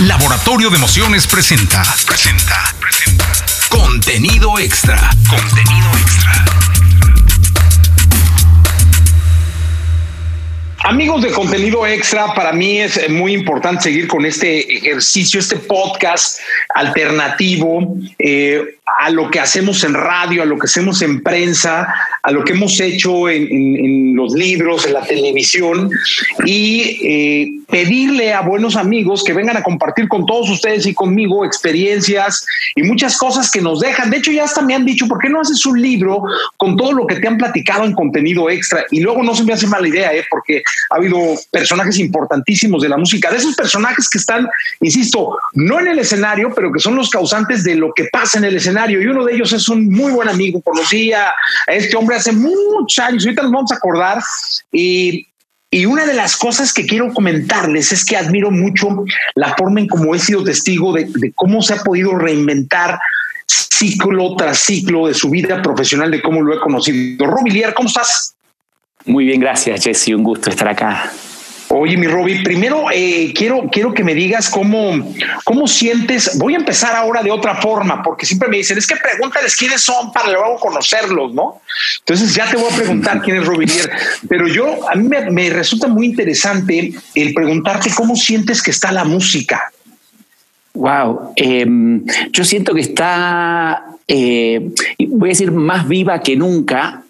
Laboratorio 0.00 0.70
de 0.70 0.76
Emociones 0.76 1.26
presenta. 1.26 1.82
Presenta. 2.06 2.74
Presenta. 2.80 3.26
Contenido 3.68 4.58
extra. 4.58 5.10
Contenido 5.28 5.90
extra. 5.98 6.49
Amigos 10.84 11.20
de 11.22 11.30
contenido 11.30 11.86
extra, 11.86 12.32
para 12.32 12.52
mí 12.52 12.78
es 12.80 13.08
muy 13.10 13.34
importante 13.34 13.82
seguir 13.84 14.08
con 14.08 14.24
este 14.24 14.78
ejercicio, 14.78 15.38
este 15.38 15.56
podcast 15.56 16.40
alternativo 16.74 17.96
eh, 18.18 18.76
a 18.98 19.10
lo 19.10 19.30
que 19.30 19.40
hacemos 19.40 19.84
en 19.84 19.94
radio, 19.94 20.42
a 20.42 20.46
lo 20.46 20.58
que 20.58 20.64
hacemos 20.64 21.02
en 21.02 21.22
prensa, 21.22 21.86
a 22.22 22.30
lo 22.30 22.44
que 22.44 22.52
hemos 22.52 22.80
hecho 22.80 23.28
en, 23.28 24.16
los 24.16 24.32
libros, 24.34 24.86
en 24.86 24.94
la 24.94 25.02
televisión 25.02 25.90
y 26.44 26.98
eh, 27.02 27.50
pedirle 27.68 28.32
a 28.32 28.40
buenos 28.40 28.76
amigos 28.76 29.22
que 29.24 29.32
vengan 29.32 29.56
a 29.56 29.62
compartir 29.62 30.08
con 30.08 30.26
todos 30.26 30.50
ustedes 30.50 30.86
y 30.86 30.94
conmigo 30.94 31.44
experiencias 31.44 32.44
y 32.74 32.82
muchas 32.82 33.16
cosas 33.16 33.50
que 33.50 33.60
nos 33.60 33.80
dejan. 33.80 34.10
De 34.10 34.18
hecho, 34.18 34.32
ya 34.32 34.44
hasta 34.44 34.62
me 34.62 34.74
han 34.74 34.84
dicho, 34.84 35.06
¿por 35.06 35.18
qué 35.18 35.28
no 35.28 35.40
haces 35.40 35.64
un 35.66 35.80
libro 35.80 36.22
con 36.56 36.76
todo 36.76 36.92
lo 36.92 37.06
que 37.06 37.16
te 37.16 37.28
han 37.28 37.38
platicado 37.38 37.84
en 37.84 37.94
contenido 37.94 38.50
extra? 38.50 38.84
Y 38.90 39.00
luego 39.00 39.22
no 39.22 39.34
se 39.34 39.44
me 39.44 39.52
hace 39.52 39.66
mala 39.66 39.88
idea, 39.88 40.12
¿eh? 40.12 40.24
porque 40.30 40.62
ha 40.90 40.96
habido 40.96 41.18
personajes 41.50 41.98
importantísimos 41.98 42.82
de 42.82 42.88
la 42.88 42.96
música, 42.96 43.30
de 43.30 43.38
esos 43.38 43.54
personajes 43.54 44.08
que 44.08 44.18
están, 44.18 44.48
insisto, 44.80 45.36
no 45.54 45.80
en 45.80 45.88
el 45.88 45.98
escenario, 45.98 46.52
pero 46.54 46.72
que 46.72 46.80
son 46.80 46.96
los 46.96 47.10
causantes 47.10 47.64
de 47.64 47.76
lo 47.76 47.92
que 47.94 48.04
pasa 48.12 48.38
en 48.38 48.44
el 48.44 48.56
escenario. 48.56 49.00
Y 49.00 49.06
uno 49.06 49.24
de 49.24 49.34
ellos 49.34 49.52
es 49.52 49.68
un 49.68 49.88
muy 49.88 50.12
buen 50.12 50.28
amigo, 50.28 50.60
conocí 50.60 51.12
a 51.12 51.32
este 51.66 51.96
hombre 51.96 52.16
hace 52.16 52.32
muchos 52.32 52.98
años, 52.98 53.24
ahorita 53.24 53.42
nos 53.42 53.52
vamos 53.52 53.72
a 53.72 53.76
acordar. 53.76 54.20
Y 55.72 55.86
una 55.86 56.04
de 56.04 56.14
las 56.14 56.36
cosas 56.36 56.72
que 56.72 56.84
quiero 56.84 57.12
comentarles 57.12 57.92
es 57.92 58.04
que 58.04 58.16
admiro 58.16 58.50
mucho 58.50 59.04
la 59.36 59.54
forma 59.56 59.78
en 59.78 59.86
cómo 59.86 60.14
he 60.14 60.18
sido 60.18 60.42
testigo 60.42 60.92
de, 60.92 61.32
cómo 61.36 61.62
se 61.62 61.74
ha 61.74 61.84
podido 61.84 62.16
reinventar 62.16 62.98
ciclo 63.46 64.34
tras 64.36 64.58
ciclo 64.58 65.06
de 65.06 65.14
su 65.14 65.30
vida 65.30 65.62
profesional, 65.62 66.10
de 66.10 66.20
cómo 66.22 66.42
lo 66.42 66.54
he 66.54 66.60
conocido. 66.60 67.24
Robilier, 67.24 67.72
¿cómo 67.72 67.88
estás? 67.88 68.34
Muy 69.06 69.24
bien, 69.24 69.40
gracias, 69.40 69.84
Jesse. 69.84 70.08
Un 70.08 70.22
gusto 70.22 70.50
estar 70.50 70.68
acá. 70.68 71.10
Oye, 71.72 71.96
mi 71.96 72.08
Roby, 72.08 72.42
primero 72.42 72.86
eh, 72.92 73.32
quiero, 73.32 73.68
quiero 73.70 73.94
que 73.94 74.02
me 74.02 74.12
digas 74.12 74.50
cómo, 74.50 75.14
cómo 75.44 75.68
sientes. 75.68 76.36
Voy 76.36 76.54
a 76.54 76.56
empezar 76.56 76.96
ahora 76.96 77.22
de 77.22 77.30
otra 77.30 77.54
forma, 77.54 78.02
porque 78.02 78.26
siempre 78.26 78.48
me 78.48 78.56
dicen, 78.56 78.76
es 78.76 78.88
que 78.88 78.96
pregúntales 78.96 79.54
quiénes 79.54 79.80
son 79.80 80.12
para 80.12 80.32
luego 80.32 80.56
conocerlos, 80.56 81.32
¿no? 81.32 81.60
Entonces 82.00 82.34
ya 82.34 82.50
te 82.50 82.56
voy 82.56 82.72
a 82.72 82.74
preguntar 82.76 83.22
quién 83.22 83.36
es 83.36 83.46
Robinier. 83.46 83.88
Pero 84.28 84.48
yo, 84.48 84.90
a 84.90 84.96
mí 84.96 85.08
me, 85.08 85.50
resulta 85.50 85.86
muy 85.86 86.06
interesante 86.06 86.92
el 87.14 87.32
preguntarte 87.32 87.90
cómo 87.94 88.16
sientes 88.16 88.64
que 88.64 88.72
está 88.72 88.90
la 88.90 89.04
música. 89.04 89.70
Wow, 90.74 91.34
em, 91.36 92.04
yo 92.32 92.44
siento 92.44 92.74
que 92.74 92.80
está, 92.80 93.84
eh, 94.08 94.70
voy 95.08 95.28
a 95.28 95.32
decir, 95.32 95.52
más 95.52 95.86
viva 95.86 96.20
que 96.20 96.34
nunca, 96.34 97.04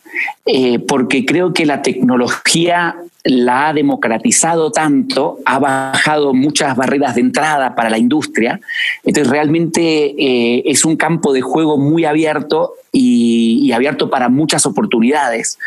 eh, 0.46 0.78
porque 0.78 1.24
creo 1.24 1.52
que 1.52 1.66
la 1.66 1.82
tecnología 1.82 2.96
la 3.24 3.68
ha 3.68 3.72
democratizado 3.72 4.70
tanto, 4.70 5.38
ha 5.44 5.58
bajado 5.58 6.32
muchas 6.32 6.74
barreras 6.76 7.14
de 7.14 7.20
entrada 7.20 7.74
para 7.74 7.90
la 7.90 7.98
industria, 7.98 8.60
entonces 9.04 9.30
realmente 9.30 10.14
eh, 10.18 10.62
es 10.64 10.84
un 10.84 10.96
campo 10.96 11.32
de 11.32 11.42
juego 11.42 11.76
muy 11.76 12.04
abierto 12.04 12.74
y, 12.92 13.70
abierto 13.72 14.10
para 14.10 14.28
muchas 14.28 14.66
oportunidades. 14.66 15.58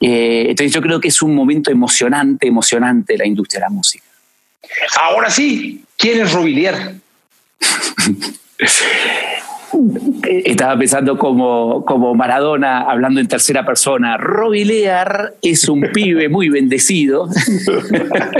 Eh, 0.00 0.46
entonces 0.48 0.72
yo 0.72 0.80
creo 0.80 1.00
que 1.00 1.08
es 1.08 1.20
un 1.20 1.34
momento 1.34 1.70
emocionante, 1.70 2.46
emocionante 2.46 3.18
la 3.18 3.26
industria 3.26 3.60
de 3.60 3.66
la 3.66 3.70
música. 3.70 4.04
Ahora 5.00 5.30
sí, 5.30 5.84
¿quién 5.96 6.20
es 6.20 6.32
Robilier? 6.32 6.94
Estaba 10.22 10.78
pensando 10.78 11.16
como, 11.18 11.84
como 11.84 12.14
Maradona 12.14 12.82
hablando 12.82 13.20
en 13.20 13.28
tercera 13.28 13.64
persona. 13.64 14.16
Robilear 14.16 15.34
es 15.42 15.68
un 15.68 15.80
pibe 15.92 16.28
muy 16.28 16.48
bendecido. 16.48 17.28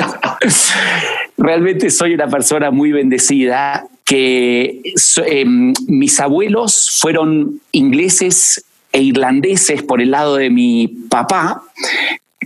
Realmente 1.37 1.91
soy 1.91 2.15
una 2.15 2.29
persona 2.29 2.71
muy 2.71 2.93
bendecida 2.93 3.87
que 4.05 4.83
em, 5.27 5.73
mis 5.87 6.19
abuelos 6.21 6.99
fueron 7.01 7.61
ingleses 7.73 8.65
e 8.93 9.03
irlandeses 9.03 9.83
por 9.83 10.03
el 10.03 10.11
lado 10.11 10.37
de 10.37 10.51
mi 10.51 10.89
papá, 11.09 11.63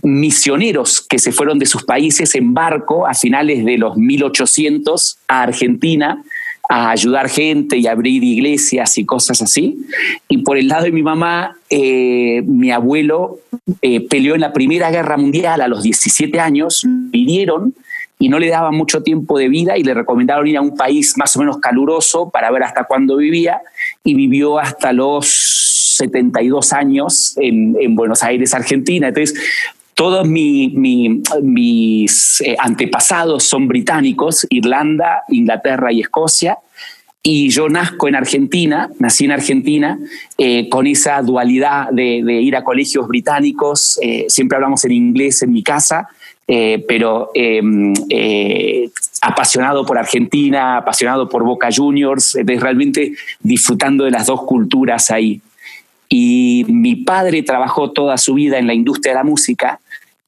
misioneros 0.02 1.00
que 1.00 1.18
se 1.18 1.32
fueron 1.32 1.58
de 1.58 1.64
sus 1.66 1.84
países 1.84 2.34
en 2.34 2.52
barco 2.52 3.06
a 3.06 3.14
finales 3.14 3.64
de 3.64 3.78
los 3.78 3.96
1800 3.96 5.16
a 5.26 5.42
Argentina 5.42 6.22
a 6.68 6.90
ayudar 6.90 7.28
gente 7.28 7.76
y 7.76 7.86
abrir 7.86 8.24
iglesias 8.24 8.96
y 8.98 9.04
cosas 9.04 9.42
así. 9.42 9.76
Y 10.28 10.38
por 10.38 10.56
el 10.56 10.68
lado 10.68 10.84
de 10.84 10.92
mi 10.92 11.02
mamá, 11.02 11.56
eh, 11.70 12.42
mi 12.46 12.70
abuelo 12.70 13.40
eh, 13.82 14.00
peleó 14.08 14.34
en 14.34 14.40
la 14.40 14.52
Primera 14.52 14.90
Guerra 14.90 15.16
Mundial 15.16 15.60
a 15.60 15.68
los 15.68 15.82
17 15.82 16.40
años, 16.40 16.82
vinieron 16.86 17.74
y 18.18 18.28
no 18.28 18.38
le 18.38 18.48
daban 18.48 18.74
mucho 18.74 19.02
tiempo 19.02 19.38
de 19.38 19.48
vida 19.48 19.76
y 19.76 19.82
le 19.82 19.92
recomendaron 19.92 20.46
ir 20.46 20.56
a 20.56 20.62
un 20.62 20.76
país 20.76 21.18
más 21.18 21.36
o 21.36 21.40
menos 21.40 21.58
caluroso 21.58 22.30
para 22.30 22.50
ver 22.50 22.62
hasta 22.62 22.84
cuándo 22.84 23.16
vivía 23.16 23.60
y 24.02 24.14
vivió 24.14 24.58
hasta 24.58 24.92
los 24.92 25.26
72 25.96 26.72
años 26.72 27.34
en, 27.36 27.76
en 27.80 27.94
Buenos 27.94 28.22
Aires, 28.22 28.54
Argentina. 28.54 29.08
Entonces, 29.08 29.38
todos 29.94 30.26
mis 30.26 31.20
eh, 32.40 32.56
antepasados 32.58 33.44
son 33.44 33.68
británicos, 33.68 34.46
Irlanda, 34.50 35.22
Inglaterra 35.28 35.92
y 35.92 36.00
Escocia, 36.00 36.58
y 37.22 37.48
yo 37.48 37.68
nazco 37.68 38.08
en 38.08 38.16
Argentina, 38.16 38.90
nací 38.98 39.24
en 39.24 39.32
Argentina, 39.32 39.98
eh, 40.36 40.68
con 40.68 40.86
esa 40.86 41.22
dualidad 41.22 41.88
de, 41.90 42.18
ir 42.18 42.54
a 42.56 42.64
colegios 42.64 43.08
británicos, 43.08 43.98
eh, 44.02 44.26
siempre 44.28 44.56
hablamos 44.56 44.84
en 44.84 44.92
inglés 44.92 45.42
en 45.42 45.52
mi 45.52 45.62
casa, 45.62 46.08
pero 46.46 47.30
em, 47.32 47.94
apasionado 49.22 49.86
por 49.86 49.96
Argentina, 49.96 50.76
apasionado 50.76 51.26
por 51.26 51.42
Boca 51.42 51.70
Juniors, 51.74 52.36
realmente 52.44 53.14
disfrutando 53.40 54.04
de 54.04 54.10
las 54.10 54.26
dos 54.26 54.42
culturas 54.42 55.10
ahí. 55.10 55.40
Y 56.10 56.66
mi 56.68 56.96
padre 56.96 57.42
trabajó 57.42 57.92
toda 57.92 58.18
su 58.18 58.34
vida 58.34 58.58
en 58.58 58.66
la 58.66 58.74
industria 58.74 59.12
de 59.12 59.20
la 59.20 59.24
música 59.24 59.80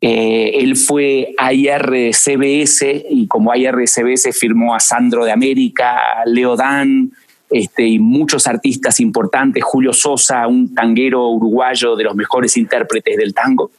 eh, 0.09 0.61
él 0.61 0.77
fue 0.77 1.35
a 1.37 1.53
IRCBS 1.53 2.85
y 3.11 3.27
como 3.27 3.53
IRCBS 3.53 4.29
firmó 4.39 4.73
a 4.73 4.79
Sandro 4.79 5.25
de 5.25 5.33
América, 5.33 6.23
Leo 6.27 6.55
Dan 6.55 7.11
este, 7.51 7.85
y 7.89 7.99
muchos 7.99 8.47
artistas 8.47 9.01
importantes, 9.01 9.65
Julio 9.65 9.93
Sosa, 9.93 10.47
un 10.47 10.73
tanguero 10.73 11.29
uruguayo 11.31 11.97
de 11.97 12.05
los 12.05 12.15
mejores 12.15 12.57
intérpretes 12.57 13.17
del 13.17 13.35
tango. 13.35 13.73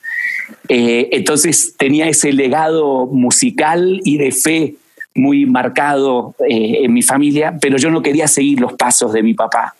Eh, 0.67 1.07
entonces 1.13 1.75
tenía 1.77 2.09
ese 2.09 2.33
legado 2.33 3.05
musical 3.05 4.01
y 4.03 4.17
de 4.17 4.33
fe 4.33 4.75
muy 5.15 5.45
marcado 5.45 6.35
eh, 6.45 6.79
en 6.83 6.93
mi 6.93 7.03
familia, 7.03 7.57
pero 7.61 7.77
yo 7.77 7.89
no 7.89 8.01
quería 8.01 8.27
seguir 8.27 8.59
los 8.59 8.73
pasos 8.73 9.13
de 9.13 9.23
mi 9.23 9.33
papá. 9.33 9.75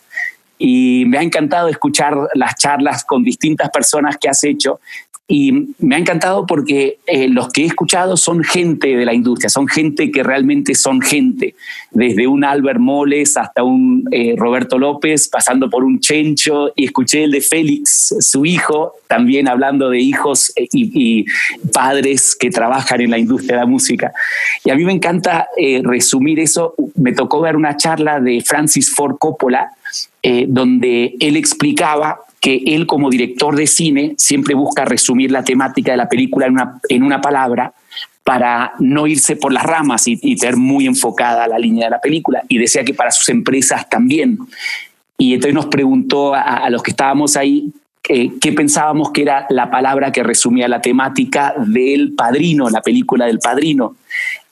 Y 0.56 1.04
me 1.06 1.18
ha 1.18 1.22
encantado 1.22 1.68
escuchar 1.68 2.16
las 2.32 2.54
charlas 2.56 3.04
con 3.04 3.22
distintas 3.22 3.68
personas 3.68 4.16
que 4.16 4.30
has 4.30 4.42
hecho 4.44 4.80
y 5.30 5.74
me 5.78 5.94
ha 5.94 5.98
encantado 5.98 6.46
porque 6.46 7.00
eh, 7.06 7.28
los 7.28 7.50
que 7.50 7.62
he 7.62 7.66
escuchado 7.66 8.16
son 8.16 8.42
gente 8.42 8.96
de 8.96 9.04
la 9.04 9.12
industria, 9.12 9.50
son 9.50 9.68
gente 9.68 10.10
que 10.10 10.22
realmente 10.22 10.74
son 10.74 11.02
gente, 11.02 11.54
desde 11.90 12.26
un 12.26 12.44
Albert 12.44 12.80
Moles 12.80 13.36
hasta 13.36 13.62
un 13.62 14.08
eh, 14.10 14.34
Roberto 14.38 14.78
López, 14.78 15.28
pasando 15.28 15.68
por 15.68 15.84
un 15.84 16.00
Chencho, 16.00 16.72
y 16.74 16.86
escuché 16.86 17.24
el 17.24 17.32
de 17.32 17.42
Félix, 17.42 18.14
su 18.20 18.46
hijo, 18.46 18.94
también 19.06 19.48
hablando 19.48 19.90
de 19.90 20.00
hijos 20.00 20.50
eh, 20.56 20.66
y, 20.72 21.26
padres 21.74 22.34
que 22.34 22.48
trabajan 22.48 23.02
en 23.02 23.10
la 23.10 23.18
industria 23.18 23.56
de 23.56 23.60
la 23.60 23.66
música. 23.66 24.12
Y 24.64 24.70
a 24.70 24.76
mí 24.76 24.84
me 24.84 24.92
encanta 24.92 25.48
resumir 25.82 26.40
eso. 26.40 26.74
Me 26.94 27.12
tocó 27.12 27.40
ver 27.40 27.56
una 27.56 27.76
charla 27.76 28.20
de 28.20 28.40
Francis 28.40 28.94
Ford 28.94 29.16
Coppola, 29.18 29.72
donde 30.48 31.16
él 31.20 31.36
explicaba 31.36 32.20
que 32.40 32.62
él 32.66 32.86
como 32.86 33.10
director 33.10 33.56
de 33.56 33.66
cine 33.66 34.14
siempre 34.16 34.54
busca 34.54 34.84
resumir 34.84 35.30
la 35.30 35.44
temática 35.44 35.92
de 35.92 35.96
la 35.96 36.08
película 36.08 36.46
en 36.46 36.52
una, 36.52 36.80
en 36.88 37.02
una 37.02 37.20
palabra 37.20 37.72
para 38.28 38.74
no 38.78 39.06
irse 39.06 39.36
por 39.36 39.54
las 39.54 39.62
ramas 39.62 40.06
y, 40.06 40.36
tener 40.36 40.56
muy 40.56 40.86
enfocada 40.86 41.48
la 41.48 41.58
línea 41.58 41.86
de 41.86 41.92
la 41.92 42.00
película. 42.00 42.42
Y 42.46 42.58
decía 42.58 42.84
que 42.84 42.92
para 42.92 43.10
sus 43.10 43.28
empresas 43.30 43.88
también. 43.88 44.38
Y 45.16 45.32
entonces 45.32 45.54
nos 45.54 45.66
preguntó 45.66 46.34
a, 46.34 46.68
los 46.68 46.82
que 46.82 46.90
estábamos 46.90 47.38
ahí 47.38 47.72
eh, 48.06 48.32
qué 48.38 48.52
pensábamos 48.52 49.12
que 49.12 49.22
era 49.22 49.46
la 49.48 49.70
palabra 49.70 50.12
que 50.12 50.22
resumía 50.22 50.68
la 50.68 50.82
temática 50.82 51.54
del 51.56 52.12
padrino, 52.12 52.68
la 52.68 52.82
película 52.82 53.24
del 53.24 53.38
padrino. 53.38 53.96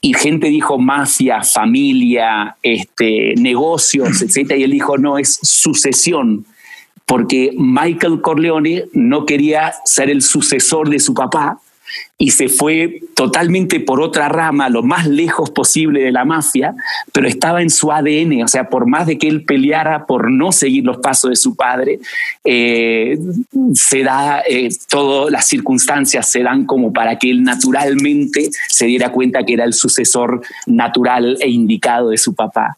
Y 0.01 0.15
gente 0.15 0.49
dijo 0.49 0.79
mafia, 0.79 1.43
familia, 1.43 2.57
este, 2.63 3.35
negocios, 3.37 4.23
etc. 4.37 4.55
Y 4.57 4.63
él 4.63 4.71
dijo, 4.71 4.97
no, 4.97 5.19
es 5.19 5.39
sucesión 5.43 6.47
porque 7.07 7.53
Michael 7.57 8.21
Corleone 8.21 8.87
no 8.93 9.25
quería 9.25 9.75
ser 9.85 10.11
el 10.11 10.23
sucesor 10.23 10.91
de 10.91 11.01
su 11.01 11.15
papá, 11.15 11.61
y 12.19 12.31
se 12.31 12.49
fue 12.49 13.01
totalmente 13.15 13.81
por 13.81 14.01
otra 14.01 14.29
rama, 14.29 14.69
lo 14.69 14.83
más 14.83 15.07
lejos 15.07 15.51
posible 15.51 16.01
de 16.01 16.13
la 16.13 16.25
mafia, 16.25 16.75
pero 17.13 17.29
estaba 17.29 17.63
en 17.63 17.71
su 17.71 17.93
ADN, 17.93 18.43
o 18.43 18.49
sea, 18.49 18.69
por 18.69 18.87
más 18.87 19.07
de 19.07 19.19
que 19.19 19.29
él 19.29 19.45
peleara 19.45 20.07
por 20.07 20.31
no 20.31 20.53
seguir 20.53 20.85
los 20.85 20.99
pasos 20.99 21.31
de 21.31 21.37
su 21.37 21.55
padre, 21.55 22.01
eh, 22.45 23.19
se 23.75 24.03
da, 24.03 24.43
eh, 24.49 24.69
todas 24.89 25.31
las 25.31 25.47
circunstancias 25.47 26.31
se 26.31 26.43
dan 26.43 26.65
como 26.65 26.93
para 26.93 27.19
que 27.19 27.31
él 27.31 27.43
naturalmente 27.43 28.51
se 28.69 28.87
diera 28.87 29.13
cuenta 29.13 29.45
que 29.45 29.55
era 29.55 29.65
el 29.65 29.75
sucesor 29.75 30.41
natural 30.67 31.37
e 31.41 31.51
indicado 31.51 32.11
de 32.11 32.19
su 32.19 32.35
papá 32.35 32.77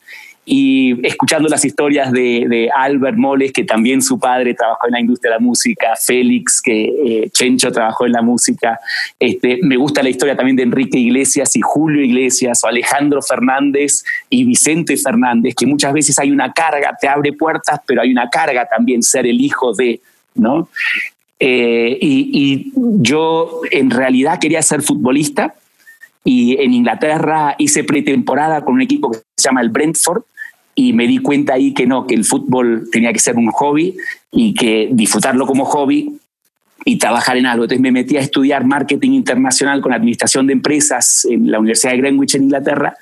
y 0.50 1.06
escuchando 1.06 1.46
las 1.46 1.62
historias 1.62 2.10
de, 2.10 2.70
Albert 2.74 3.18
Moles, 3.18 3.52
que 3.52 3.64
también 3.64 4.00
su 4.00 4.18
padre 4.18 4.54
trabajó 4.54 4.86
en 4.86 4.92
la 4.92 5.00
industria 5.00 5.32
de 5.32 5.36
la 5.36 5.44
música, 5.44 5.94
Félix, 5.94 6.62
que 6.62 6.84
eh, 6.84 7.30
Chencho 7.30 7.70
trabajó 7.70 8.06
en 8.06 8.12
la 8.12 8.22
música, 8.22 8.80
este, 9.20 9.58
me 9.62 9.76
gusta 9.76 10.02
la 10.02 10.08
historia 10.08 10.34
también 10.34 10.56
de 10.56 10.62
Enrique 10.62 10.98
Iglesias 10.98 11.54
y 11.54 11.60
Julio 11.60 12.02
Iglesias, 12.02 12.64
o 12.64 12.66
Alejandro 12.66 13.20
Fernández 13.20 14.04
y 14.30 14.44
Vicente 14.44 14.96
Fernández, 14.96 15.54
que 15.54 15.66
muchas 15.66 15.92
veces 15.92 16.18
hay 16.18 16.30
una 16.30 16.50
carga, 16.50 16.96
te 16.98 17.08
abre 17.08 17.34
puertas, 17.34 17.80
pero 17.86 18.00
hay 18.00 18.10
una 18.10 18.30
carga 18.30 18.66
también 18.66 19.02
ser 19.02 19.26
el 19.26 19.42
hijo 19.42 19.74
de, 19.74 20.00
¿no? 20.34 20.70
Eh, 21.38 21.98
y, 22.00 22.30
y 22.32 22.72
yo 23.02 23.60
en 23.70 23.90
realidad 23.90 24.38
quería 24.40 24.62
ser 24.62 24.80
futbolista, 24.80 25.54
y 26.24 26.60
en 26.62 26.72
Inglaterra 26.72 27.54
hice 27.58 27.84
pretemporada 27.84 28.64
con 28.64 28.74
un 28.74 28.82
equipo 28.82 29.10
que 29.10 29.18
se 29.36 29.48
llama 29.48 29.60
el 29.60 29.68
Brentford, 29.68 30.22
y 30.78 30.92
me 30.92 31.08
di 31.08 31.18
cuenta 31.18 31.54
ahí 31.54 31.74
que 31.74 31.88
no, 31.88 32.06
que 32.06 32.14
el 32.14 32.24
fútbol 32.24 32.88
tenía 32.92 33.12
que 33.12 33.18
ser 33.18 33.34
un 33.34 33.50
hobby 33.50 33.96
y 34.30 34.54
que 34.54 34.88
disfrutarlo 34.92 35.44
como 35.44 35.64
hobby 35.64 36.20
y 36.84 36.98
trabajar 36.98 37.36
en 37.36 37.46
algo. 37.46 37.64
Entonces 37.64 37.82
me 37.82 37.90
metí 37.90 38.16
a 38.16 38.20
estudiar 38.20 38.64
marketing 38.64 39.10
internacional 39.10 39.80
con 39.80 39.92
administración 39.92 40.46
de 40.46 40.52
empresas 40.52 41.26
en 41.28 41.50
la 41.50 41.58
Universidad 41.58 41.94
de 41.94 41.98
Greenwich 41.98 42.36
en 42.36 42.44
Inglaterra 42.44 42.96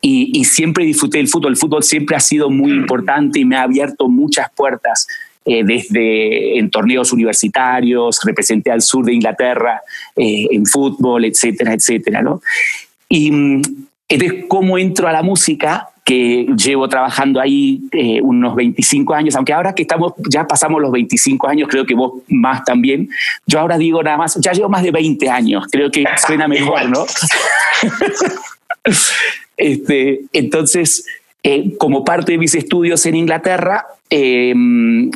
y, 0.00 0.44
siempre 0.44 0.84
disfruté 0.84 1.18
del 1.18 1.26
fútbol. 1.26 1.50
El 1.50 1.56
fútbol 1.56 1.82
siempre 1.82 2.14
ha 2.14 2.20
sido 2.20 2.48
muy 2.48 2.70
importante 2.70 3.40
y 3.40 3.44
me 3.44 3.56
ha 3.56 3.62
abierto 3.62 4.08
muchas 4.08 4.46
puertas. 4.54 5.08
Eh, 5.44 5.64
desde 5.64 6.58
en 6.58 6.70
torneos 6.70 7.12
universitarios, 7.12 8.20
representé 8.24 8.70
al 8.70 8.82
sur 8.82 9.04
de 9.04 9.14
Inglaterra 9.14 9.80
eh, 10.14 10.46
en 10.52 10.64
fútbol, 10.64 11.24
etcétera, 11.24 11.74
etcétera. 11.74 12.22
¿no? 12.22 12.40
Y 13.08 13.32
mm, 13.32 13.62
entonces, 14.10 14.44
¿cómo 14.46 14.78
entro 14.78 15.08
a 15.08 15.12
la 15.12 15.24
música? 15.24 15.88
Que 16.06 16.46
llevo 16.56 16.88
trabajando 16.88 17.40
ahí 17.40 17.80
eh, 17.90 18.20
unos 18.22 18.54
25 18.54 19.12
años, 19.12 19.34
aunque 19.34 19.52
ahora 19.52 19.74
que 19.74 19.82
estamos, 19.82 20.12
ya 20.30 20.46
pasamos 20.46 20.80
los 20.80 20.92
25 20.92 21.48
años, 21.48 21.68
creo 21.68 21.84
que 21.84 21.96
vos 21.96 22.22
más 22.28 22.64
también, 22.64 23.08
yo 23.44 23.58
ahora 23.58 23.76
digo 23.76 24.00
nada 24.04 24.16
más, 24.16 24.36
ya 24.36 24.52
llevo 24.52 24.68
más 24.68 24.84
de 24.84 24.92
20 24.92 25.28
años, 25.28 25.66
creo 25.68 25.90
que 25.90 26.04
suena 26.24 26.46
mejor, 26.46 26.88
¿no? 26.88 27.04
este, 29.56 30.20
entonces, 30.32 31.04
eh, 31.42 31.76
como 31.76 32.04
parte 32.04 32.32
de 32.32 32.38
mis 32.38 32.54
estudios 32.54 33.04
en 33.04 33.16
Inglaterra, 33.16 33.84
em, 34.08 35.10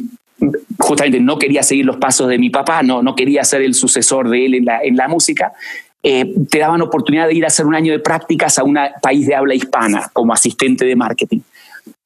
justamente 0.77 1.21
no 1.21 1.39
quería 1.39 1.63
seguir 1.63 1.85
los 1.85 1.99
pasos 1.99 2.27
de 2.27 2.37
mi 2.37 2.51
papá, 2.51 2.83
no, 2.83 3.01
no 3.01 3.15
quería 3.15 3.45
ser 3.45 3.63
el 3.63 3.75
sucesor 3.75 4.29
de 4.29 4.45
él 4.45 4.55
en 4.57 4.65
la, 4.65 4.83
en 4.83 4.97
la 4.97 5.07
música, 5.07 5.53
eh, 6.03 6.35
te 6.49 6.59
daban 6.59 6.81
oportunidad 6.81 7.29
de 7.29 7.35
ir 7.35 7.45
a 7.45 7.49
hacer 7.49 7.67
un 7.67 7.75
año 7.75 7.93
de 7.93 7.99
prácticas 7.99 8.59
a 8.59 8.65
un 8.65 8.79
país 9.03 9.27
de 9.27 9.35
habla 9.35 9.55
hispana 9.55 10.11
como 10.13 10.33
asistente 10.33 10.85
de 10.85 10.97
marketing. 10.97 11.41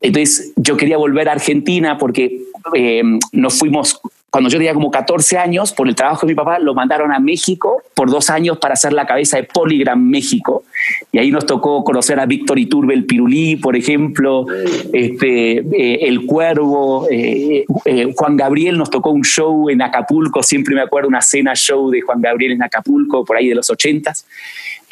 Entonces 0.01 0.53
yo 0.57 0.77
quería 0.77 0.97
volver 0.97 1.29
a 1.29 1.33
Argentina 1.33 1.97
porque 1.97 2.43
eh, 2.75 3.03
nos 3.33 3.59
fuimos 3.59 4.01
cuando 4.35 4.51
yo 4.51 4.59
tenía 4.59 4.75
como 4.75 4.91
14 4.91 5.39
años, 5.39 5.73
por 5.73 5.87
el 5.87 5.95
trabajo 5.95 6.27
de 6.27 6.33
mi 6.33 6.35
papá, 6.35 6.59
lo 6.59 6.75
mandaron 6.75 7.13
a 7.13 7.21
México 7.21 7.85
por 7.95 8.11
dos 8.11 8.31
años 8.31 8.59
para 8.59 8.75
hacer 8.75 8.93
la 8.93 9.07
cabeza 9.07 9.37
de 9.37 9.45
Polygram 9.45 10.11
México. 10.11 10.65
Y 11.13 11.19
ahí 11.19 11.31
nos 11.31 11.47
tocó 11.47 11.85
conocer 11.85 12.19
a 12.19 12.27
Víctor 12.27 12.59
Iturbe, 12.59 12.95
el 12.95 13.05
Pirulí, 13.05 13.55
por 13.55 13.77
ejemplo, 13.77 14.45
este, 14.93 15.59
eh, 15.59 16.09
El 16.09 16.27
Cuervo, 16.27 17.07
eh, 17.13 17.65
eh, 17.85 18.13
Juan 18.17 18.37
Gabriel 18.37 18.77
nos 18.77 18.91
tocó 18.91 19.11
un 19.11 19.23
show 19.23 19.71
en 19.71 19.81
Acapulco, 19.83 20.43
siempre 20.43 20.75
me 20.75 20.81
acuerdo 20.81 21.07
una 21.07 21.23
cena 21.23 21.55
show 21.55 21.89
de 21.93 22.01
Juan 22.01 22.21
Gabriel 22.21 22.51
en 22.51 22.65
Acapulco, 22.65 23.25
por 23.25 23.37
ahí 23.37 23.47
de 23.47 23.55
los 23.55 23.71
ochentas. 23.71 24.27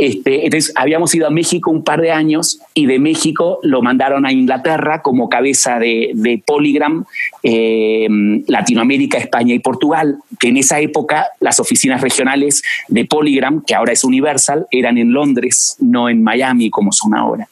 Este, 0.03 0.47
entonces, 0.47 0.73
habíamos 0.75 1.15
ido 1.15 1.29
a 1.29 1.31
México 1.31 1.71
un 1.71 1.85
par 1.85 2.01
de 2.01 2.11
años 2.11 2.59
y 2.75 2.87
de 2.87 2.99
México 2.99 3.61
lo 3.63 3.83
mandaron 3.83 4.27
a 4.27 4.33
Inglaterra 4.33 5.01
como 5.01 5.29
cabeza 5.29 5.79
de, 5.79 6.11
de 6.15 6.43
Polygram, 6.45 7.05
eh, 7.45 8.09
Latinoamérica, 8.49 9.19
España 9.19 9.55
y 9.55 9.61
Portugal, 9.61 10.19
que 10.41 10.49
en 10.49 10.57
esa 10.57 10.81
época 10.81 11.27
las 11.39 11.61
oficinas 11.61 12.01
regionales 12.01 12.65
de 12.89 13.05
Polygram, 13.05 13.63
que 13.65 13.77
ahora 13.77 13.93
es 13.93 14.03
Universal, 14.03 14.67
eran 14.73 14.99
en 14.99 15.13
Londres, 15.13 15.77
no 15.79 16.09
en 16.09 16.21
Miami 16.21 16.69
como 16.69 16.91
son 16.91 17.15
ahora. 17.15 17.47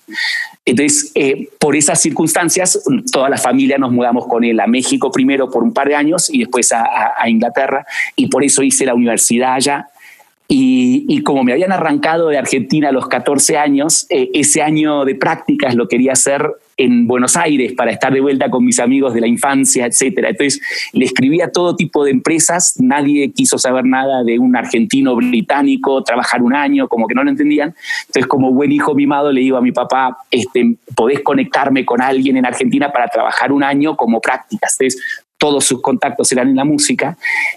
Entonces, 0.65 1.13
eh, 1.15 1.51
por 1.57 1.77
esas 1.77 2.03
circunstancias, 2.03 2.83
toda 3.13 3.29
la 3.29 3.39
familia 3.39 3.79
nos 3.79 3.93
mudamos 3.93 4.27
con 4.27 4.43
él 4.43 4.59
a 4.59 4.67
México 4.67 5.13
primero 5.13 5.49
por 5.49 5.63
un 5.63 5.73
par 5.73 5.87
de 5.87 5.95
años 5.95 6.29
y 6.29 6.41
después 6.41 6.73
a, 6.73 6.85
a 7.17 7.31
Inglaterra, 7.31 7.87
y 8.17 8.27
por 8.27 8.43
eso 8.43 8.65
hice 8.65 8.87
la 8.87 8.95
universidad 8.95 9.55
allá 9.55 9.87
y, 10.53 11.23
como 11.23 11.45
me 11.45 11.53
habían 11.53 11.71
arrancado 11.71 12.29
de 12.29 12.37
Argentina 12.37 12.89
a 12.89 12.93
los 12.93 13.07
14 13.07 13.57
años, 13.57 14.07
eh, 14.11 14.31
ese 14.35 14.63
año 14.63 15.05
de 15.05 15.15
prácticas 15.15 15.77
lo 15.77 15.87
quería 15.87 16.13
hacer 16.13 16.45
en 16.77 17.07
Buenos 17.07 17.37
Aires 17.37 17.73
para 17.75 17.93
estar 17.93 18.13
de 18.13 18.21
vuelta 18.21 18.51
con 18.51 18.65
mis 18.65 18.81
amigos 18.81 19.15
de 19.15 19.21
la 19.21 19.29
infancia, 19.29 19.87
etc. 19.87 20.25
Entonces 20.29 20.61
le 20.93 21.05
escribí 21.05 21.41
a 21.41 21.53
todo 21.53 21.77
tipo 21.77 22.05
de 22.05 22.11
empresas, 22.11 22.75
nadie 22.81 23.31
quiso 23.33 23.59
saber 23.59 23.85
nada 23.85 24.25
de 24.25 24.39
un 24.39 24.57
argentino 24.57 25.15
británico, 25.15 26.03
trabajar 26.03 26.43
un 26.43 26.55
año, 26.55 26.89
como 26.89 27.07
que 27.07 27.15
no 27.15 27.23
lo 27.23 27.31
entendían. 27.31 27.75
Entonces 28.07 28.27
como 28.27 28.53
buen 28.53 28.73
hijo 28.73 28.95
mimado 28.95 29.31
le 29.31 29.43
digo 29.43 29.57
a 29.57 29.61
mi 29.61 29.73
papá, 29.73 30.17
este, 30.31 30.77
podés 30.97 31.21
conectarme 31.21 31.85
con 31.85 32.01
alguien 32.01 32.39
en 32.39 32.47
Argentina 32.47 32.91
para 32.91 33.07
trabajar 33.09 33.53
un 33.53 33.63
año 33.63 33.97
como 33.97 34.21
prácticas. 34.21 34.77
Entonces 34.81 35.20
todos 35.41 35.65
sus 35.65 35.81
contactos 35.81 36.31
eran 36.33 36.51
en 36.51 36.57
la 36.57 36.65
música, 36.65 37.17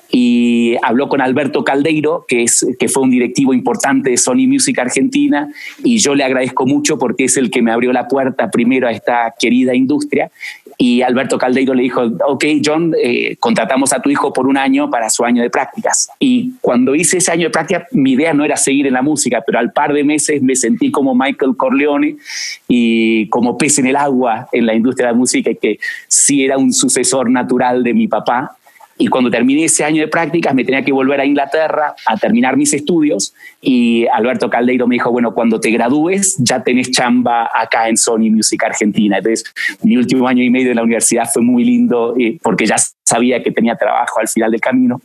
y 0.09 0.75
habló 0.81 1.09
con 1.09 1.19
Alberto 1.19 1.63
Caldeiro, 1.65 2.25
que, 2.27 2.44
es, 2.44 2.65
que 2.80 2.88
fue 2.88 3.03
un 3.03 3.12
directivo 3.12 3.53
importante 3.53 4.12
de 4.12 4.18
Sony 4.18 4.47
Music 4.47 4.80
Argentina, 4.80 5.50
y 5.83 5.97
yo 5.97 6.15
le 6.15 6.24
agradezco 6.24 6.65
mucho 6.65 6.97
porque 6.97 7.25
es 7.25 7.35
el 7.35 7.51
que 7.51 7.62
me 7.62 7.71
abrió 7.71 7.91
la 7.91 8.07
puerta 8.07 8.50
primero 8.50 8.88
a 8.88 8.91
esta 8.91 9.35
querida 9.38 9.75
industria, 9.75 10.31
y 10.77 11.01
Alberto 11.01 11.38
Caldeiro 11.38 11.74
le 11.74 11.83
dijo, 11.83 12.01
ok, 12.27 12.45
John, 12.63 12.94
eh, 13.01 13.35
contratamos 13.39 13.91
a 13.94 14.01
tu 14.01 14.09
hijo 14.09 14.31
por 14.31 14.47
un 14.47 14.57
año 14.57 14.89
para 14.89 15.09
su 15.09 15.24
año 15.24 15.44
de 15.44 15.50
prácticas. 15.50 16.09
Y 16.19 16.53
cuando 16.62 16.95
hice 16.95 17.18
ese 17.18 17.31
año 17.31 17.44
de 17.44 17.50
prácticas, 17.51 17.83
mi 17.91 18.13
idea 18.13 18.33
no 18.33 18.44
era 18.44 18.57
seguir 18.57 18.88
en 18.88 18.94
la 18.94 19.01
música, 19.01 19.44
pero 19.45 19.59
al 19.59 19.71
par 19.71 19.94
de 19.94 20.03
meses 20.03 20.41
me 20.41 20.56
sentí 20.56 20.89
como 20.89 21.13
Michael 21.13 21.56
Corleone 21.57 22.15
y 22.68 23.27
como 23.27 23.57
pez 23.57 23.77
en 23.79 23.88
el 23.88 23.95
agua 23.95 24.47
en 24.51 24.65
la 24.65 24.74
industria 24.74 25.07
de 25.07 25.13
la 25.13 25.17
música, 25.17 25.51
y 25.51 25.55
que 25.55 25.79
sí 26.07 26.43
era 26.43 26.57
un 26.57 26.74
sucesor 26.74 27.29
natural 27.29 27.73
de 27.82 27.94
mi 27.94 28.08
papá 28.08 28.58
y 28.98 29.08
cuando 29.08 29.32
terminé 29.32 29.65
ese 29.65 29.84
año 29.84 30.01
de 30.01 30.08
prácticas 30.08 30.53
me 30.53 30.63
tenía 30.63 30.84
que 30.84 30.92
volver 30.92 31.20
a 31.20 31.25
Inglaterra 31.25 31.96
a 32.06 32.18
terminar 32.18 32.58
mis 32.58 32.74
estudios 32.74 33.34
y 33.60 34.06
Alberto 34.08 34.50
Caldeiro 34.50 34.88
me 34.88 34.96
dijo, 34.96 35.12
bueno, 35.12 35.34
cuando 35.34 35.60
te 35.60 35.72
gradúes 35.72 36.36
ya 36.38 36.63
tenés 36.63 36.92
chamba 36.92 37.50
acá 37.53 37.89
en 37.89 37.98
Sony 37.98 38.30
Music 38.30 38.63
Argentina. 38.63 39.18
Entonces 39.18 39.51
mi 39.82 39.98
último 39.98 40.27
año 40.27 40.44
y 40.44 40.50
medio 40.50 40.70
en 40.70 40.75
la 40.75 40.84
universidad 40.84 41.27
fue 41.32 41.42
muy 41.42 41.63
lindo 41.63 42.15
eh, 42.20 42.38
porque 42.42 42.65
ya 42.65 42.75
sabía 43.03 43.42
que 43.42 43.51
tenía 43.51 43.75
trabajo 43.75 44.20
al 44.20 44.27
final 44.27 44.51
del 44.51 44.62
camino. 44.62 45.01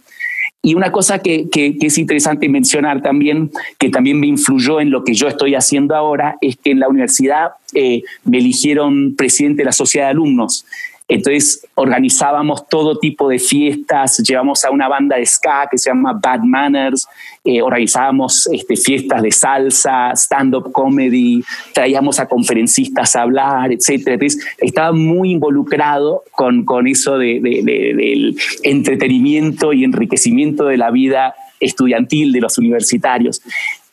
Y 0.61 0.75
una 0.75 0.91
cosa 0.91 1.21
que, 1.21 1.49
es 1.55 1.99
interesante 1.99 2.49
mencionar 2.49 3.01
también, 3.01 3.51
que 3.79 3.91
también 3.91 4.19
me 4.19 4.27
influyó 4.27 4.81
en 4.81 4.91
lo 4.91 5.05
que 5.05 5.15
yo 5.15 5.29
estoy 5.29 5.55
haciendo 5.55 5.95
ahora, 5.95 6.37
es 6.41 6.57
que 6.57 6.73
en 6.73 6.81
la 6.81 6.89
universidad 6.89 7.53
eh, 7.75 8.03
me 8.25 8.39
eligieron 8.39 9.15
presidente 9.17 9.63
de 9.63 9.67
la 9.67 9.73
sociedad 9.73 10.07
de 10.07 10.11
alumnos. 10.11 10.67
Entonces 11.09 11.67
organizábamos 11.75 12.69
todo 12.69 12.99
tipo 12.99 13.31
de 13.31 13.39
fiestas, 13.39 14.19
llevamos 14.19 14.63
a 14.67 14.71
una 14.71 14.89
banda 14.89 15.17
de 15.17 15.25
ska 15.25 15.67
que 15.71 15.79
se 15.79 15.89
llama 15.89 16.13
Bad 16.13 16.41
Manners, 16.43 17.09
eh, 17.45 17.63
organizábamos 17.63 18.47
este, 18.53 18.77
fiestas 18.77 19.23
de 19.23 19.33
salsa, 19.33 20.11
stand-up 20.13 20.71
comedy, 20.71 21.43
traíamos 21.73 22.21
a 22.21 22.27
conferencistas 22.27 23.17
a 23.17 23.23
hablar, 23.23 23.73
etc. 23.73 24.07
Entonces 24.07 24.47
estaba 24.59 24.93
muy 24.93 25.33
involucrado 25.33 26.25
con, 26.33 26.67
con 26.67 26.87
eso 26.87 27.17
de, 27.17 27.41
del 27.41 28.37
entretenimiento 28.63 29.73
y 29.73 29.85
enriquecimiento 29.85 30.67
de 30.67 30.77
la 30.77 30.91
vida 30.91 31.35
estudiantil 31.59 32.33
de 32.33 32.41
los 32.41 32.59
universitarios 32.59 33.43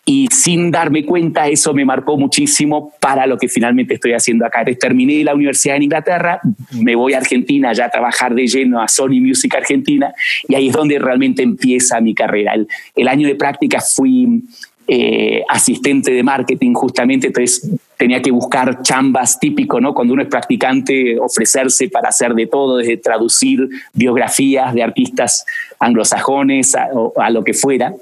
y 0.08 0.28
sin 0.32 0.70
darme 0.70 1.04
cuenta 1.04 1.48
eso 1.48 1.74
me 1.74 1.84
marcó 1.84 2.16
muchísimo 2.16 2.94
para 3.00 3.26
lo 3.26 3.40
que 3.40 3.48
finalmente 3.48 3.96
estoy 3.96 4.14
haciendo 4.14 4.46
acá. 4.46 4.64
terminé 4.80 5.24
la 5.24 5.34
universidad 5.34 5.78
en 5.78 5.84
Inglaterra, 5.84 6.40
me 6.74 6.96
voy 6.96 7.14
a 7.14 7.18
Argentina 7.18 7.74
ya 7.74 7.86
a 7.86 7.90
trabajar 7.90 8.36
de 8.36 8.46
lleno 8.46 8.80
a 8.80 8.88
Sony 8.88 9.20
Music 9.20 9.56
Argentina 9.56 10.14
y 10.48 10.54
ahí 10.54 10.68
es 10.68 10.74
donde 10.74 11.00
realmente 11.00 11.42
empieza 11.42 12.00
mi 12.02 12.14
carrera. 12.14 12.54
El, 12.96 13.08
año 13.08 13.28
de 13.28 13.34
práctica 13.34 13.82
fui 13.82 14.44
eh, 14.88 15.42
asistente 15.50 16.12
de 16.12 16.22
marketing 16.22 16.76
justamente, 16.76 17.28
entonces 17.28 17.68
tenía 17.98 18.22
que 18.22 18.30
buscar 18.30 18.84
chambas 18.84 19.40
típico, 19.40 19.82
¿no? 19.82 19.96
Cuando 19.96 20.14
uno 20.14 20.22
es 20.22 20.28
practicante, 20.28 21.18
ofrecerse 21.18 21.90
para 21.90 22.10
hacer 22.10 22.36
de 22.36 22.46
todo, 22.46 22.78
desde 22.78 22.98
traducir 22.98 23.68
biografías 23.94 24.76
de 24.76 24.84
artistas 24.84 25.46
anglosajones 25.80 26.76
a, 26.76 26.90
a 27.18 27.30
lo 27.32 27.44
que 27.44 27.54
fuera. 27.54 27.96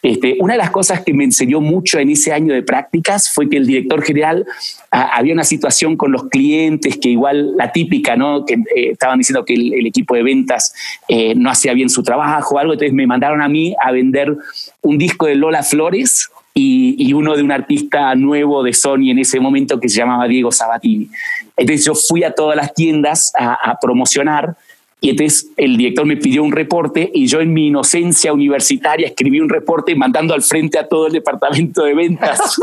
Este, 0.00 0.36
una 0.38 0.54
de 0.54 0.58
las 0.58 0.70
cosas 0.70 1.02
que 1.02 1.12
me 1.12 1.24
enseñó 1.24 1.60
mucho 1.60 1.98
en 1.98 2.10
ese 2.10 2.32
año 2.32 2.54
de 2.54 2.62
prácticas 2.62 3.30
fue 3.30 3.50
que 3.50 3.56
el 3.56 3.66
director 3.66 4.00
general 4.02 4.46
ah, 4.92 5.10
había 5.14 5.34
una 5.34 5.42
situación 5.42 5.96
con 5.96 6.12
los 6.12 6.28
clientes 6.28 6.98
que 6.98 7.08
igual 7.08 7.56
la 7.56 7.72
típica, 7.72 8.14
¿no? 8.16 8.44
Que 8.44 8.54
eh, 8.54 8.90
estaban 8.92 9.18
diciendo 9.18 9.44
que 9.44 9.54
el, 9.54 9.86
equipo 9.86 10.14
de 10.14 10.22
ventas 10.22 10.72
eh, 11.08 11.34
no 11.34 11.50
hacía 11.50 11.72
bien 11.72 11.90
su 11.90 12.02
trabajo 12.04 12.54
o 12.54 12.58
algo, 12.58 12.74
entonces 12.74 12.94
me 12.94 13.06
mandaron 13.06 13.42
a 13.42 13.48
mí 13.48 13.74
a 13.82 13.90
vender 13.90 14.36
un 14.82 14.98
disco 14.98 15.26
de 15.26 15.34
Lola 15.34 15.64
Flores 15.64 16.30
y, 16.54 17.12
uno 17.12 17.36
de 17.36 17.42
un 17.42 17.52
artista 17.52 18.14
nuevo 18.14 18.62
de 18.62 18.72
Sony 18.72 19.10
en 19.10 19.18
ese 19.18 19.40
momento 19.40 19.78
que 19.80 19.88
se 19.88 19.98
llamaba 19.98 20.26
Diego 20.26 20.50
Sabatini. 20.50 21.08
Entonces 21.56 21.84
yo 21.86 21.94
fui 21.94 22.24
a 22.24 22.32
todas 22.32 22.56
las 22.56 22.74
tiendas 22.74 23.32
a, 23.38 23.54
a 23.54 23.78
promocionar 23.80 24.56
y 25.00 25.10
entonces 25.10 25.50
el 25.56 25.76
director 25.76 26.04
me 26.06 26.16
pidió 26.16 26.42
un 26.42 26.50
reporte 26.50 27.08
y 27.14 27.28
yo 27.28 27.40
en 27.40 27.52
mi 27.52 27.68
inocencia 27.68 28.32
universitaria 28.32 29.06
escribí 29.06 29.38
un 29.38 29.48
reporte 29.48 29.94
mandando 29.94 30.34
al 30.34 30.42
frente 30.42 30.76
a 30.76 30.88
todo 30.88 31.06
el 31.06 31.12
departamento 31.12 31.84
de 31.84 31.94
ventas. 31.94 32.58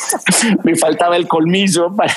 me 0.64 0.76
faltaba 0.76 1.16
el 1.16 1.26
colmillo. 1.26 1.90
Para, 1.96 2.12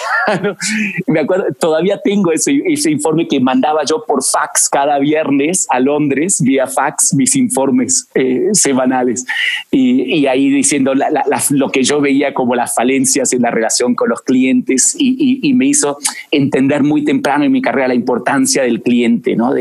Me 1.07 1.21
acuerdo, 1.21 1.45
todavía 1.57 2.01
tengo 2.03 2.33
ese, 2.33 2.61
ese, 2.65 2.91
informe 2.91 3.29
que 3.29 3.39
mandaba 3.39 3.85
yo 3.85 4.03
por 4.05 4.23
fax 4.23 4.67
cada 4.69 4.99
viernes 4.99 5.65
a 5.69 5.79
Londres, 5.79 6.41
vía 6.41 6.67
fax, 6.67 7.13
mis 7.13 7.37
informes 7.37 8.09
eh, 8.13 8.49
semanales. 8.51 9.25
Y, 9.71 10.01
y, 10.01 10.27
ahí 10.27 10.49
diciendo 10.49 10.93
lo 11.51 11.69
que 11.69 11.83
yo 11.83 12.01
veía 12.01 12.33
como 12.33 12.55
las 12.55 12.75
falencias 12.75 13.31
en 13.31 13.43
la 13.43 13.51
relación 13.51 13.95
con 13.95 14.09
los 14.09 14.21
clientes 14.21 14.95
y, 14.99 15.15
y, 15.17 15.49
y, 15.49 15.53
me 15.53 15.67
hizo 15.67 15.97
entender 16.29 16.83
muy 16.83 17.05
temprano 17.05 17.45
en 17.45 17.51
mi 17.53 17.61
carrera 17.61 17.87
la 17.87 17.95
importancia 17.95 18.63
del 18.63 18.81
cliente, 18.81 19.35
¿no? 19.37 19.53
de, 19.53 19.60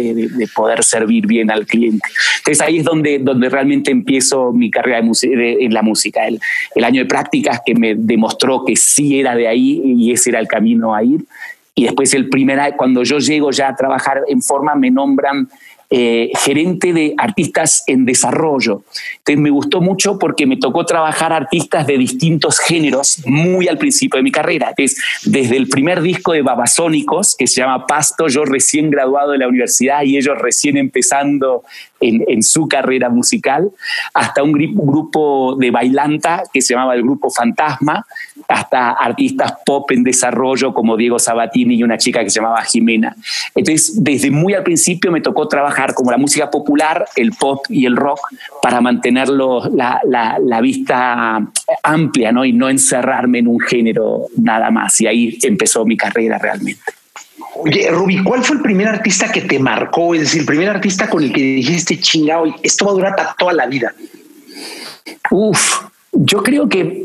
poder 0.54 0.82
servir 0.84 1.26
bien 1.26 1.50
al 1.50 1.66
cliente. 1.66 2.08
Entonces 2.38 2.60
ahí 2.60 2.78
es 2.78 2.84
donde, 2.84 3.18
donde 3.18 3.48
realmente 3.48 3.90
empiezo 3.90 4.52
mi 4.52 4.70
carrera 4.70 5.00
en 5.00 5.74
la 5.74 5.82
música. 5.82 6.26
El, 6.26 6.40
el 6.74 6.84
año 6.84 7.02
de 7.02 7.08
prácticas 7.08 7.60
que 7.64 7.74
me 7.74 7.94
demostró 7.94 8.64
que 8.64 8.76
sí 8.76 9.20
era 9.20 9.34
de 9.34 9.48
ahí 9.48 9.80
y 9.84 10.12
ese 10.12 10.30
era 10.30 10.40
el 10.40 10.48
camino 10.48 10.94
a 10.94 11.02
ir. 11.02 11.24
Y 11.74 11.84
después 11.84 12.12
el 12.14 12.28
primer, 12.28 12.76
cuando 12.76 13.02
yo 13.04 13.18
llego 13.18 13.50
ya 13.50 13.68
a 13.68 13.76
trabajar 13.76 14.22
en 14.28 14.42
forma, 14.42 14.74
me 14.74 14.90
nombran 14.90 15.48
eh, 15.92 16.30
gerente 16.38 16.92
de 16.92 17.14
artistas 17.18 17.82
en 17.88 18.04
desarrollo. 18.04 18.84
Entonces 19.18 19.38
me 19.38 19.50
gustó 19.50 19.80
mucho 19.80 20.20
porque 20.20 20.46
me 20.46 20.56
tocó 20.56 20.86
trabajar 20.86 21.32
artistas 21.32 21.84
de 21.84 21.98
distintos 21.98 22.60
géneros 22.60 23.22
muy 23.26 23.66
al 23.66 23.76
principio 23.76 24.18
de 24.18 24.22
mi 24.22 24.30
carrera. 24.30 24.72
Es 24.76 24.96
desde 25.24 25.56
el 25.56 25.68
primer 25.68 26.00
disco 26.00 26.32
de 26.32 26.42
Babasónicos, 26.42 27.34
que 27.36 27.48
se 27.48 27.60
llama 27.60 27.86
Pasto, 27.86 28.28
yo 28.28 28.44
recién 28.44 28.88
graduado 28.90 29.32
de 29.32 29.38
la 29.38 29.48
universidad 29.48 30.02
y 30.04 30.16
ellos 30.16 30.38
recién 30.38 30.76
empezando 30.76 31.64
en, 32.00 32.42
su 32.42 32.68
carrera 32.68 33.10
musical, 33.10 33.70
hasta 34.14 34.42
un 34.42 34.52
grupo 34.52 35.56
de 35.58 35.70
bailanta 35.70 36.42
que 36.52 36.62
se 36.62 36.74
llamaba 36.74 36.94
el 36.94 37.02
Grupo 37.02 37.30
Fantasma, 37.30 38.06
hasta 38.50 38.90
artistas 38.90 39.54
pop 39.64 39.90
en 39.92 40.02
desarrollo 40.02 40.74
como 40.74 40.96
Diego 40.96 41.18
Sabatini 41.18 41.76
y 41.76 41.82
una 41.82 41.96
chica 41.96 42.22
que 42.24 42.30
se 42.30 42.40
llamaba 42.40 42.62
Jimena. 42.62 43.16
Entonces, 43.54 44.02
desde 44.02 44.30
muy 44.30 44.54
al 44.54 44.64
principio 44.64 45.12
me 45.12 45.20
tocó 45.20 45.46
trabajar 45.46 45.94
como 45.94 46.10
la 46.10 46.16
música 46.16 46.50
popular, 46.50 47.06
el 47.16 47.32
pop 47.32 47.64
y 47.68 47.86
el 47.86 47.96
rock 47.96 48.20
para 48.60 48.80
mantenerlo 48.80 49.62
la, 49.72 50.00
la, 50.04 50.60
vista 50.60 51.40
amplia 51.82 52.32
¿no? 52.32 52.44
y 52.44 52.52
no 52.52 52.68
encerrarme 52.68 53.38
en 53.38 53.46
un 53.46 53.60
género 53.60 54.26
nada 54.36 54.70
más. 54.70 55.00
Y 55.00 55.06
ahí 55.06 55.38
empezó 55.42 55.84
mi 55.84 55.96
carrera 55.96 56.36
realmente. 56.38 56.82
Oye, 57.54 57.90
Ruby, 57.90 58.22
¿cuál 58.22 58.42
fue 58.44 58.56
el 58.56 58.62
primer 58.62 58.88
artista 58.88 59.30
que 59.30 59.42
te 59.42 59.58
marcó? 59.58 60.14
Es 60.14 60.22
decir, 60.22 60.40
el 60.40 60.46
primer 60.46 60.68
artista 60.68 61.08
con 61.08 61.22
el 61.22 61.32
que 61.32 61.40
dijiste, 61.40 61.98
chingado, 61.98 62.44
esto 62.62 62.86
va 62.86 62.90
a 62.90 62.94
durar 62.94 63.16
toda 63.38 63.52
la 63.52 63.66
vida. 63.66 63.94
Uf, 65.30 65.84
yo 66.12 66.42
creo 66.42 66.68
que 66.68 67.04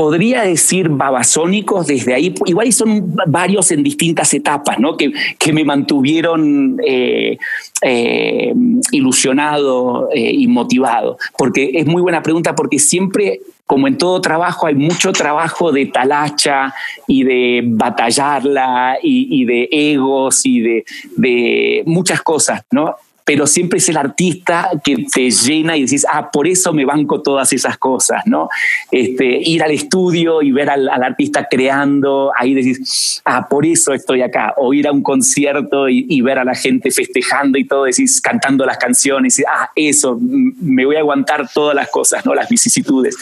podría 0.00 0.44
decir 0.44 0.88
babasónicos 0.88 1.88
desde 1.88 2.14
ahí, 2.14 2.34
igual 2.46 2.72
son 2.72 3.14
varios 3.26 3.70
en 3.70 3.82
distintas 3.82 4.32
etapas, 4.32 4.78
¿no? 4.78 4.96
Que, 4.96 5.12
que 5.38 5.52
me 5.52 5.62
mantuvieron 5.62 6.80
eh, 6.82 7.36
eh, 7.82 8.54
ilusionado 8.92 10.08
eh, 10.10 10.32
y 10.32 10.46
motivado. 10.46 11.18
Porque 11.36 11.72
es 11.74 11.84
muy 11.84 12.00
buena 12.00 12.22
pregunta, 12.22 12.54
porque 12.54 12.78
siempre 12.78 13.40
como 13.66 13.88
en 13.88 13.98
todo 13.98 14.22
trabajo, 14.22 14.66
hay 14.66 14.74
mucho 14.74 15.12
trabajo 15.12 15.70
de 15.70 15.84
talacha 15.84 16.74
y 17.06 17.22
de 17.22 17.62
batallarla 17.66 18.96
y, 19.02 19.44
de 19.44 19.68
egos 19.70 20.46
y 20.46 20.60
de, 20.60 20.84
de, 21.16 21.82
muchas 21.84 22.22
cosas, 22.22 22.62
¿no? 22.72 22.96
Pero 23.30 23.46
siempre 23.46 23.78
es 23.78 23.88
el 23.88 23.96
artista 23.96 24.72
que 24.82 25.06
te 25.14 25.30
llena 25.30 25.76
y 25.76 25.82
decís, 25.82 26.04
ah, 26.10 26.32
por 26.32 26.48
eso 26.48 26.72
me 26.72 26.84
banco 26.84 27.22
todas 27.22 27.52
esas 27.52 27.78
cosas, 27.78 28.22
¿no? 28.26 28.48
Este, 28.90 29.24
ir 29.24 29.62
al 29.62 29.70
estudio 29.70 30.42
y 30.42 30.50
ver 30.50 30.68
al, 30.68 30.88
artista 30.88 31.46
creando, 31.48 32.32
ahí 32.36 32.54
decís, 32.54 33.22
ah, 33.24 33.48
por 33.48 33.64
eso 33.64 33.94
estoy 33.94 34.22
acá, 34.22 34.54
o 34.56 34.74
ir 34.74 34.88
a 34.88 34.90
un 34.90 35.04
concierto 35.04 35.88
y, 35.88 36.20
ver 36.22 36.40
a 36.40 36.44
la 36.44 36.56
gente 36.56 36.90
festejando 36.90 37.56
y 37.56 37.68
todo, 37.68 37.84
decís, 37.84 38.20
cantando 38.20 38.66
las 38.66 38.78
canciones, 38.78 39.38
y, 39.38 39.44
ah, 39.44 39.70
eso, 39.76 40.18
me 40.20 40.84
voy 40.84 40.96
a 40.96 40.98
aguantar 40.98 41.48
todas 41.54 41.76
las 41.76 41.88
cosas, 41.88 42.26
¿no? 42.26 42.34
Las 42.34 42.48
vicisitudes. 42.48 43.16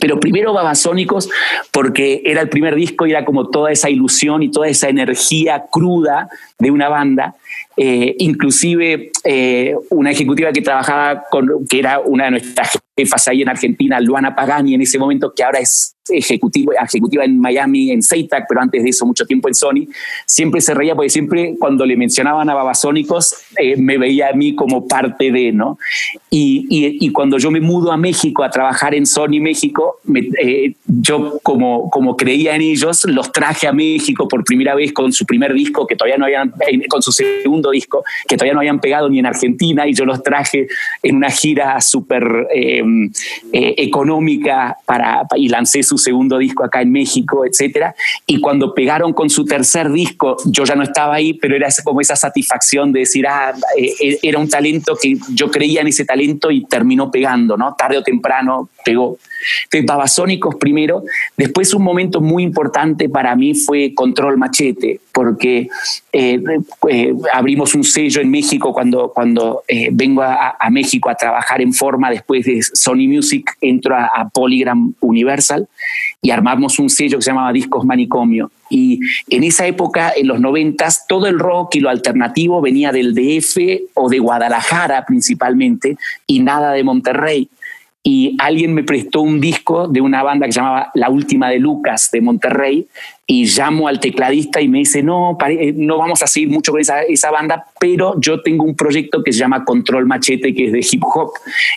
Pero 0.00 0.20
primero 0.20 0.52
Babasónicos, 0.52 1.28
porque 1.72 2.22
era 2.24 2.42
el 2.42 2.48
primer 2.48 2.76
disco 2.76 3.08
y 3.08 3.10
era 3.10 3.24
como 3.24 3.48
toda 3.48 3.72
esa 3.72 3.90
ilusión 3.90 4.44
y 4.44 4.52
toda 4.52 4.68
esa 4.68 4.88
energía 4.88 5.64
cruda 5.68 6.28
de 6.60 6.70
una 6.70 6.88
banda 6.88 7.34
eh, 7.76 8.14
inclusive 8.18 9.10
eh, 9.24 9.74
una 9.90 10.10
ejecutiva 10.10 10.52
que 10.52 10.62
trabajaba 10.62 11.24
con, 11.30 11.66
que 11.68 11.78
era 11.78 12.00
una 12.00 12.24
de 12.26 12.30
nuestras 12.32 12.78
jefas 12.96 13.28
ahí 13.28 13.42
en 13.42 13.48
Argentina, 13.48 14.00
Luana 14.00 14.34
Pagani, 14.34 14.74
en 14.74 14.82
ese 14.82 14.98
momento, 14.98 15.32
que 15.34 15.42
ahora 15.42 15.58
es 15.58 15.96
ejecutiva, 16.10 16.74
ejecutiva 16.82 17.24
en 17.24 17.38
Miami, 17.38 17.92
en 17.92 18.02
Seitac, 18.02 18.46
pero 18.48 18.60
antes 18.60 18.82
de 18.82 18.90
eso 18.90 19.06
mucho 19.06 19.24
tiempo 19.24 19.48
en 19.48 19.54
Sony, 19.54 19.86
siempre 20.26 20.60
se 20.60 20.74
reía 20.74 20.94
porque 20.94 21.10
siempre 21.10 21.54
cuando 21.58 21.86
le 21.86 21.96
mencionaban 21.96 22.50
a 22.50 22.54
Babasónicos 22.54 23.34
eh, 23.56 23.76
me 23.76 23.98
veía 23.98 24.30
a 24.30 24.32
mí 24.32 24.54
como 24.54 24.88
parte 24.88 25.30
de, 25.30 25.52
¿no? 25.52 25.78
Y, 26.30 26.66
y, 27.00 27.10
cuando 27.10 27.36
yo 27.38 27.50
me 27.50 27.60
mudo 27.60 27.92
a 27.92 27.96
México 27.96 28.42
a 28.42 28.50
trabajar 28.50 28.94
en 28.94 29.04
Sony 29.04 29.38
México, 29.40 30.00
eh, 30.42 30.74
yo 30.86 31.38
como, 31.42 31.90
como 31.90 32.16
creía 32.16 32.56
en 32.56 32.62
ellos, 32.62 33.04
los 33.04 33.30
traje 33.30 33.66
a 33.66 33.72
México 33.72 34.26
por 34.26 34.42
primera 34.42 34.74
vez 34.74 34.92
con 34.92 35.12
su 35.12 35.26
primer 35.26 35.52
disco, 35.52 35.86
que 35.86 35.94
todavía 35.94 36.16
no 36.16 36.24
habían, 36.24 36.54
eh, 36.66 36.88
con 36.88 37.02
su 37.02 37.12
segundo 37.12 37.70
disco, 37.70 38.02
que 38.26 38.36
todavía 38.36 38.54
no 38.54 38.60
habían 38.60 38.80
pegado 38.80 39.10
ni 39.10 39.18
en 39.18 39.26
Argentina, 39.26 39.86
y 39.86 39.92
yo 39.92 40.06
los 40.06 40.22
traje 40.22 40.66
en 41.02 41.16
una 41.16 41.30
gira 41.30 41.80
súper 41.80 42.48
económica 43.52 44.78
para, 44.86 45.26
y 45.36 45.48
lancé 45.48 45.82
su 45.82 45.91
segundo 45.98 46.38
disco 46.38 46.64
acá 46.64 46.82
en 46.82 46.92
México, 46.92 47.44
etcétera. 47.44 47.94
Y 48.26 48.40
cuando 48.40 48.74
pegaron 48.74 49.12
con 49.12 49.30
su 49.30 49.44
tercer 49.44 49.90
disco, 49.90 50.36
yo 50.46 50.64
ya 50.64 50.74
no 50.74 50.82
estaba 50.82 51.14
ahí, 51.14 51.34
pero 51.34 51.56
era 51.56 51.68
como 51.84 52.00
esa 52.00 52.16
satisfacción 52.16 52.92
de 52.92 53.00
decir, 53.00 53.26
ah, 53.26 53.54
eh, 53.76 53.92
eh, 54.00 54.18
era 54.22 54.38
un 54.38 54.48
talento 54.48 54.96
que 55.00 55.16
yo 55.34 55.50
creía 55.50 55.80
en 55.80 55.88
ese 55.88 56.04
talento 56.04 56.50
y 56.50 56.64
terminó 56.64 57.10
pegando, 57.10 57.56
¿no? 57.56 57.74
Tarde 57.74 57.98
o 57.98 58.02
temprano 58.02 58.68
pegó. 58.84 59.18
Entonces, 59.64 59.86
Babasónicos 59.86 60.56
primero. 60.56 61.04
Después, 61.36 61.72
un 61.74 61.82
momento 61.82 62.20
muy 62.20 62.42
importante 62.42 63.08
para 63.08 63.34
mí 63.36 63.54
fue 63.54 63.94
Control 63.94 64.38
Machete, 64.38 65.00
porque 65.12 65.68
eh, 66.12 66.42
abrimos 67.32 67.74
un 67.74 67.84
sello 67.84 68.20
en 68.20 68.30
México 68.30 68.72
cuando, 68.72 69.12
cuando 69.12 69.62
vengo 69.92 70.22
a, 70.22 70.56
México 70.70 71.10
a 71.10 71.14
trabajar 71.14 71.60
en 71.60 71.72
forma 71.72 72.10
después 72.10 72.44
de 72.44 72.62
Sony 72.62 73.08
Music, 73.08 73.56
entro 73.60 73.94
a, 73.94 74.06
a 74.06 74.28
Polygram 74.28 74.94
Universal 75.00 75.68
y 76.20 76.30
armamos 76.30 76.78
un 76.78 76.88
sello 76.88 77.18
que 77.18 77.22
se 77.22 77.30
llamaba 77.30 77.52
Discos 77.52 77.84
Manicomio. 77.84 78.50
Y 78.70 79.00
en 79.28 79.44
esa 79.44 79.66
época, 79.66 80.12
en 80.16 80.28
los 80.28 80.40
noventas, 80.40 81.06
todo 81.06 81.26
el 81.26 81.38
rock 81.38 81.74
y 81.74 81.80
lo 81.80 81.90
alternativo 81.90 82.62
venía 82.62 82.90
del 82.90 83.14
DF 83.14 83.90
o 83.94 84.08
de 84.08 84.18
Guadalajara 84.18 85.04
principalmente 85.04 85.98
y 86.26 86.40
nada 86.40 86.72
de 86.72 86.82
Monterrey 86.82 87.50
y 88.04 88.36
alguien 88.40 88.74
me 88.74 88.82
prestó 88.82 89.20
un 89.20 89.40
disco 89.40 89.86
de 89.86 90.00
una 90.00 90.24
banda 90.24 90.46
que 90.46 90.52
llamaba 90.52 90.90
La 90.94 91.08
Última 91.08 91.50
de 91.50 91.60
Lucas 91.60 92.10
de 92.10 92.20
Monterrey 92.20 92.88
y 93.28 93.46
llamo 93.46 93.86
al 93.86 94.00
tecladista 94.00 94.60
y 94.60 94.66
me 94.66 94.78
dice, 94.78 95.02
no, 95.04 95.38
eh, 95.48 95.72
no 95.76 95.96
vamos 95.98 96.20
a 96.22 96.26
seguir 96.26 96.50
mucho 96.50 96.72
con 96.72 96.80
esa, 96.80 97.02
esa, 97.02 97.30
banda, 97.30 97.64
pero 97.78 98.20
yo 98.20 98.42
tengo 98.42 98.64
un 98.64 98.74
proyecto 98.74 99.22
que 99.22 99.32
se 99.32 99.38
llama 99.38 99.64
Control 99.64 100.04
Machete, 100.04 100.52
que 100.52 100.66
es 100.66 100.72
de 100.72 100.84
hip 100.90 101.02
hop. 101.04 101.30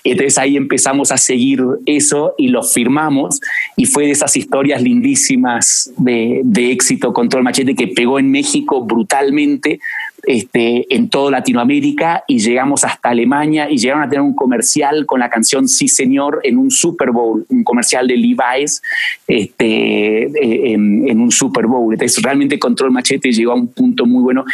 Entonces 0.03 0.37
ahí 0.39 0.57
empezamos 0.57 1.11
a 1.11 1.17
seguir 1.17 1.63
eso 1.85 2.33
y 2.39 2.47
lo 2.47 2.63
firmamos 2.63 3.39
y 3.77 3.85
fue 3.85 4.05
de 4.05 4.11
esas 4.11 4.35
historias 4.35 4.81
lindísimas 4.81 5.91
de, 5.97 6.41
de 6.43 6.71
éxito 6.71 7.13
Control 7.13 7.43
Machete 7.43 7.75
que 7.75 7.87
pegó 7.87 8.17
en 8.17 8.31
México 8.31 8.83
brutalmente 8.83 9.79
este, 10.27 10.93
en 10.93 11.09
toda 11.09 11.31
Latinoamérica 11.31 12.23
y 12.27 12.39
llegamos 12.39 12.83
hasta 12.83 13.09
Alemania 13.09 13.69
y 13.69 13.77
llegaron 13.77 14.03
a 14.03 14.09
tener 14.09 14.21
un 14.21 14.35
comercial 14.35 15.05
con 15.05 15.19
la 15.19 15.29
canción 15.29 15.67
Sí 15.67 15.87
Señor 15.87 16.41
en 16.43 16.57
un 16.57 16.71
Super 16.71 17.11
Bowl, 17.11 17.45
un 17.49 17.63
comercial 17.63 18.07
de 18.07 18.17
Levi's 18.17 18.81
este, 19.27 20.23
eh, 20.23 20.73
en, 20.73 21.19
un 21.19 21.31
Super 21.31 21.67
Bowl. 21.67 21.93
Entonces 21.93 22.21
realmente 22.23 22.59
Control 22.59 22.91
Machete 22.91 23.31
llegó 23.31 23.51
a 23.51 23.55
un 23.55 23.67
punto 23.67 24.05
muy 24.05 24.23
bueno 24.23 24.45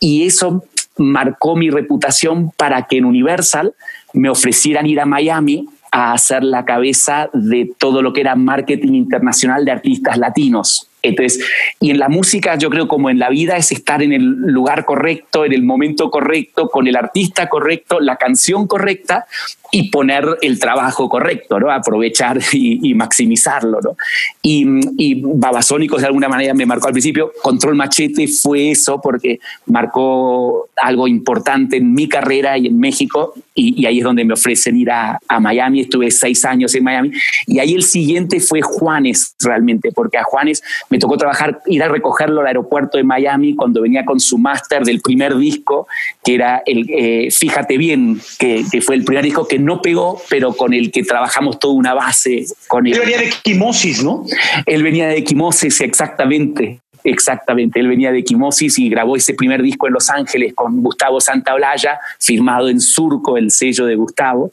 y 0.00 0.24
eso 0.24 0.64
marcó 0.96 1.56
mi 1.56 1.70
reputación 1.70 2.50
para 2.56 2.86
que 2.86 2.98
en 2.98 3.04
Universal 3.04 3.74
me 4.12 4.28
ofrecieran 4.28 4.86
ir 4.86 5.00
a 5.00 5.06
Miami 5.06 5.68
a 5.90 6.16
ser 6.18 6.44
la 6.44 6.64
cabeza 6.64 7.30
de 7.32 7.70
todo 7.78 8.02
lo 8.02 8.12
que 8.12 8.20
era 8.20 8.34
marketing 8.34 8.94
internacional 8.94 9.64
de 9.64 9.72
artistas 9.72 10.18
latinos. 10.18 10.88
Entonces, 11.02 11.44
y 11.80 11.90
en 11.90 11.98
la 11.98 12.08
música 12.08 12.56
yo 12.56 12.70
creo 12.70 12.88
como 12.88 13.10
en 13.10 13.18
la 13.18 13.28
vida 13.30 13.56
es 13.56 13.70
estar 13.72 14.02
en 14.02 14.12
el 14.12 14.22
lugar 14.22 14.84
correcto, 14.84 15.44
en 15.44 15.52
el 15.52 15.62
momento 15.62 16.10
correcto, 16.10 16.68
con 16.68 16.86
el 16.88 16.96
artista 16.96 17.48
correcto, 17.48 18.00
la 18.00 18.16
canción 18.16 18.66
correcta 18.66 19.26
y 19.70 19.90
poner 19.90 20.24
el 20.40 20.58
trabajo 20.58 21.08
correcto, 21.08 21.60
¿no? 21.60 21.70
Aprovechar 21.70 22.38
y, 22.52 22.94
maximizarlo, 22.94 23.80
¿no? 23.80 23.96
Y, 24.42 24.66
y, 24.96 25.22
Babasónicos 25.22 26.00
de 26.00 26.06
alguna 26.06 26.28
manera 26.28 26.54
me 26.54 26.66
marcó 26.66 26.88
al 26.88 26.92
principio. 26.92 27.32
Control 27.42 27.74
Machete 27.74 28.26
fue 28.28 28.70
eso 28.70 29.00
porque 29.00 29.38
marcó 29.66 30.68
algo 30.76 31.06
importante 31.06 31.76
en 31.76 31.92
mi 31.92 32.08
carrera 32.08 32.56
y 32.56 32.66
en 32.66 32.78
México 32.78 33.34
y, 33.54 33.84
ahí 33.86 33.98
es 33.98 34.04
donde 34.04 34.24
me 34.24 34.34
ofrecen 34.34 34.76
ir 34.76 34.90
a, 34.90 35.18
a, 35.28 35.40
Miami. 35.40 35.80
Estuve 35.80 36.10
seis 36.10 36.44
años 36.44 36.74
en 36.74 36.84
Miami 36.84 37.12
y 37.46 37.58
ahí 37.58 37.74
el 37.74 37.82
siguiente 37.82 38.40
fue 38.40 38.62
Juanes 38.62 39.34
realmente, 39.40 39.92
porque 39.92 40.18
a 40.18 40.24
Juanes 40.24 40.62
me 40.90 40.98
tocó 40.98 41.16
trabajar, 41.16 41.60
ir 41.66 41.82
a 41.82 41.88
recogerlo 41.88 42.40
al 42.40 42.46
aeropuerto 42.46 42.98
de 42.98 43.04
Miami 43.04 43.54
cuando 43.54 43.82
venía 43.82 44.04
con 44.04 44.20
su 44.20 44.38
máster 44.38 44.84
del 44.84 45.00
primer 45.00 45.36
disco, 45.36 45.86
que 46.24 46.34
era 46.34 46.62
el 46.64 46.86
eh, 46.88 47.28
Fíjate 47.30 47.78
bien, 47.78 48.20
que, 48.38 48.64
que 48.70 48.80
fue 48.80 48.94
el 48.94 49.04
primer 49.04 49.24
disco 49.24 49.46
que 49.46 49.58
no 49.58 49.82
pegó, 49.82 50.20
pero 50.28 50.54
con 50.54 50.72
el 50.72 50.90
que 50.90 51.02
trabajamos 51.02 51.58
toda 51.58 51.74
una 51.74 51.94
base. 51.94 52.46
Con 52.66 52.86
él. 52.86 52.98
venía 52.98 53.18
de 53.18 53.26
Equimosis, 53.26 54.02
¿no? 54.02 54.24
Él 54.66 54.82
venía 54.82 55.08
de 55.08 55.18
Equimosis, 55.18 55.80
exactamente. 55.80 56.80
Exactamente, 57.04 57.78
él 57.80 57.88
venía 57.88 58.12
de 58.12 58.18
Equimosis 58.18 58.78
y 58.78 58.90
grabó 58.90 59.16
ese 59.16 59.32
primer 59.34 59.62
disco 59.62 59.86
en 59.86 59.94
Los 59.94 60.10
Ángeles 60.10 60.52
con 60.54 60.82
Gustavo 60.82 61.20
Santaolalla, 61.20 61.98
firmado 62.18 62.68
en 62.68 62.80
Surco, 62.80 63.36
el 63.36 63.50
sello 63.50 63.86
de 63.86 63.94
Gustavo. 63.94 64.52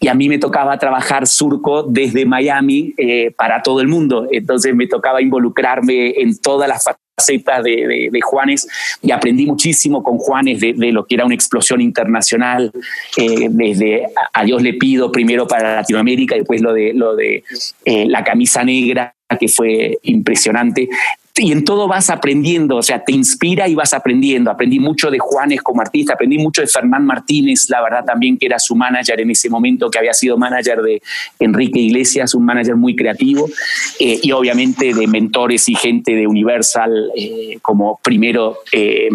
Y 0.00 0.08
a 0.08 0.14
mí 0.14 0.28
me 0.28 0.38
tocaba 0.38 0.78
trabajar 0.78 1.26
Surco 1.26 1.82
desde 1.82 2.26
Miami 2.26 2.94
eh, 2.96 3.32
para 3.36 3.62
todo 3.62 3.80
el 3.80 3.88
mundo. 3.88 4.28
Entonces 4.30 4.74
me 4.74 4.86
tocaba 4.86 5.22
involucrarme 5.22 6.20
en 6.20 6.38
todas 6.38 6.68
las 6.68 6.84
facetas 6.84 7.64
de, 7.64 8.10
Juanes 8.22 8.68
y 9.02 9.10
aprendí 9.10 9.46
muchísimo 9.46 10.02
con 10.02 10.18
Juanes 10.18 10.60
de, 10.60 10.74
lo 10.92 11.06
que 11.06 11.14
era 11.14 11.24
una 11.24 11.34
explosión 11.34 11.80
internacional, 11.80 12.70
eh, 13.16 13.48
desde 13.50 14.06
a 14.32 14.44
Dios 14.44 14.62
le 14.62 14.74
pido 14.74 15.10
primero 15.10 15.46
para 15.46 15.76
Latinoamérica, 15.76 16.34
y 16.34 16.40
después 16.40 16.60
lo 16.60 16.72
de, 16.72 16.92
lo 16.92 17.16
de 17.16 17.42
eh, 17.84 18.06
la 18.06 18.22
camisa 18.22 18.64
negra 18.64 19.14
que 19.40 19.48
fue 19.48 19.98
impresionante 20.02 20.88
y 21.38 21.52
en 21.52 21.64
todo 21.64 21.86
vas 21.86 22.08
aprendiendo, 22.08 22.76
o 22.76 22.82
sea, 22.82 23.04
te 23.04 23.12
inspira 23.12 23.68
y 23.68 23.74
vas 23.74 23.92
aprendiendo. 23.92 24.50
Aprendí 24.50 24.80
mucho 24.80 25.10
de 25.10 25.18
Juanes 25.18 25.60
como 25.62 25.80
artista, 25.80 26.14
aprendí 26.14 26.38
mucho 26.38 26.62
de 26.62 26.66
Fernán 26.66 27.04
Martínez, 27.04 27.68
la 27.68 27.82
verdad 27.82 28.04
también 28.04 28.38
que 28.38 28.46
era 28.46 28.58
su 28.58 28.74
manager 28.74 29.20
en 29.20 29.30
ese 29.30 29.50
momento, 29.50 29.90
que 29.90 29.98
había 29.98 30.14
sido 30.14 30.38
manager 30.38 30.80
de 30.80 31.02
Enrique 31.38 31.78
Iglesias, 31.78 32.34
un 32.34 32.44
manager 32.44 32.76
muy 32.76 32.96
creativo, 32.96 33.48
eh, 34.00 34.18
y 34.22 34.32
obviamente 34.32 34.94
de 34.94 35.06
mentores 35.06 35.68
y 35.68 35.74
gente 35.74 36.14
de 36.14 36.26
Universal, 36.26 37.10
eh, 37.16 37.58
como 37.60 38.00
primero 38.02 38.58
eh, 38.72 39.08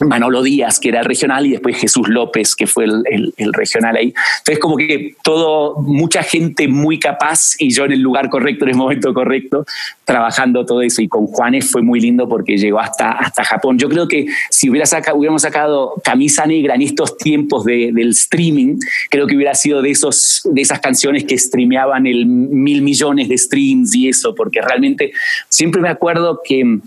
Manolo 0.00 0.42
Díaz, 0.42 0.78
que 0.78 0.90
era 0.90 1.00
el 1.00 1.06
regional, 1.06 1.46
y 1.46 1.50
después 1.50 1.76
Jesús 1.76 2.08
López, 2.08 2.54
que 2.54 2.66
fue 2.66 2.84
el, 2.84 3.34
el 3.36 3.52
regional 3.52 3.96
ahí. 3.96 4.14
Entonces, 4.38 4.58
como 4.60 4.76
que 4.76 5.14
todo, 5.22 5.80
mucha 5.82 6.22
gente 6.22 6.68
muy 6.68 6.98
capaz 6.98 7.54
y 7.58 7.70
yo 7.70 7.84
en 7.84 7.92
el 7.92 8.00
lugar 8.00 8.28
correcto, 8.28 8.64
en 8.64 8.70
el 8.70 8.76
momento 8.76 9.12
correcto, 9.12 9.64
trabajando 10.04 10.64
todo 10.64 10.82
eso 10.82 11.02
y 11.02 11.08
con 11.08 11.26
Juanes 11.40 11.70
fue 11.70 11.80
muy 11.80 12.00
lindo 12.00 12.28
porque 12.28 12.58
llegó 12.58 12.80
hasta, 12.80 13.12
hasta 13.12 13.42
Japón. 13.44 13.78
Yo 13.78 13.88
creo 13.88 14.06
que 14.06 14.26
si 14.50 14.68
hubiera 14.68 14.84
hubiéramos 15.14 15.40
sacado 15.40 15.94
Camisa 16.04 16.44
Negra 16.44 16.74
en 16.74 16.82
estos 16.82 17.16
tiempos 17.16 17.64
de, 17.64 17.92
del 17.94 18.10
streaming, 18.10 18.76
creo 19.08 19.26
que 19.26 19.36
hubiera 19.36 19.54
sido 19.54 19.80
de, 19.80 19.90
esos, 19.90 20.42
de 20.44 20.60
esas 20.60 20.80
canciones 20.80 21.24
que 21.24 21.38
streameaban 21.38 22.06
el 22.06 22.26
mil 22.26 22.82
millones 22.82 23.30
de 23.30 23.38
streams 23.38 23.94
y 23.94 24.10
eso, 24.10 24.34
porque 24.34 24.60
realmente 24.60 25.12
siempre 25.48 25.80
me 25.80 25.88
acuerdo 25.88 26.42
que 26.44 26.80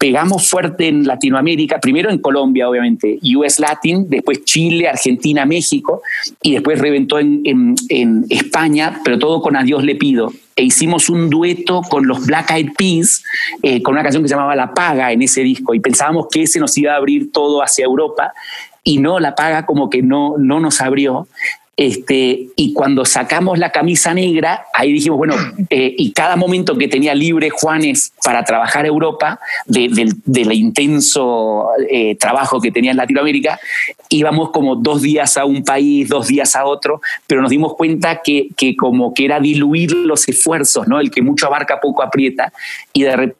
pegamos 0.00 0.48
fuerte 0.48 0.88
en 0.88 1.06
Latinoamérica, 1.06 1.78
primero 1.78 2.10
en 2.10 2.18
Colombia, 2.18 2.68
obviamente, 2.68 3.20
US 3.36 3.60
Latin, 3.60 4.06
después 4.08 4.44
Chile, 4.44 4.88
Argentina, 4.88 5.44
México, 5.44 6.02
y 6.42 6.54
después 6.54 6.80
reventó 6.80 7.20
en, 7.20 7.42
en, 7.44 8.24
España, 8.30 9.02
pero 9.04 9.18
todo 9.18 9.42
con 9.42 9.56
Adiós 9.56 9.84
le 9.84 9.94
pido. 9.94 10.32
E 10.60 10.64
hicimos 10.64 11.08
un 11.08 11.30
dueto 11.30 11.80
con 11.80 12.06
los 12.06 12.26
Black 12.26 12.50
Eyed 12.50 12.72
Peas, 12.76 13.24
eh, 13.62 13.80
con 13.82 13.94
una 13.94 14.02
canción 14.02 14.22
que 14.22 14.28
se 14.28 14.34
llamaba 14.34 14.54
La 14.54 14.74
Paga 14.74 15.10
en 15.10 15.22
ese 15.22 15.40
disco, 15.40 15.72
y 15.72 15.80
pensábamos 15.80 16.26
que 16.30 16.42
ese 16.42 16.60
nos 16.60 16.76
iba 16.76 16.92
a 16.92 16.96
abrir 16.96 17.32
todo 17.32 17.62
hacia 17.62 17.86
Europa, 17.86 18.34
y 18.84 18.98
no, 18.98 19.20
La 19.20 19.34
Paga 19.34 19.64
como 19.64 19.88
que 19.88 20.02
no, 20.02 20.34
no 20.36 20.60
nos 20.60 20.82
abrió. 20.82 21.28
Este, 21.80 22.48
y 22.56 22.74
cuando 22.74 23.06
sacamos 23.06 23.58
la 23.58 23.72
camisa 23.72 24.12
negra, 24.12 24.66
ahí 24.74 24.92
dijimos, 24.92 25.16
bueno, 25.16 25.34
eh, 25.70 25.94
y 25.96 26.12
cada 26.12 26.36
momento 26.36 26.76
que 26.76 26.88
tenía 26.88 27.14
libre 27.14 27.48
Juanes 27.48 28.12
para 28.22 28.44
trabajar 28.44 28.84
Europa, 28.84 29.40
del 29.64 30.52
intenso 30.52 31.68
eh, 31.88 32.16
trabajo 32.16 32.60
que 32.60 32.70
tenía 32.70 32.90
en 32.90 32.98
Latinoamérica, 32.98 33.58
íbamos 34.10 34.50
como 34.50 34.76
dos 34.76 35.00
días 35.00 35.38
a 35.38 35.46
un 35.46 35.64
país, 35.64 36.06
dos 36.10 36.26
días 36.26 36.54
a 36.54 36.66
otro, 36.66 37.00
pero 37.26 37.40
nos 37.40 37.50
dimos 37.50 37.74
cuenta 37.76 38.20
que, 38.22 38.48
que 38.58 38.76
como 38.76 39.14
que 39.14 39.24
era 39.24 39.40
diluir 39.40 39.92
los 39.92 40.28
esfuerzos, 40.28 40.86
¿no? 40.86 41.00
El 41.00 41.10
que 41.10 41.22
mucho 41.22 41.46
abarca, 41.46 41.80
poco 41.80 42.02
aprieta, 42.02 42.52
y 42.92 43.04
de 43.04 43.16
repente 43.16 43.36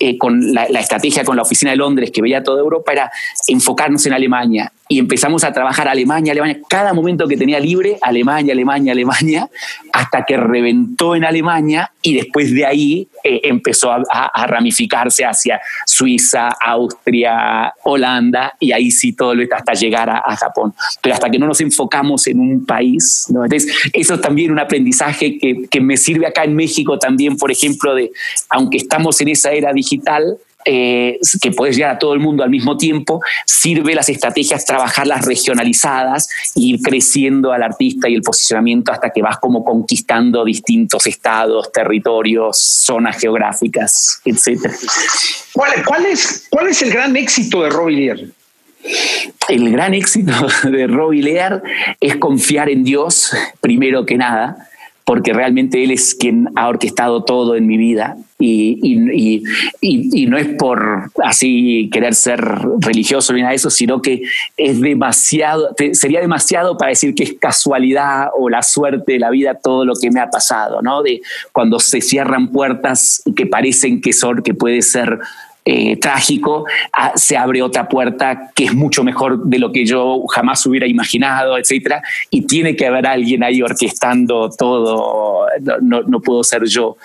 eh, 0.00 0.16
con 0.16 0.54
la, 0.54 0.64
estrategia 0.64 1.24
con 1.24 1.36
la 1.36 1.42
oficina 1.42 1.70
de 1.70 1.76
Londres 1.76 2.10
que 2.10 2.22
veía 2.22 2.42
toda 2.42 2.60
Europa 2.60 2.92
era 2.92 3.12
enfocarnos 3.46 4.04
en 4.06 4.14
Alemania 4.14 4.72
y 4.88 4.98
empezamos 4.98 5.44
a 5.44 5.52
trabajar 5.52 5.86
Alemania, 5.86 6.32
Alemania, 6.32 6.60
cada 6.66 6.94
momento 6.94 7.28
que 7.28 7.36
tenía 7.36 7.60
libre, 7.60 7.98
Alemania, 8.00 8.54
Alemania, 8.54 8.92
Alemania, 8.92 9.48
hasta 9.92 10.24
que 10.24 10.36
reventó 10.38 11.14
en 11.14 11.24
Alemania 11.24 11.92
y 12.00 12.14
después 12.14 12.54
de 12.54 12.64
ahí 12.64 13.08
eh, 13.22 13.40
empezó 13.44 13.92
a, 13.92 14.46
ramificarse 14.46 15.26
hacia 15.26 15.60
Suiza, 15.84 16.48
Austria, 16.60 17.74
Holanda 17.84 18.54
y 18.58 18.72
ahí 18.72 18.90
sí 18.90 19.12
todo 19.12 19.34
lo 19.34 19.44
hasta 19.54 19.74
llegar 19.74 20.08
a, 20.08 20.36
Japón. 20.36 20.72
Pero 21.02 21.14
hasta 21.14 21.28
que 21.28 21.38
no 21.38 21.46
nos 21.46 21.60
enfocamos 21.60 22.26
en 22.26 22.40
un 22.40 22.64
país, 22.64 23.26
¿no? 23.28 23.44
Entonces, 23.44 23.70
eso 23.92 24.14
es 24.14 24.20
también 24.20 24.52
un 24.52 24.58
aprendizaje 24.58 25.38
que, 25.38 25.66
que 25.68 25.80
me 25.80 25.96
sirve 25.96 26.26
acá 26.26 26.44
en 26.44 26.54
México 26.54 26.98
también, 26.98 27.36
por 27.36 27.50
ejemplo, 27.50 27.94
de, 27.94 28.10
aunque 28.48 28.78
estamos 28.78 29.20
en 29.20 29.28
esa 29.28 29.50
era 29.50 29.72
digital, 29.72 30.38
eh, 30.70 31.18
que 31.40 31.50
puedes 31.50 31.76
llegar 31.76 31.94
a 31.94 31.98
todo 31.98 32.12
el 32.12 32.20
mundo 32.20 32.44
al 32.44 32.50
mismo 32.50 32.76
tiempo, 32.76 33.22
sirve 33.46 33.94
las 33.94 34.10
estrategias 34.10 34.66
trabajarlas 34.66 35.24
regionalizadas 35.24 36.28
e 36.54 36.60
ir 36.60 36.82
creciendo 36.82 37.52
al 37.52 37.62
artista 37.62 38.06
y 38.06 38.14
el 38.14 38.20
posicionamiento 38.20 38.92
hasta 38.92 39.08
que 39.08 39.22
vas 39.22 39.38
como 39.38 39.64
conquistando 39.64 40.44
distintos 40.44 41.06
estados, 41.06 41.72
territorios, 41.72 42.58
zonas 42.58 43.18
geográficas, 43.18 44.20
etc. 44.26 44.70
¿Cuál, 45.54 45.82
cuál, 45.86 46.04
es, 46.04 46.46
¿Cuál 46.50 46.68
es 46.68 46.82
el 46.82 46.90
gran 46.90 47.16
éxito 47.16 47.62
de 47.62 47.70
Robbie 47.70 47.96
Lear? 47.96 48.18
El 49.48 49.72
gran 49.72 49.94
éxito 49.94 50.32
de 50.70 50.86
Robbie 50.86 51.22
Lear 51.22 51.62
es 51.98 52.16
confiar 52.16 52.68
en 52.68 52.84
Dios, 52.84 53.30
primero 53.62 54.04
que 54.04 54.18
nada, 54.18 54.67
porque 55.08 55.32
realmente 55.32 55.82
Él 55.82 55.90
es 55.90 56.14
quien 56.14 56.50
ha 56.54 56.68
orquestado 56.68 57.24
todo 57.24 57.56
en 57.56 57.66
mi 57.66 57.78
vida 57.78 58.18
y, 58.38 58.78
y, 58.82 59.42
y, 59.80 60.26
no 60.26 60.36
es 60.36 60.48
por 60.58 61.10
así 61.24 61.88
querer 61.90 62.14
ser 62.14 62.38
religioso 62.78 63.32
ni 63.32 63.40
nada 63.40 63.52
de 63.52 63.56
eso, 63.56 63.70
sino 63.70 64.02
que 64.02 64.20
es 64.58 64.82
demasiado, 64.82 65.74
sería 65.92 66.20
demasiado 66.20 66.76
para 66.76 66.90
decir 66.90 67.14
que 67.14 67.22
es 67.22 67.32
casualidad 67.32 68.28
o 68.38 68.50
la 68.50 68.62
suerte 68.62 69.12
de 69.12 69.18
la 69.18 69.30
vida 69.30 69.54
todo 69.54 69.86
lo 69.86 69.94
que 69.94 70.10
me 70.10 70.20
ha 70.20 70.28
pasado, 70.28 70.82
¿no? 70.82 71.02
De 71.02 71.22
cuando 71.52 71.80
se 71.80 72.02
cierran 72.02 72.52
puertas 72.52 73.22
que 73.34 73.46
parecen 73.46 74.02
que 74.02 74.12
son, 74.12 74.42
que 74.42 74.52
puede 74.52 74.82
ser 74.82 75.20
eh, 75.70 75.98
trágico, 75.98 76.64
ah, 76.94 77.12
se 77.14 77.36
abre 77.36 77.60
otra 77.60 77.90
puerta 77.90 78.52
que 78.54 78.64
es 78.64 78.72
mucho 78.72 79.04
mejor 79.04 79.44
de 79.44 79.58
lo 79.58 79.70
que 79.70 79.84
yo 79.84 80.24
jamás 80.26 80.64
hubiera 80.64 80.86
imaginado, 80.86 81.58
etcétera, 81.58 82.02
y 82.30 82.46
tiene 82.46 82.74
que 82.74 82.86
haber 82.86 83.06
alguien 83.06 83.42
ahí 83.42 83.60
orquestando 83.60 84.48
todo, 84.48 85.44
no, 85.82 86.20
puedo 86.22 86.42
ser 86.42 86.64
yo. 86.64 86.96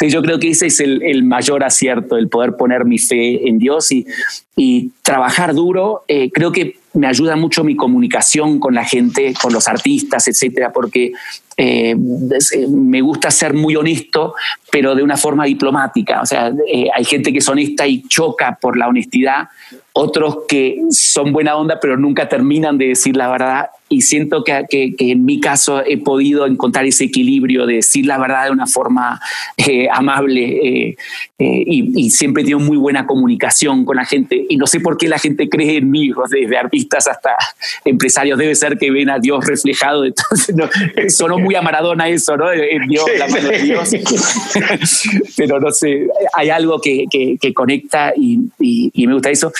yo 0.00 0.22
creo 0.22 0.38
que 0.38 0.50
ese 0.50 0.66
es 0.66 0.78
el, 0.78 1.24
mayor 1.24 1.64
acierto, 1.64 2.16
el 2.16 2.28
poder 2.28 2.54
poner 2.56 2.84
mi 2.84 2.98
fe 2.98 3.48
en 3.48 3.58
Dios 3.58 3.90
y, 3.90 4.06
y 4.54 4.92
trabajar 5.02 5.52
duro. 5.52 6.04
Eh, 6.06 6.30
creo 6.32 6.52
que 6.52 6.76
me 6.94 7.06
ayuda 7.06 7.36
mucho 7.36 7.64
mi 7.64 7.76
comunicación 7.76 8.58
con 8.58 8.74
la 8.74 8.84
gente, 8.84 9.34
con 9.40 9.52
los 9.52 9.68
artistas, 9.68 10.28
etcétera, 10.28 10.72
porque 10.72 11.12
eh, 11.56 11.94
eh, 11.94 12.66
me 12.68 13.00
gusta 13.00 13.30
ser 13.30 13.54
muy 13.54 13.76
honesto, 13.76 14.34
pero 14.70 14.94
de 14.94 15.02
una 15.02 15.16
forma 15.16 15.44
diplomática. 15.44 16.20
O 16.20 16.26
sea, 16.26 16.52
eh, 16.66 16.88
hay 16.94 17.04
gente 17.04 17.32
que 17.32 17.38
es 17.38 17.48
honesta 17.48 17.86
y 17.86 18.02
choca 18.08 18.58
por 18.60 18.76
la 18.76 18.88
honestidad, 18.88 19.48
otros 19.94 20.38
que 20.48 20.80
son 20.90 21.32
buena 21.32 21.56
onda, 21.56 21.78
pero 21.80 21.96
nunca 21.96 22.28
terminan 22.28 22.78
de 22.78 22.88
decir 22.88 23.16
la 23.16 23.28
verdad. 23.28 23.70
Y 23.88 24.00
siento 24.00 24.42
que, 24.42 24.64
que, 24.70 24.94
en 24.98 25.26
mi 25.26 25.38
caso 25.38 25.82
he 25.84 25.98
podido 25.98 26.46
encontrar 26.46 26.86
ese 26.86 27.04
equilibrio 27.04 27.66
de 27.66 27.74
decir 27.74 28.06
la 28.06 28.16
verdad 28.16 28.46
de 28.46 28.50
una 28.50 28.66
forma 28.66 29.20
amable 29.92 30.96
y, 31.38 32.06
y, 32.06 32.10
siempre 32.10 32.42
he 32.42 32.44
tenido 32.44 32.60
muy 32.60 32.76
buena 32.76 33.06
comunicación 33.06 33.84
con 33.84 33.96
la 33.96 34.04
gente. 34.04 34.46
Y 34.48 34.56
no 34.56 34.66
sé 34.66 34.80
por 34.80 34.96
qué 34.96 35.08
la 35.08 35.18
gente 35.18 35.48
cree 35.48 35.78
en 35.78 35.90
mí, 35.90 36.10
desde 36.30 36.56
artistas 36.56 37.08
hasta 37.08 37.36
empresarios. 37.84 38.38
Debe 38.38 38.54
ser 38.54 38.78
que 38.78 38.90
ven 38.90 39.10
a 39.10 39.18
Dios 39.18 39.44
reflejado. 39.44 40.04
Entonces, 40.06 40.54
no, 40.54 40.68
son 41.08 41.42
muy 41.42 41.54
a 41.54 41.62
Maradona 41.62 42.08
eso, 42.08 42.36
¿no? 42.36 42.46
Dios, 42.88 43.04
la 43.18 43.28
mano 43.28 43.48
de 43.48 43.58
Dios. 43.58 43.90
Pero 45.36 45.60
no 45.60 45.70
sé, 45.70 46.06
hay 46.34 46.50
algo 46.50 46.80
que, 46.80 47.06
que, 47.10 47.54
conecta 47.54 48.12
y, 48.16 48.40
y, 48.58 49.06
me 49.06 49.14
gusta 49.14 49.30
eso. 49.30 49.52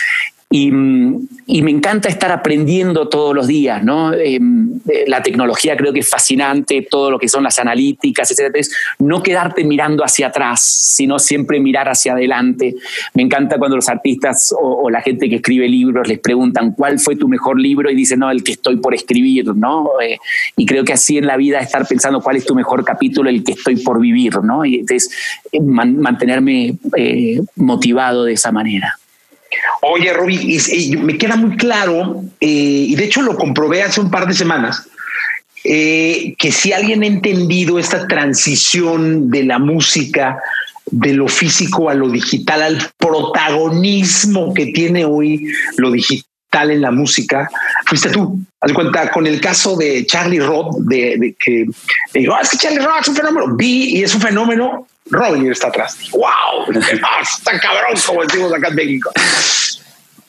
Y, 0.55 0.71
me 0.71 1.71
encanta 1.71 2.11
estar 2.11 2.31
aprendiendo 2.31 3.09
todos 3.09 3.35
los 3.35 3.47
días, 3.47 3.83
¿no? 3.83 4.13
Em, 4.13 4.75
eh, 4.87 5.05
la 5.07 5.23
tecnología 5.23 5.77
creo 5.77 5.93
que 5.93 6.01
es 6.01 6.09
fascinante, 6.09 6.87
todo 6.91 7.11
lo 7.11 7.19
que 7.19 7.29
son 7.29 7.43
las 7.43 7.59
analíticas. 7.59 8.31
Es 8.31 8.71
no 8.99 9.23
quedarte 9.23 9.65
mirando 9.65 10.05
hacia 10.05 10.27
atrás, 10.27 10.63
sino 10.63 11.19
siempre 11.19 11.59
mirar 11.59 11.89
hacia 11.89 12.13
adelante. 12.13 12.75
Me 13.15 13.23
encanta 13.23 13.59
cuando 13.59 13.77
los 13.77 13.89
artistas 13.89 14.55
o, 14.59 14.91
la 14.91 15.01
gente 15.01 15.31
que 15.31 15.37
escribe 15.37 15.67
libros 15.69 16.07
les 16.07 16.19
preguntan 16.19 16.73
cuál 16.73 16.99
fue 16.99 17.17
tu 17.17 17.29
mejor 17.29 17.59
libro 17.59 17.91
y 17.91 17.95
dicen, 17.95 18.19
no, 18.19 18.31
el 18.31 18.45
que 18.45 18.53
estoy 18.53 18.77
por 18.77 18.95
escribir, 18.95 19.55
¿no? 19.55 19.89
Eh, 20.03 20.19
y 20.57 20.67
creo 20.67 20.85
que 20.85 20.93
así 20.93 21.17
en 21.17 21.27
la 21.27 21.39
vida 21.39 21.61
estar 21.61 21.87
pensando 21.87 22.21
cuál 22.21 22.37
es 22.37 22.45
tu 22.45 22.55
mejor 22.55 22.85
capítulo, 22.85 23.31
el 23.31 23.43
que 23.43 23.53
estoy 23.53 23.77
por 23.77 24.01
vivir, 24.01 24.37
¿no? 24.43 24.67
Y 24.67 24.81
entonces 24.81 25.11
eh, 25.51 25.61
mantenerme 25.61 26.77
motivado 27.57 28.25
de 28.25 28.35
esa 28.35 28.53
manera. 28.53 28.99
Oye, 29.83 30.13
Roby, 30.13 30.59
me 30.99 31.19
queda 31.19 31.37
muy 31.37 31.57
claro, 31.57 32.23
eh, 32.41 32.47
y 32.47 32.95
de 32.95 33.05
hecho 33.05 33.23
lo 33.23 33.37
comprobé 33.37 33.83
hace 33.83 34.01
un 34.01 34.11
par 34.11 34.27
de 34.27 34.35
semanas, 34.35 34.87
eh, 35.65 36.35
que 36.39 36.53
si 36.53 36.73
alguien 36.73 37.03
ha 37.03 37.07
entendido 37.07 37.79
esta 37.79 38.07
transición 38.07 39.31
de 39.31 39.45
la 39.45 39.59
música, 39.59 40.41
de 40.87 41.15
lo 41.15 41.29
físico 41.29 41.89
a 41.89 41.95
lo 41.95 42.09
digital, 42.09 42.63
al 42.63 42.91
protagonismo 42.97 44.53
que 44.53 44.67
tiene 44.67 45.05
hoy 45.05 45.53
lo 45.77 45.91
digital 45.91 46.71
en 46.71 46.81
la 46.81 46.91
música, 46.91 47.49
fuiste 47.87 48.11
tú. 48.11 48.41
Haz 48.61 48.73
cuenta 48.73 49.11
con 49.11 49.27
el 49.27 49.41
caso 49.41 49.77
de 49.77 50.05
Charlie 50.07 50.41
Roth, 50.41 50.77
de, 50.81 51.35
que 51.39 51.67
digo, 52.15 52.35
ah, 52.35 52.41
es 52.43 52.51
que 52.51 52.59
Charlie 52.59 52.79
Roth 52.79 53.01
es 53.01 53.09
un 53.09 53.17
fenómeno. 53.17 53.57
Vi 53.57 53.97
y 53.97 54.03
es 54.03 54.15
un 54.15 54.21
fenómeno 54.21 54.87
Robin 55.11 55.51
está 55.51 55.69
atrás. 55.69 55.97
¡Wow! 56.13 56.73
Está 57.23 57.59
cabrón, 57.61 58.01
como 58.07 58.23
decimos 58.23 58.53
acá 58.53 58.69
en 58.69 58.75
México. 58.75 59.11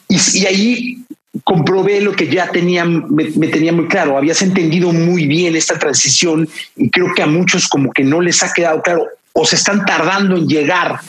Y, 0.08 0.46
ahí 0.46 0.98
comprobé 1.44 2.02
lo 2.02 2.12
que 2.12 2.28
ya 2.28 2.48
tenía, 2.52 2.86
me, 2.86 3.48
tenía 3.48 3.72
muy 3.72 3.88
claro. 3.88 4.18
Habías 4.18 4.42
entendido 4.42 4.92
muy 4.92 5.26
bien 5.26 5.56
esta 5.56 5.80
transición 5.80 6.48
y 6.76 6.90
creo 6.90 7.14
que 7.16 7.24
a 7.24 7.28
muchos 7.28 7.68
como 7.68 7.92
que 7.92 8.04
no 8.04 8.22
les 8.22 8.44
ha 8.44 8.54
quedado 8.54 8.82
claro 8.82 9.08
o 9.34 9.46
se 9.46 9.56
están 9.56 9.84
tardando 9.86 10.38
en 10.38 10.48
llegar 10.48 11.00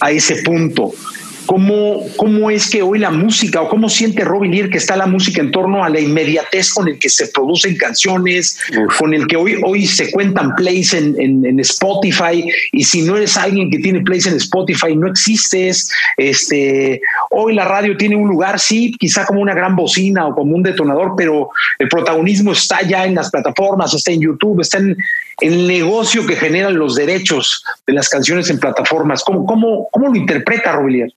a 0.00 0.10
ese 0.10 0.42
punto. 0.42 0.92
¿Cómo, 1.46 2.00
¿Cómo 2.16 2.50
es 2.50 2.70
que 2.70 2.82
hoy 2.82 2.98
la 2.98 3.10
música 3.10 3.60
o 3.62 3.68
cómo 3.68 3.88
siente 3.88 4.24
Robin 4.24 4.50
Lear 4.50 4.70
que 4.70 4.78
está 4.78 4.96
la 4.96 5.06
música 5.06 5.40
en 5.40 5.50
torno 5.50 5.84
a 5.84 5.88
la 5.88 6.00
inmediatez 6.00 6.72
con 6.72 6.88
el 6.88 6.98
que 6.98 7.08
se 7.08 7.28
producen 7.28 7.76
canciones, 7.76 8.58
con 8.98 9.12
el 9.12 9.26
que 9.26 9.36
hoy, 9.36 9.60
hoy 9.64 9.86
se 9.86 10.10
cuentan 10.10 10.54
plays 10.54 10.94
en, 10.94 11.16
en, 11.18 11.60
Spotify 11.60 12.44
y 12.72 12.84
si 12.84 13.02
no 13.02 13.16
eres 13.16 13.36
alguien 13.36 13.70
que 13.70 13.78
tiene 13.78 14.00
plays 14.00 14.26
en 14.26 14.36
Spotify 14.36 14.96
no 14.96 15.08
existes? 15.08 15.90
Este, 16.16 17.00
hoy 17.30 17.54
la 17.54 17.64
radio 17.64 17.96
tiene 17.96 18.16
un 18.16 18.28
lugar, 18.28 18.58
sí, 18.58 18.92
quizá 18.98 19.24
como 19.26 19.40
una 19.40 19.54
gran 19.54 19.76
bocina 19.76 20.26
o 20.26 20.34
como 20.34 20.54
un 20.54 20.62
detonador, 20.62 21.14
pero 21.16 21.50
el 21.78 21.88
protagonismo 21.88 22.52
está 22.52 22.82
ya 22.82 23.04
en 23.04 23.14
las 23.14 23.30
plataformas, 23.30 23.94
está 23.94 24.12
en 24.12 24.20
YouTube, 24.20 24.60
está 24.60 24.78
en, 24.78 24.96
el 25.40 25.66
negocio 25.66 26.24
que 26.26 26.36
generan 26.36 26.78
los 26.78 26.94
derechos 26.94 27.64
de 27.86 27.92
las 27.92 28.08
canciones 28.08 28.50
en 28.50 28.60
plataformas. 28.60 29.24
¿Cómo, 29.24 29.44
cómo, 29.44 29.88
cómo 29.90 30.08
lo 30.08 30.16
interpreta 30.16 30.72
Robilier? 30.72 31.12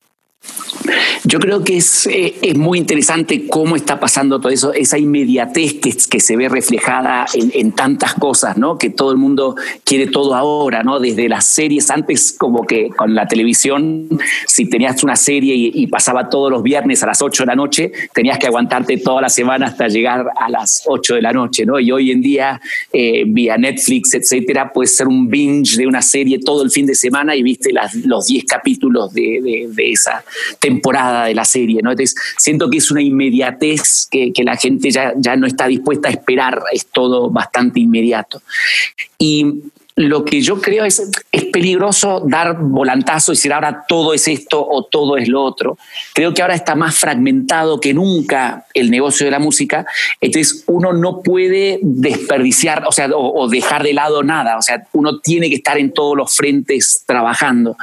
Yo 1.23 1.39
creo 1.39 1.63
que 1.63 1.77
es, 1.77 2.07
eh, 2.07 2.35
es, 2.41 2.55
muy 2.55 2.77
interesante 2.77 3.47
cómo 3.47 3.75
está 3.75 3.99
pasando 3.99 4.39
todo 4.39 4.49
eso, 4.49 4.73
esa 4.73 4.97
inmediatez 4.97 5.73
que, 6.07 6.19
se 6.19 6.35
ve 6.35 6.49
reflejada 6.49 7.25
en, 7.33 7.71
tantas 7.73 8.13
cosas, 8.13 8.57
¿no? 8.57 8.77
Que 8.77 8.89
todo 8.89 9.11
el 9.11 9.17
mundo 9.17 9.55
quiere 9.83 10.07
todo 10.07 10.35
ahora, 10.35 10.83
¿no? 10.83 10.99
Desde 10.99 11.27
las 11.27 11.45
series, 11.45 11.91
antes 11.91 12.33
como 12.37 12.65
que 12.65 12.89
con 12.89 13.13
la 13.13 13.27
televisión, 13.27 14.07
si 14.47 14.69
tenías 14.69 15.03
una 15.03 15.15
serie 15.15 15.53
y, 15.55 15.87
pasaba 15.87 16.29
todos 16.29 16.51
los 16.51 16.63
viernes 16.63 17.03
a 17.03 17.07
las 17.07 17.21
8 17.21 17.43
de 17.43 17.47
la 17.47 17.55
noche, 17.55 17.91
tenías 18.13 18.39
que 18.39 18.47
aguantarte 18.47 18.97
toda 18.97 19.21
la 19.21 19.29
semana 19.29 19.67
hasta 19.67 19.87
llegar 19.87 20.25
a 20.39 20.49
las 20.49 20.83
8 20.85 21.15
de 21.15 21.21
la 21.21 21.33
noche, 21.33 21.65
¿no? 21.65 21.79
Y 21.79 21.91
hoy 21.91 22.11
en 22.11 22.21
día, 22.21 22.61
eh, 22.93 23.23
vía 23.27 23.57
Netflix, 23.57 24.13
etcétera, 24.13 24.71
puede 24.71 24.87
ser 24.87 25.07
un 25.07 25.27
binge 25.27 25.77
de 25.77 25.87
una 25.87 26.01
serie 26.01 26.39
todo 26.39 26.63
el 26.63 26.71
fin 26.71 26.85
de 26.85 26.95
semana 26.95 27.35
y 27.35 27.43
viste 27.43 27.71
los 28.05 28.27
10 28.27 28.45
capítulos 28.45 29.13
de, 29.13 29.67
de 29.69 29.91
esa 29.91 30.23
temporada 30.59 31.25
de 31.25 31.35
la 31.35 31.45
serie, 31.45 31.81
¿no? 31.81 31.91
Entonces, 31.91 32.15
siento 32.37 32.69
que 32.69 32.77
es 32.77 32.91
una 32.91 33.01
inmediatez 33.01 34.07
que, 34.09 34.31
la 34.43 34.55
gente 34.55 34.91
ya, 34.91 35.13
ya 35.17 35.35
no 35.35 35.47
está 35.47 35.67
dispuesta 35.67 36.07
a 36.07 36.11
esperar, 36.11 36.61
es 36.71 36.85
todo 36.85 37.29
bastante 37.29 37.79
inmediato. 37.79 38.41
Y 39.17 39.45
lo 39.97 40.23
que 40.23 40.41
yo 40.41 40.61
creo 40.61 40.85
es, 40.85 41.01
es 41.31 41.45
peligroso 41.45 42.21
dar 42.23 42.55
volantazo 42.59 43.31
y 43.31 43.35
decir 43.35 43.51
ahora 43.51 43.83
todo 43.87 44.13
es 44.13 44.27
esto 44.27 44.63
o 44.63 44.83
todo 44.83 45.17
es 45.17 45.27
lo 45.27 45.43
otro. 45.43 45.75
Creo 46.13 46.35
que 46.35 46.43
ahora 46.43 46.53
está 46.53 46.75
más 46.75 46.95
fragmentado 46.95 47.79
que 47.79 47.95
nunca 47.95 48.67
el 48.75 48.91
negocio 48.91 49.25
de 49.25 49.31
la 49.31 49.39
música, 49.39 49.87
entonces 50.21 50.63
uno 50.67 50.93
no 50.93 51.23
puede 51.23 51.79
desperdiciar, 51.81 52.83
o 52.87 52.91
sea, 52.91 53.09
o, 53.11 53.49
dejar 53.49 53.81
de 53.81 53.93
lado 53.93 54.21
nada, 54.21 54.59
o 54.59 54.61
sea, 54.61 54.85
uno 54.93 55.19
tiene 55.19 55.49
que 55.49 55.55
estar 55.55 55.79
en 55.79 55.91
todos 55.91 56.15
los 56.15 56.35
frentes 56.35 57.03
trabajando. 57.07 57.75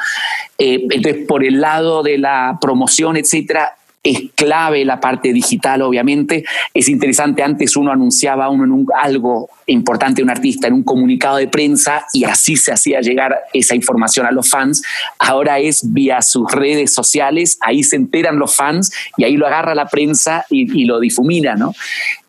Eh, 0.56 0.86
entonces, 0.90 1.26
por 1.26 1.44
el 1.44 1.60
lado 1.60 2.04
de 2.04 2.18
la 2.18 2.58
promoción, 2.60 3.16
etcétera, 3.16 3.74
es 4.04 4.20
clave 4.34 4.84
la 4.84 5.00
parte 5.00 5.32
digital, 5.32 5.80
obviamente. 5.82 6.44
Es 6.74 6.88
interesante, 6.88 7.42
antes 7.42 7.74
uno 7.74 7.90
anunciaba 7.90 8.50
uno 8.50 8.84
algo 9.02 9.48
importante 9.66 10.22
un 10.22 10.28
artista 10.28 10.68
en 10.68 10.74
un 10.74 10.82
comunicado 10.82 11.38
de 11.38 11.48
prensa 11.48 12.06
y 12.12 12.24
así 12.24 12.56
se 12.56 12.70
hacía 12.70 13.00
llegar 13.00 13.34
esa 13.54 13.74
información 13.74 14.26
a 14.26 14.30
los 14.30 14.50
fans. 14.50 14.82
Ahora 15.18 15.58
es 15.58 15.92
vía 15.92 16.20
sus 16.20 16.52
redes 16.52 16.92
sociales, 16.92 17.56
ahí 17.62 17.82
se 17.82 17.96
enteran 17.96 18.38
los 18.38 18.54
fans 18.54 18.92
y 19.16 19.24
ahí 19.24 19.38
lo 19.38 19.46
agarra 19.46 19.74
la 19.74 19.86
prensa 19.86 20.44
y, 20.50 20.84
lo 20.84 21.00
difumina, 21.00 21.54
¿no? 21.54 21.72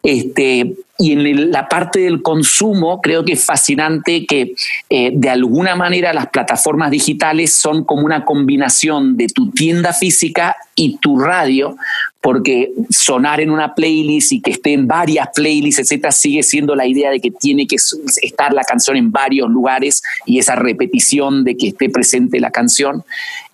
Este, 0.02 0.76
y 0.98 1.12
en 1.12 1.52
la 1.52 1.68
parte 1.68 2.00
del 2.00 2.22
consumo, 2.22 3.02
creo 3.02 3.26
que 3.26 3.34
es 3.34 3.44
fascinante 3.44 4.26
que 4.26 4.54
eh, 4.90 5.12
de 5.14 5.30
alguna 5.30 5.76
manera 5.76 6.14
las 6.14 6.28
plataformas 6.28 6.90
digitales 6.90 7.54
son 7.54 7.84
como 7.84 8.06
una 8.06 8.24
combinación 8.24 9.18
de 9.18 9.28
tu 9.28 9.52
tienda 9.52 9.92
física 9.92 10.56
y 10.74 10.98
tu 10.98 11.20
radio, 11.20 11.76
porque 12.22 12.72
sonar 12.90 13.42
en 13.42 13.52
una 13.52 13.76
playlist 13.76 14.32
y 14.32 14.42
que 14.42 14.52
esté 14.52 14.72
en 14.74 14.88
varias 14.88 15.28
playlists, 15.36 15.80
etcétera, 15.80 16.12
sigue 16.12 16.44
siendo 16.44 16.76
la 16.76 16.88
idea 16.88 17.12
de 17.12 17.20
que 17.20 17.30
tiene 17.30 17.68
que 17.68 17.76
estar 17.76 18.54
la 18.54 18.64
canción 18.64 18.96
en 18.96 19.12
varios 19.12 19.50
lugares 19.50 20.02
y 20.26 20.40
esa 20.40 20.56
repetición 20.56 21.44
de 21.44 21.58
que 21.58 21.68
esté 21.68 21.90
presente 21.90 22.40
la 22.40 22.52
canción. 22.52 23.04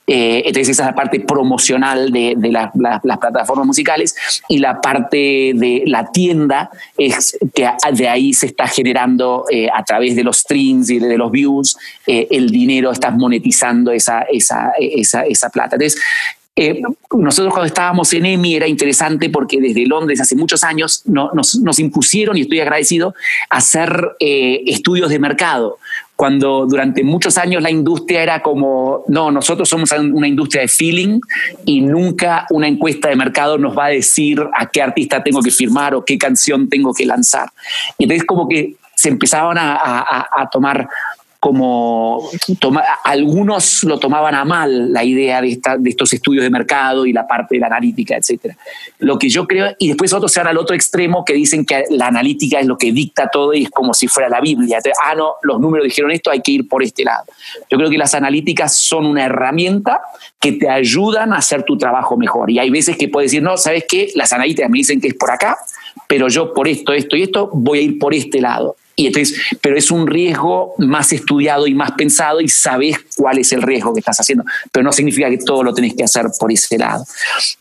Eh, 0.08 0.40
entonces 0.40 0.70
esa 0.70 0.84
es 0.84 0.88
la 0.90 0.96
parte 0.96 1.20
promocional 1.20 2.12
de, 2.12 2.36
las 2.52 2.72
plataformas 3.02 3.66
musicales 3.66 4.16
y 4.50 4.58
la 4.58 4.82
parte 4.82 5.54
de 5.56 5.84
la 5.86 6.12
tienda 6.12 6.70
es 6.98 7.38
que 7.54 7.70
de 7.94 8.10
ahí 8.10 8.34
se 8.34 8.48
está 8.48 8.68
generando 8.68 9.46
eh, 9.50 9.70
a 9.74 9.84
través 9.86 10.16
de 10.16 10.24
los 10.24 10.40
streams 10.40 10.90
y 10.90 11.00
de 11.00 11.18
los 11.18 11.32
views 11.32 11.78
eh, 12.08 12.28
el 12.32 12.50
dinero, 12.50 12.92
estás 12.92 13.16
monetizando 13.16 13.92
esa, 13.92 14.24
esa, 14.24 14.74
esa, 14.80 15.22
esa 15.22 15.50
plata. 15.50 15.76
Entonces 15.76 16.02
nosotros 17.12 17.54
cuando 17.54 17.68
estábamos 17.68 18.12
en 18.14 18.26
EMI 18.26 18.56
era 18.56 18.68
interesante 18.68 19.30
porque 19.30 19.62
desde 19.62 19.86
Londres 19.86 20.20
hace 20.20 20.36
muchos 20.36 20.64
años 20.64 21.04
nos, 21.06 21.80
impusieron, 21.80 22.38
y 22.38 22.42
estoy 22.42 22.60
agradecido, 22.60 23.16
hacer 23.50 24.18
estudios 24.20 25.10
de 25.10 25.20
mercado. 25.20 25.78
Cuando 26.22 26.68
durante 26.68 27.04
muchos 27.04 27.36
años 27.40 27.64
la 27.64 27.72
industria 27.72 28.22
era 28.22 28.44
como, 28.44 29.04
no, 29.08 29.32
nosotros 29.32 29.68
somos 29.68 29.92
una 29.92 30.28
industria 30.28 30.62
de 30.62 30.68
feeling 30.68 31.20
y 31.66 31.82
nunca 31.82 32.46
una 32.52 32.68
encuesta 32.68 33.10
de 33.10 33.16
mercado 33.16 33.58
nos 33.58 33.76
va 33.76 33.86
a 33.86 33.90
decir 33.90 34.40
a 34.54 34.68
qué 34.68 34.84
artista 34.84 35.24
tengo 35.24 35.42
que 35.42 35.50
firmar 35.50 35.96
o 35.96 36.06
qué 36.06 36.20
canción 36.20 36.70
tengo 36.70 36.94
que 36.94 37.08
lanzar. 37.08 37.50
Y 37.98 38.04
entonces 38.04 38.24
como 38.24 38.48
que 38.48 38.76
se 38.94 39.10
empezaban 39.10 39.58
a 39.60 40.48
tomar 40.52 40.88
como 41.42 42.30
algunos 43.04 43.84
lo 43.86 43.98
tomaban 43.98 44.36
a 44.36 44.46
mal 44.46 44.94
la 44.94 45.04
idea 45.04 45.42
de, 45.42 45.60
de, 45.80 45.90
estos 45.90 46.14
estudios 46.14 46.44
de 46.44 46.52
mercado 46.52 47.08
y 47.08 47.14
la 47.14 47.26
parte 47.26 47.56
de 47.56 47.62
la 47.62 47.66
analítica, 47.66 48.16
etcétera. 48.16 48.56
Lo 49.00 49.18
que 49.18 49.28
yo 49.28 49.48
creo, 49.48 49.76
y 49.80 49.88
después 49.88 50.14
otros 50.14 50.32
se 50.32 50.40
van 50.40 50.50
al 50.50 50.60
otro 50.60 50.76
extremo 50.76 51.26
que 51.26 51.34
dicen 51.34 51.66
que 51.66 51.86
la 51.90 52.06
analítica 52.06 52.60
es 52.60 52.68
lo 52.68 52.78
que 52.78 52.92
dicta 52.92 53.28
todo 53.28 53.56
y 53.56 53.64
es 53.64 53.72
como 53.72 53.96
si 53.96 54.08
fuera 54.08 54.30
la 54.30 54.40
Biblia. 54.40 54.78
ah, 55.04 55.16
no, 55.16 55.34
los 55.42 55.60
números 55.60 55.86
dijeron 55.86 56.12
esto, 56.12 56.30
hay 56.30 56.42
que 56.42 56.52
ir 56.52 56.68
por 56.68 56.84
este 56.84 57.04
lado. 57.04 57.26
Yo 57.72 57.78
creo 57.80 57.90
que 57.90 57.98
las 57.98 58.14
analíticas 58.14 58.78
son 58.78 59.08
una 59.08 59.26
herramienta 59.26 60.00
que 60.40 60.52
te 60.52 60.70
ayudan 60.70 61.34
a 61.34 61.38
hacer 61.38 61.64
tu 61.64 61.76
trabajo 61.76 62.18
mejor. 62.18 62.52
Y 62.52 62.60
hay 62.60 62.70
veces 62.70 62.98
que 62.98 63.10
puedes 63.10 63.32
decir, 63.32 63.42
no, 63.42 63.58
¿sabes 63.58 63.86
qué? 63.90 64.12
Las 64.14 64.32
analíticas 64.32 64.70
me 64.70 64.78
dicen 64.78 65.02
que 65.02 65.08
es 65.08 65.16
por 65.16 65.32
acá, 65.32 65.58
pero 66.08 66.28
yo 66.28 66.54
por 66.54 66.68
esto, 66.68 66.94
esto 66.94 67.16
y 67.16 67.24
esto 67.24 67.50
voy 67.52 67.80
a 67.80 67.82
ir 67.82 67.98
por 67.98 68.14
este 68.14 68.42
lado 68.42 68.76
Y 68.96 69.08
entonces, 69.08 69.40
pero 69.62 69.78
es 69.78 69.90
un 69.92 70.08
riesgo 70.08 70.74
más 70.78 71.14
estudiado 71.14 71.68
y 71.68 71.74
más 71.74 71.92
pensado 71.92 72.42
y 72.42 72.50
sabes 72.50 72.98
cuál 73.16 73.40
es 73.40 73.52
el 73.52 73.62
riesgo 73.62 73.94
que 73.94 74.00
estás 74.00 74.20
haciendo, 74.20 74.44
pero 74.72 74.84
no 74.84 74.92
significa 74.92 75.30
que 75.30 75.38
todo 75.38 75.64
lo 75.64 75.74
tenés 75.74 75.96
que 75.96 76.04
hacer 76.04 76.26
por 76.40 76.52
ese 76.52 76.78
lado. 76.78 77.06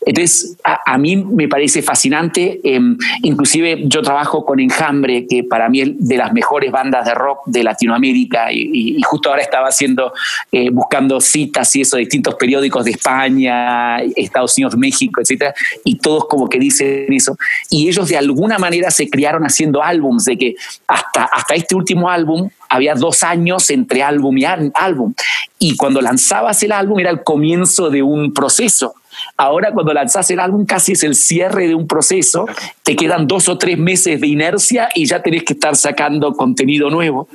Entonces, 0.05 0.57
a, 0.63 0.97
mí 0.97 1.15
me 1.15 1.47
parece 1.47 1.81
fascinante, 1.81 2.59
em, 2.63 2.97
inclusive 3.23 3.83
yo 3.85 4.01
trabajo 4.01 4.45
con 4.45 4.59
Enjambre, 4.59 5.25
que 5.27 5.43
para 5.43 5.69
mí 5.69 5.81
es 5.81 5.89
de 5.97 6.17
las 6.17 6.33
mejores 6.33 6.71
bandas 6.71 7.05
de 7.05 7.13
rock 7.13 7.39
de 7.45 7.63
Latinoamérica, 7.63 8.51
y, 8.51 9.01
justo 9.03 9.29
ahora 9.29 9.41
estaba 9.41 9.67
haciendo, 9.67 10.13
eh, 10.51 10.69
buscando 10.69 11.19
citas 11.19 11.75
y 11.75 11.81
eso 11.81 11.97
de 11.97 12.01
distintos 12.01 12.35
periódicos 12.35 12.85
de 12.85 12.91
España, 12.91 13.99
Estados 14.15 14.57
Unidos, 14.57 14.77
México, 14.77 15.21
etcétera, 15.21 15.53
y 15.83 15.95
todos 15.95 16.25
como 16.27 16.47
que 16.47 16.59
dicen 16.59 17.11
eso. 17.11 17.37
Y 17.69 17.87
ellos 17.87 18.07
de 18.09 18.17
alguna 18.17 18.57
manera 18.57 18.91
se 18.91 19.09
criaron 19.09 19.43
haciendo 19.43 19.83
álbums, 19.83 20.25
de 20.25 20.37
que 20.37 20.55
hasta, 20.87 21.20
hasta 21.25 21.55
este 21.55 21.75
último 21.75 22.09
álbum 22.09 22.49
había 22.69 22.95
dos 22.95 23.23
años 23.23 23.69
entre 23.69 24.03
álbum 24.03 24.37
y 24.37 24.45
álbum. 24.45 25.13
Y 25.59 25.75
cuando 25.75 26.01
lanzabas 26.01 26.61
el 26.63 26.71
álbum 26.71 26.99
era 26.99 27.09
el 27.09 27.23
comienzo 27.23 27.89
de 27.89 28.01
un 28.01 28.33
proceso. 28.33 28.95
Ahora 29.37 29.71
cuando 29.71 29.93
lanzas 29.93 30.29
el 30.31 30.39
álbum 30.39 30.65
casi 30.65 30.93
es 30.93 31.03
el 31.03 31.15
cierre 31.15 31.67
de 31.67 31.75
un 31.75 31.87
proceso, 31.87 32.45
te 32.83 32.95
quedan 32.95 33.27
dos 33.27 33.49
o 33.49 33.57
tres 33.57 33.77
meses 33.77 34.19
de 34.19 34.27
inercia 34.27 34.89
y 34.95 35.05
ya 35.05 35.21
tenés 35.21 35.43
que 35.43 35.53
estar 35.53 35.75
sacando 35.75 36.33
contenido 36.33 36.89
nuevo. 36.89 37.27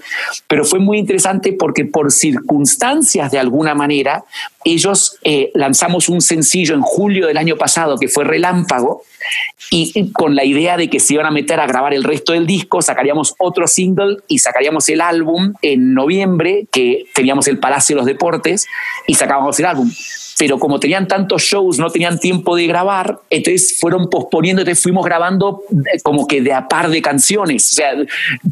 Pero 0.46 0.64
fue 0.64 0.78
muy 0.78 0.98
interesante 0.98 1.52
porque 1.52 1.84
por 1.84 2.12
circunstancias 2.12 3.30
de 3.30 3.38
alguna 3.38 3.74
manera, 3.74 4.24
ellos 4.64 5.18
eh, 5.22 5.50
lanzamos 5.54 6.08
un 6.08 6.20
sencillo 6.20 6.74
en 6.74 6.82
julio 6.82 7.26
del 7.26 7.36
año 7.36 7.56
pasado 7.56 7.98
que 7.98 8.08
fue 8.08 8.24
Relámpago 8.24 9.02
y, 9.70 10.12
con 10.12 10.36
la 10.36 10.44
idea 10.44 10.76
de 10.76 10.88
que 10.88 11.00
se 11.00 11.14
iban 11.14 11.26
a 11.26 11.30
meter 11.30 11.58
a 11.60 11.66
grabar 11.66 11.92
el 11.92 12.04
resto 12.04 12.32
del 12.32 12.46
disco, 12.46 12.82
sacaríamos 12.82 13.34
otro 13.38 13.66
single 13.66 14.18
y 14.28 14.38
sacaríamos 14.38 14.88
el 14.88 15.00
álbum 15.00 15.54
en 15.62 15.94
noviembre, 15.94 16.66
que 16.70 17.06
teníamos 17.14 17.48
el 17.48 17.58
Palacio 17.58 17.96
de 17.96 17.98
los 17.98 18.06
Deportes 18.06 18.66
y 19.06 19.14
sacábamos 19.14 19.58
el 19.58 19.66
álbum 19.66 19.90
pero 20.38 20.58
como 20.58 20.78
tenían 20.78 21.08
tantos 21.08 21.42
shows, 21.42 21.78
no 21.78 21.90
tenían 21.90 22.18
tiempo 22.18 22.56
de 22.56 22.66
grabar, 22.66 23.20
entonces 23.30 23.78
fueron 23.80 24.10
posponiendo, 24.10 24.62
entonces 24.62 24.82
fuimos 24.82 25.04
grabando 25.04 25.62
eh, 25.70 25.98
como 26.02 26.26
que 26.26 26.42
de 26.42 26.52
a 26.52 26.68
par 26.68 26.90
de 26.90 27.00
canciones. 27.00 27.72
O 27.72 27.74
sea, 27.74 27.94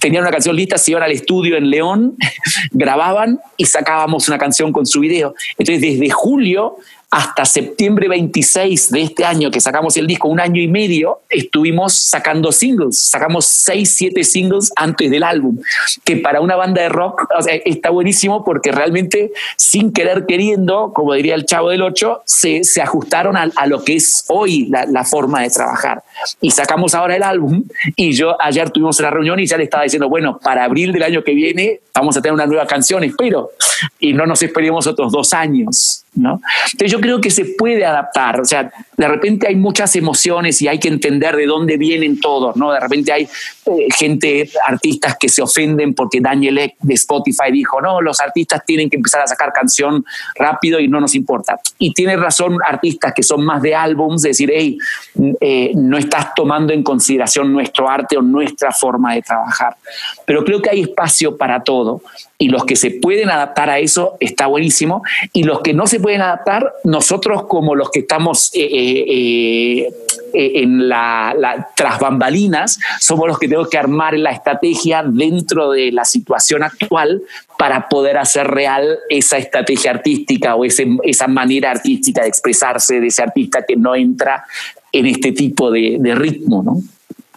tenían 0.01 0.23
una 0.23 0.31
canción 0.31 0.57
lista, 0.57 0.79
se 0.79 0.93
iban 0.93 1.03
al 1.03 1.13
estudio 1.13 1.57
en 1.57 1.71
León, 1.71 2.17
grababan 2.73 3.39
y 3.57 3.67
sacábamos 3.67 4.29
una 4.29 4.39
canción 4.39 4.73
con 4.73 4.87
su 4.87 5.01
video. 5.01 5.35
Entonces, 5.59 5.83
desde 5.83 6.11
julio 6.11 6.77
hasta 7.15 7.45
septiembre 7.45 8.09
26 8.09 8.91
de 8.91 9.03
este 9.03 9.25
año 9.25 9.49
que 9.53 9.61
sacamos 9.61 9.97
el 9.97 10.09
disco, 10.09 10.27
un 10.27 10.41
año 10.41 10.61
y 10.61 10.67
medio, 10.67 11.21
estuvimos 11.29 11.97
sacando 11.97 12.51
singles. 12.51 13.09
Sacamos 13.09 13.47
seis, 13.47 13.95
siete 13.95 14.25
singles 14.25 14.73
antes 14.75 15.09
del 15.13 15.23
álbum, 15.23 15.61
que 16.03 16.17
para 16.17 16.41
una 16.41 16.57
banda 16.57 16.83
de 16.83 16.89
rock 16.89 17.29
está 17.67 17.91
buenísimo 17.91 18.45
porque 18.45 18.73
realmente 18.73 19.31
sin 19.57 19.93
querer 19.93 20.27
queriendo, 20.27 20.93
como 20.93 21.15
diría 21.15 21.37
el 21.37 21.47
chavo 21.47 21.71
del 21.71 21.83
8, 21.83 22.23
se, 22.27 22.65
se 22.65 22.83
ajustaron 22.83 23.37
a, 23.37 23.67
lo 23.67 23.85
que 23.85 23.95
es 23.95 24.25
hoy 24.29 24.67
la, 24.67 24.85
la, 24.87 25.05
forma 25.05 25.43
de 25.43 25.51
trabajar. 25.51 26.03
Y 26.41 26.51
sacamos 26.51 26.97
ahora 26.97 27.15
el 27.15 27.23
álbum 27.23 27.63
y 27.95 28.13
yo 28.13 28.37
ayer 28.43 28.71
tuvimos 28.71 28.99
una 28.99 29.11
reunión 29.11 29.39
y 29.39 29.47
ya 29.47 29.57
le 29.57 29.65
estaba 29.65 29.85
diciendo, 29.85 30.09
bueno, 30.09 30.41
para 30.43 30.65
abril 30.65 30.93
del 30.93 31.05
año 31.05 31.23
que 31.23 31.33
viene 31.33 31.79
vamos 31.95 32.17
a 32.17 32.21
tener 32.21 32.35
una 32.35 32.47
nueva 32.47 32.67
canción, 32.67 33.05
espero, 33.05 33.51
y 34.01 34.13
no 34.13 34.27
nos 34.27 34.43
esperemos 34.43 34.87
otros 34.89 35.13
dos 35.13 35.33
años. 35.33 36.04
¿No? 36.15 36.41
Entonces 36.73 36.91
yo 36.91 37.01
creo 37.01 37.21
que 37.21 37.31
se 37.31 37.45
puede 37.45 37.85
adaptar, 37.85 38.41
o 38.41 38.45
sea, 38.45 38.71
de 38.97 39.09
repente 39.09 39.49
hay 39.49 39.57
muchas 39.57 39.97
emociones 39.97 40.61
y 40.63 40.69
hay 40.69 40.79
que 40.79 40.89
entender 40.89 41.35
de 41.37 41.47
dónde 41.47 41.77
vienen 41.77 42.21
todos, 42.21 42.57
¿no? 42.57 42.73
De 42.73 42.81
repente 42.81 43.13
hay 43.13 43.25
eh, 43.67 43.89
gente, 43.97 44.49
artistas 44.67 45.17
que 45.19 45.29
se 45.29 45.43
ofenden 45.43 45.95
porque 45.95 46.21
Daniel 46.21 46.59
Ek 46.59 46.77
de 46.81 46.95
Spotify 46.95 47.51
dijo, 47.51 47.81
no, 47.81 48.01
los 48.01 48.21
artistas 48.21 48.63
tienen 48.65 48.89
que 48.89 48.97
empezar 48.97 49.23
a 49.23 49.27
sacar 49.27 49.53
canción 49.53 50.05
rápido 50.37 50.81
y 50.81 50.89
no 50.89 51.01
nos 51.01 51.15
importa. 51.15 51.59
Y 51.79 51.93
tiene 51.93 52.17
razón 52.17 52.59
artistas 52.67 53.13
que 53.15 53.23
son 53.23 53.45
más 53.45 53.63
de 53.63 53.75
álbums, 53.75 54.23
decir, 54.23 54.51
hey, 54.55 54.79
eh, 55.41 55.73
no 55.75 55.99
estás 55.99 56.35
tomando 56.35 56.73
en 56.73 56.83
consideración 56.83 57.53
nuestro 57.53 57.89
arte 57.89 58.17
o 58.17 58.23
nuestra 58.23 58.73
forma 58.73 59.15
de 59.15 59.23
trabajar. 59.23 59.77
Pero 60.25 60.45
creo 60.45 60.63
que 60.63 60.71
hay 60.71 60.83
espacio 60.83 61.37
para 61.37 61.63
todo 61.63 62.03
y 62.39 62.49
los 62.49 62.65
que 62.65 62.77
se 62.77 62.91
pueden 62.91 63.31
adaptar 63.31 63.71
a 63.71 63.79
eso 63.79 64.17
está 64.21 64.47
buenísimo 64.47 65.03
y 65.33 65.45
los 65.45 65.61
que 65.61 65.73
no 65.73 65.87
se 65.87 66.01
pueden 66.01 66.21
adaptar, 66.21 66.75
nosotros 66.85 67.45
como 67.45 67.75
los 67.75 67.91
que 67.91 68.01
estamos 68.01 68.51
eh, 68.55 68.69
eh, 68.71 69.89
eh, 70.35 70.63
en 70.63 70.89
la, 70.89 71.69
tras 71.77 72.01
bambalinas, 72.01 72.81
somos 73.01 73.29
los 73.29 73.39
que 73.39 73.47
tenemos 73.47 73.69
que 73.69 73.79
armar 73.79 74.19
la 74.19 74.33
estrategia 74.33 75.05
dentro 75.07 75.71
de 75.71 75.93
la 75.93 76.05
situación 76.05 76.65
actual 76.65 77.23
para 77.57 77.89
poder 77.89 78.19
hacer 78.19 78.49
real 78.49 78.99
esa 79.09 79.39
estrategia 79.39 79.93
artística 79.93 80.57
o 80.57 80.65
ese, 80.65 80.89
esa 81.05 81.29
manera 81.29 81.71
artística 81.71 82.23
de 82.23 82.29
expresarse 82.29 83.01
de 83.01 83.07
ese 83.07 83.23
artista 83.23 83.65
que 83.67 83.77
no 83.77 83.95
entra 83.95 84.45
en 84.91 85.07
este 85.07 85.33
tipo 85.33 85.71
de, 85.71 85.99
de 86.01 86.15
ritmo, 86.15 86.63
¿no? 86.63 86.83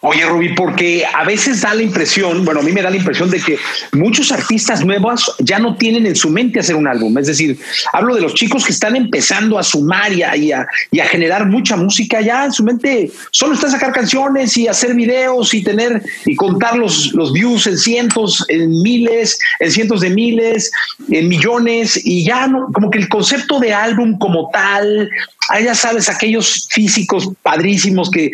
Oye, 0.01 0.25
Rubí, 0.25 0.49
porque 0.49 1.03
a 1.11 1.23
veces 1.23 1.61
da 1.61 1.73
la 1.73 1.81
impresión, 1.81 2.45
bueno, 2.45 2.59
a 2.59 2.63
mí 2.63 2.71
me 2.71 2.83
da 2.83 2.91
la 2.91 2.97
impresión 2.97 3.31
de 3.31 3.39
que 3.39 3.57
muchos 3.93 4.31
artistas 4.31 4.85
nuevos 4.85 5.35
ya 5.39 5.57
no 5.57 5.75
tienen 5.75 6.05
en 6.05 6.15
su 6.15 6.29
mente 6.29 6.59
hacer 6.59 6.75
un 6.75 6.87
álbum. 6.87 7.17
Es 7.17 7.25
decir, 7.25 7.57
hablo 7.93 8.13
de 8.13 8.21
los 8.21 8.35
chicos 8.35 8.63
que 8.63 8.73
están 8.73 8.95
empezando 8.95 9.57
a 9.57 9.63
sumar 9.63 10.13
y 10.13 10.21
a, 10.21 10.67
generar 10.91 11.47
mucha 11.47 11.75
música, 11.75 12.21
ya 12.21 12.45
en 12.45 12.51
su 12.51 12.63
mente 12.63 13.11
solo 13.31 13.55
está 13.55 13.71
sacar 13.71 13.91
canciones 13.91 14.55
y 14.57 14.67
hacer 14.67 14.93
videos 14.93 15.53
y 15.55 15.63
tener 15.63 16.03
y 16.25 16.35
contar 16.35 16.77
los, 16.77 17.13
los 17.13 17.33
views 17.33 17.65
en 17.65 17.77
cientos, 17.77 18.45
en 18.49 18.69
miles, 18.83 19.39
en 19.59 19.71
cientos 19.71 20.01
de 20.01 20.11
miles, 20.11 20.71
en 21.09 21.27
millones, 21.27 21.99
y 22.03 22.23
ya 22.23 22.45
no, 22.45 22.67
como 22.71 22.91
que 22.91 22.99
el 22.99 23.09
concepto 23.09 23.59
de 23.59 23.73
álbum 23.73 24.17
como 24.19 24.49
tal, 24.51 25.09
ah, 25.49 25.59
ya 25.59 25.73
sabes, 25.73 26.09
aquellos 26.09 26.67
físicos 26.69 27.29
padrísimos 27.41 28.11
que 28.11 28.31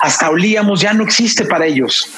hasta 0.00 0.30
olíamos, 0.30 0.80
ya 0.80 0.91
no 0.94 1.04
existe 1.04 1.44
para 1.44 1.66
ellos. 1.66 2.08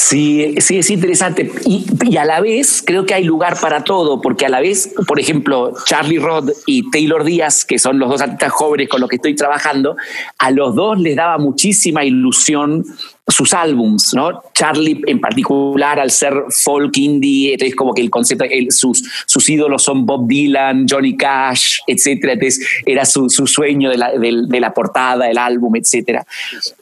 Sí, 0.00 0.54
sí, 0.60 0.78
es 0.78 0.90
interesante. 0.90 1.50
Y, 1.66 2.16
a 2.16 2.24
la 2.24 2.40
vez 2.40 2.84
creo 2.86 3.04
que 3.04 3.14
hay 3.14 3.24
lugar 3.24 3.58
para 3.60 3.82
todo, 3.82 4.20
porque 4.20 4.46
a 4.46 4.48
la 4.48 4.60
vez, 4.60 4.94
por 5.08 5.18
ejemplo, 5.18 5.74
Charlie 5.86 6.20
Rod 6.20 6.50
y 6.66 6.88
Taylor 6.92 7.24
Díaz, 7.24 7.64
que 7.64 7.80
son 7.80 7.98
los 7.98 8.08
dos 8.08 8.20
artistas 8.20 8.52
jóvenes 8.52 8.88
con 8.88 9.00
los 9.00 9.10
que 9.10 9.16
estoy 9.16 9.34
trabajando, 9.34 9.96
a 10.38 10.52
los 10.52 10.76
dos 10.76 11.00
les 11.00 11.16
daba 11.16 11.36
muchísima 11.38 12.04
ilusión 12.04 12.84
sus 13.26 13.52
álbums, 13.52 14.14
¿no? 14.14 14.40
Charlie 14.54 15.02
en 15.06 15.20
particular, 15.20 15.98
al 15.98 16.12
ser 16.12 16.32
folk 16.48 16.96
indie, 16.96 17.54
entonces 17.54 17.74
como 17.74 17.92
que 17.92 18.00
el 18.00 18.08
concepto, 18.08 18.44
sus, 18.70 19.02
sus 19.26 19.48
ídolos 19.50 19.82
son 19.82 20.06
Bob 20.06 20.28
Dylan, 20.28 20.86
Johnny 20.88 21.16
Cash, 21.16 21.78
etcétera, 21.88 22.34
entonces 22.34 22.64
era 22.86 23.04
su, 23.04 23.28
su 23.28 23.48
sueño 23.48 23.90
de 23.90 23.98
la, 23.98 24.12
de, 24.12 24.60
la, 24.60 24.72
portada, 24.72 25.26
del 25.26 25.38
álbum, 25.38 25.74
etcétera. 25.76 26.24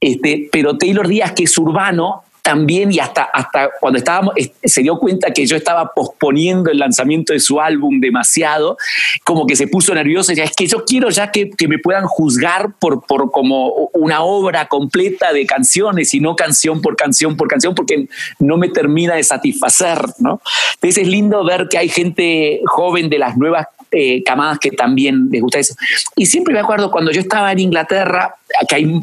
Este, 0.01 0.49
pero 0.53 0.77
Taylor 0.77 1.09
Díaz, 1.09 1.33
que 1.33 1.45
es 1.45 1.59
urbano, 1.59 2.23
también 2.47 2.93
y 2.93 3.01
hasta, 3.01 3.25
hasta 3.25 3.71
cuando 3.81 3.99
estábamos, 3.99 4.35
se 4.63 4.81
dio 4.81 5.01
cuenta 5.01 5.33
que 5.33 5.45
yo 5.47 5.57
estaba 5.57 5.93
posponiendo 5.93 6.71
el 6.71 6.79
lanzamiento 6.79 7.33
de 7.33 7.41
su 7.41 7.61
álbum 7.61 7.99
demasiado, 7.99 8.77
como 9.25 9.49
que 9.49 9.57
se 9.57 9.67
puso 9.67 9.93
nervioso 9.93 10.31
y 10.31 10.37
decía, 10.37 10.45
es 10.45 10.55
que 10.55 10.69
yo 10.69 10.85
quiero 10.85 11.11
ya 11.11 11.33
que, 11.33 11.51
que, 11.51 11.67
me 11.67 11.81
puedan 11.81 12.07
juzgar 12.07 12.73
por, 12.79 13.05
por 13.05 13.33
como 13.33 13.91
una 13.95 14.23
obra 14.23 14.69
completa 14.69 15.33
de 15.33 15.45
canciones 15.45 16.15
y 16.15 16.21
no 16.21 16.37
canción 16.37 16.81
por 16.81 16.95
canción 16.95 17.37
por 17.37 17.49
canción, 17.49 17.75
porque 17.75 18.07
no 18.39 18.57
me 18.59 18.69
termina 18.69 19.17
de 19.17 19.25
satisfacer, 19.25 19.99
¿no? 20.21 20.41
Entonces 20.75 21.03
es 21.03 21.09
lindo 21.09 21.45
ver 21.45 21.67
que 21.69 21.79
hay 21.79 21.89
gente 21.89 22.61
joven 22.67 23.11
de 23.11 23.19
las 23.19 23.37
nuevas 23.37 23.67
eh, 23.91 24.23
camadas 24.25 24.59
que 24.59 24.71
también 24.71 25.29
les 25.31 25.41
gusta 25.41 25.59
eso. 25.59 25.75
Y 26.17 26.27
siempre 26.27 26.55
me 26.55 26.61
acuerdo 26.61 26.91
cuando 26.91 27.11
yo 27.11 27.21
estaba 27.21 27.53
en 27.53 27.61
Inglaterra, 27.61 28.35
que 28.69 28.75
hay 28.75 29.03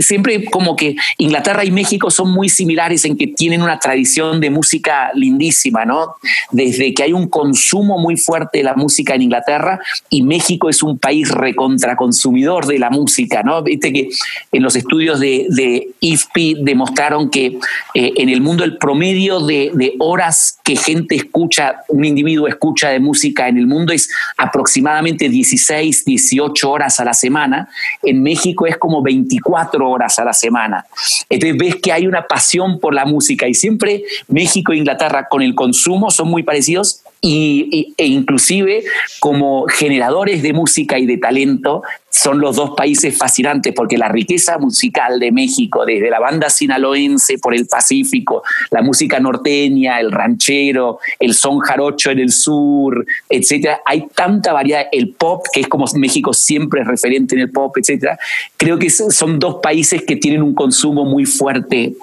siempre 0.00 0.44
como 0.46 0.76
que 0.76 0.96
Inglaterra 1.18 1.64
y 1.64 1.70
México 1.70 2.10
son 2.10 2.32
muy 2.32 2.48
similares 2.48 3.04
en 3.04 3.16
que 3.16 3.26
tienen 3.26 3.62
una 3.62 3.78
tradición 3.78 4.40
de 4.40 4.50
música 4.50 5.10
lindísima, 5.14 5.84
¿no? 5.84 6.16
Desde 6.50 6.94
que 6.94 7.02
hay 7.02 7.12
un 7.12 7.28
consumo 7.28 7.98
muy 7.98 8.16
fuerte 8.16 8.58
de 8.58 8.64
la 8.64 8.74
música 8.74 9.14
en 9.14 9.22
Inglaterra 9.22 9.80
y 10.08 10.22
México 10.22 10.68
es 10.68 10.82
un 10.82 10.98
país 10.98 11.30
recontraconsumidor 11.30 12.66
de 12.66 12.78
la 12.78 12.90
música, 12.90 13.42
¿no? 13.42 13.62
Viste 13.62 13.92
que 13.92 14.08
en 14.52 14.62
los 14.62 14.76
estudios 14.76 15.20
de, 15.20 15.46
de 15.50 15.88
IFPI 16.00 16.58
demostraron 16.62 17.30
que 17.30 17.58
eh, 17.94 18.12
en 18.16 18.28
el 18.28 18.40
mundo 18.40 18.64
el 18.64 18.78
promedio 18.78 19.40
de, 19.40 19.70
de 19.74 19.94
horas 19.98 20.58
que 20.64 20.76
gente 20.76 21.16
escucha, 21.16 21.82
un 21.88 22.04
individuo 22.04 22.48
escucha 22.48 22.90
de 22.90 23.00
música 23.00 23.48
en 23.48 23.58
el 23.58 23.66
mundo 23.66 23.92
es 23.92 24.08
aproximadamente 24.36 25.28
16, 25.28 26.04
18 26.04 26.70
horas 26.70 27.00
a 27.00 27.04
la 27.04 27.14
semana. 27.14 27.68
En 28.02 28.22
México 28.22 28.66
es 28.66 28.76
como 28.76 29.02
24 29.02 29.88
horas 29.88 30.18
a 30.18 30.24
la 30.24 30.32
semana. 30.32 30.86
Entonces 31.28 31.58
ves 31.58 31.76
que 31.76 31.92
hay 31.92 32.06
una 32.06 32.26
pasión 32.26 32.78
por 32.80 32.94
la 32.94 33.04
música 33.04 33.48
y 33.48 33.54
siempre 33.54 34.02
México 34.28 34.72
e 34.72 34.78
Inglaterra 34.78 35.28
con 35.28 35.42
el 35.42 35.54
consumo 35.54 36.10
son 36.10 36.28
muy 36.28 36.42
parecidos 36.42 37.02
y, 37.26 37.92
e 37.96 38.06
inclusive 38.06 38.84
como 39.18 39.66
generadores 39.66 40.42
de 40.42 40.52
música 40.52 40.98
y 40.98 41.06
de 41.06 41.18
talento 41.18 41.82
son 42.08 42.38
los 42.38 42.56
dos 42.56 42.70
países 42.76 43.18
fascinantes 43.18 43.74
porque 43.74 43.98
la 43.98 44.08
riqueza 44.08 44.58
musical 44.58 45.18
de 45.18 45.32
México, 45.32 45.84
desde 45.84 46.08
la 46.08 46.20
banda 46.20 46.48
sinaloense 46.48 47.38
por 47.38 47.54
el 47.54 47.66
Pacífico, 47.66 48.42
la 48.70 48.80
música 48.80 49.18
norteña, 49.18 49.98
el 49.98 50.12
ranchero, 50.12 51.00
el 51.18 51.34
son 51.34 51.58
jarocho 51.58 52.10
en 52.10 52.20
el 52.20 52.30
sur, 52.30 53.04
etcétera, 53.28 53.80
hay 53.84 54.06
tanta 54.14 54.52
variedad, 54.52 54.86
el 54.92 55.08
pop, 55.10 55.44
que 55.52 55.60
es 55.60 55.68
como 55.68 55.84
México 55.96 56.32
siempre 56.32 56.82
es 56.82 56.86
referente 56.86 57.34
en 57.34 57.42
el 57.42 57.50
pop, 57.50 57.76
etcétera, 57.76 58.18
creo 58.56 58.78
que 58.78 58.88
son 58.88 59.38
dos 59.38 59.56
países 59.60 60.02
que 60.04 60.16
tienen 60.16 60.42
un 60.42 60.54
consumo 60.54 61.04
muy 61.04 61.26
fuerte 61.26 61.94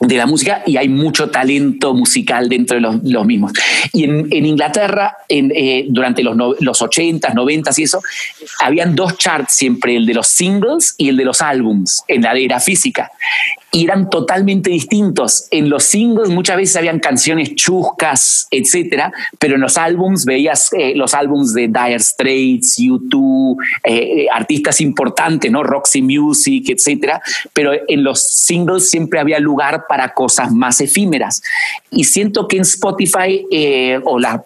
de 0.00 0.16
la 0.16 0.26
música 0.26 0.62
y 0.66 0.78
hay 0.78 0.88
mucho 0.88 1.30
talento 1.30 1.92
musical 1.92 2.48
dentro 2.48 2.76
de 2.76 3.12
los, 3.12 3.26
mismos. 3.26 3.52
Y 3.92 4.04
en, 4.04 4.46
Inglaterra, 4.46 5.18
en, 5.28 5.52
eh, 5.54 5.86
durante 5.88 6.22
los, 6.22 6.36
los 6.60 6.80
80s, 6.80 7.34
90s 7.34 7.78
y 7.78 7.82
eso, 7.82 8.00
habían 8.60 8.96
dos 8.96 9.18
charts 9.18 9.54
siempre, 9.54 9.96
el 9.96 10.06
de 10.06 10.14
los 10.14 10.26
singles 10.26 10.94
y 10.96 11.10
el 11.10 11.18
de 11.18 11.24
los 11.24 11.42
álbums, 11.42 12.02
en 12.08 12.22
la 12.22 12.32
era 12.32 12.60
física 12.60 13.10
y 13.72 13.84
eran 13.84 14.10
totalmente 14.10 14.70
distintos. 14.70 15.46
En 15.50 15.70
los 15.70 15.84
singles 15.84 16.28
muchas 16.28 16.56
veces 16.56 16.76
habían 16.76 16.98
canciones 16.98 17.54
chuscas, 17.54 18.48
etcétera, 18.50 19.12
pero 19.38 19.54
en 19.54 19.60
los 19.60 19.78
álbums 19.78 20.24
veías 20.24 20.72
eh, 20.72 20.94
los 20.96 21.14
álbums 21.14 21.54
de 21.54 21.68
Dire 21.68 21.98
Straits, 22.00 22.78
U2, 22.78 23.56
eh, 23.84 23.94
eh, 23.94 24.26
artistas 24.32 24.80
importantes, 24.80 25.50
¿no? 25.50 25.62
Roxy 25.62 26.02
Music, 26.02 26.68
etcétera, 26.68 27.22
pero 27.52 27.72
en 27.86 28.02
los 28.02 28.22
singles 28.28 28.90
siempre 28.90 29.20
había 29.20 29.38
lugar 29.38 29.84
para 29.90 30.14
cosas 30.14 30.52
más 30.52 30.80
efímeras. 30.80 31.42
Y 31.90 32.04
siento 32.04 32.46
que 32.46 32.58
en 32.58 32.62
Spotify 32.62 33.44
o 34.04 34.20
la, 34.20 34.44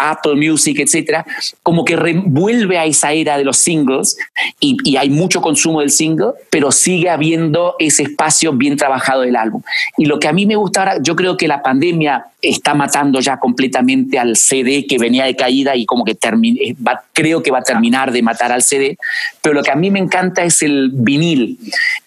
Apple 0.00 0.36
Music, 0.36 0.78
etcétera, 0.78 1.26
como 1.64 1.84
que 1.84 1.96
revuelve 1.96 2.78
a 2.78 2.84
esa 2.84 3.12
era 3.12 3.36
de 3.36 3.44
los 3.44 3.56
singles 3.56 4.16
y, 4.60 4.96
hay 4.96 5.10
mucho 5.10 5.40
consumo 5.40 5.80
del 5.80 5.90
single, 5.90 6.32
pero 6.48 6.70
sigue 6.70 7.10
habiendo 7.10 7.74
ese 7.80 8.04
espacio 8.04 8.52
bien 8.52 8.76
trabajado 8.76 9.22
del 9.22 9.34
álbum. 9.34 9.62
Y 9.96 10.06
lo 10.06 10.20
que 10.20 10.28
a 10.28 10.32
mí 10.32 10.46
me 10.46 10.54
gusta 10.54 10.80
ahora, 10.80 11.02
yo 11.02 11.16
creo 11.16 11.36
que 11.36 11.48
la 11.48 11.60
pandemia 11.60 12.26
está 12.40 12.74
matando 12.74 13.18
ya 13.18 13.38
completamente 13.38 14.16
al 14.18 14.36
CD 14.36 14.86
que 14.86 14.96
venía 14.98 15.24
de 15.24 15.34
caída 15.34 15.74
y 15.74 15.86
como 15.86 16.04
que 16.04 16.12
eh, 16.12 16.76
creo 17.12 17.42
que 17.42 17.50
va 17.50 17.58
a 17.58 17.62
terminar 17.62 18.12
de 18.12 18.22
matar 18.22 18.52
al 18.52 18.62
CD, 18.62 18.96
pero 19.42 19.54
lo 19.54 19.62
que 19.62 19.72
a 19.72 19.76
mí 19.76 19.90
me 19.90 19.98
encanta 19.98 20.44
es 20.44 20.62
el 20.62 20.90
vinil. 20.92 21.58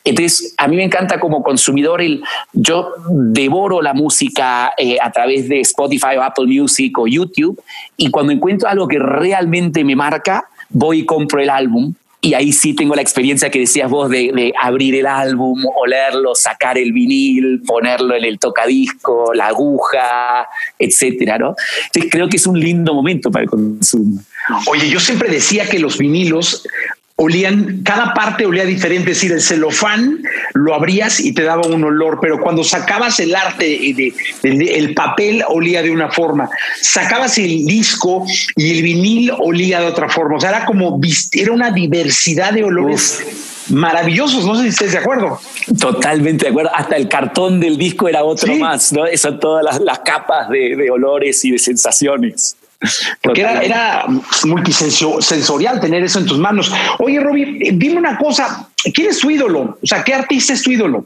Entonces, 0.03 0.53
a 0.57 0.67
mí 0.67 0.77
me 0.77 0.83
encanta 0.83 1.19
como 1.19 1.43
consumidor, 1.43 2.01
el, 2.01 2.23
yo 2.61 2.93
devoro 3.09 3.81
la 3.81 3.93
música 3.93 4.73
eh, 4.77 4.97
a 5.01 5.11
través 5.11 5.49
de 5.49 5.61
Spotify 5.61 6.17
o 6.17 6.23
Apple 6.23 6.45
Music 6.45 6.97
o 6.99 7.07
YouTube 7.07 7.59
y 7.97 8.11
cuando 8.11 8.31
encuentro 8.31 8.69
algo 8.69 8.87
que 8.87 8.99
realmente 8.99 9.83
me 9.83 9.95
marca, 9.95 10.45
voy 10.69 10.99
y 10.99 11.05
compro 11.05 11.41
el 11.41 11.49
álbum 11.49 11.93
y 12.23 12.35
ahí 12.35 12.51
sí 12.51 12.75
tengo 12.75 12.93
la 12.93 13.01
experiencia 13.01 13.49
que 13.49 13.59
decías 13.59 13.89
vos 13.89 14.07
de, 14.07 14.53
abrir 14.61 14.93
el 14.93 15.07
álbum, 15.07 15.65
olerlo, 15.75 16.35
sacar 16.35 16.77
el 16.77 16.93
vinil, 16.93 17.63
ponerlo 17.65 18.15
en 18.15 18.23
el 18.23 18.37
tocadisco, 18.37 19.33
la 19.33 19.47
aguja, 19.47 20.47
etcétera, 20.77 21.39
¿no? 21.39 21.55
Entonces 21.87 22.11
creo 22.11 22.29
que 22.29 22.37
es 22.37 22.45
un 22.45 22.59
lindo 22.59 22.93
momento 22.93 23.31
para 23.31 23.43
el 23.43 23.49
consumo. 23.49 24.21
Oye, 24.67 24.87
yo 24.87 24.99
siempre 24.99 25.29
decía 25.29 25.67
que 25.67 25.79
los 25.79 25.97
vinilos 25.97 26.63
olían, 27.15 27.81
cada 27.83 28.13
parte 28.13 28.45
olía 28.45 28.65
diferente, 28.65 29.11
es 29.11 29.17
decir, 29.17 29.31
el 29.31 29.41
celofán 29.41 30.23
lo 30.53 30.73
abrías 30.73 31.19
y 31.19 31.33
te 31.33 31.43
daba 31.43 31.67
un 31.67 31.83
olor, 31.83 32.19
pero 32.21 32.39
cuando 32.39 32.63
sacabas 32.63 33.19
el 33.19 33.35
arte, 33.35 33.65
de, 33.65 34.13
el 34.43 34.93
papel 34.93 35.43
olía 35.47 35.83
de 35.83 35.91
una 35.91 36.09
forma, 36.09 36.49
sacabas 36.81 37.37
el 37.37 37.65
disco 37.65 38.25
y 38.55 38.77
el 38.77 38.83
vinil 38.83 39.31
olía 39.37 39.81
de 39.81 39.87
otra 39.87 40.09
forma, 40.09 40.37
o 40.37 40.39
sea, 40.39 40.49
era 40.49 40.65
como, 40.65 40.99
era 41.31 41.51
una 41.51 41.71
diversidad 41.71 42.53
de 42.53 42.63
olores. 42.63 43.23
maravillosos, 43.69 44.45
no 44.45 44.55
sé 44.55 44.63
si 44.63 44.69
estés 44.69 44.91
de 44.93 44.97
acuerdo. 44.97 45.39
Totalmente 45.79 46.45
de 46.45 46.51
acuerdo, 46.51 46.71
hasta 46.73 46.95
el 46.97 47.07
cartón 47.07 47.59
del 47.59 47.77
disco 47.77 48.07
era 48.09 48.23
otro 48.23 48.55
más, 48.55 48.91
¿no? 48.91 49.03
Son 49.15 49.39
todas 49.39 49.79
las, 49.79 49.99
capas 49.99 50.49
de 50.49 50.89
olores 50.89 51.45
y 51.45 51.51
de 51.51 51.59
sensaciones. 51.59 52.55
Porque 53.21 53.41
era, 53.41 53.61
era 53.61 54.05
multisensorial 54.45 55.79
tener 55.79 56.03
eso 56.03 56.19
en 56.19 56.25
tus 56.25 56.39
manos. 56.39 56.71
Oye, 56.99 57.19
Robbie, 57.19 57.71
dime 57.73 57.97
una 57.97 58.17
cosa, 58.17 58.69
¿quién 58.93 59.09
es 59.09 59.19
tu 59.19 59.29
ídolo? 59.29 59.77
O 59.81 59.87
sea, 59.87 60.03
¿qué 60.03 60.13
artista 60.13 60.53
es 60.53 60.63
tu 60.63 60.71
ídolo? 60.71 61.05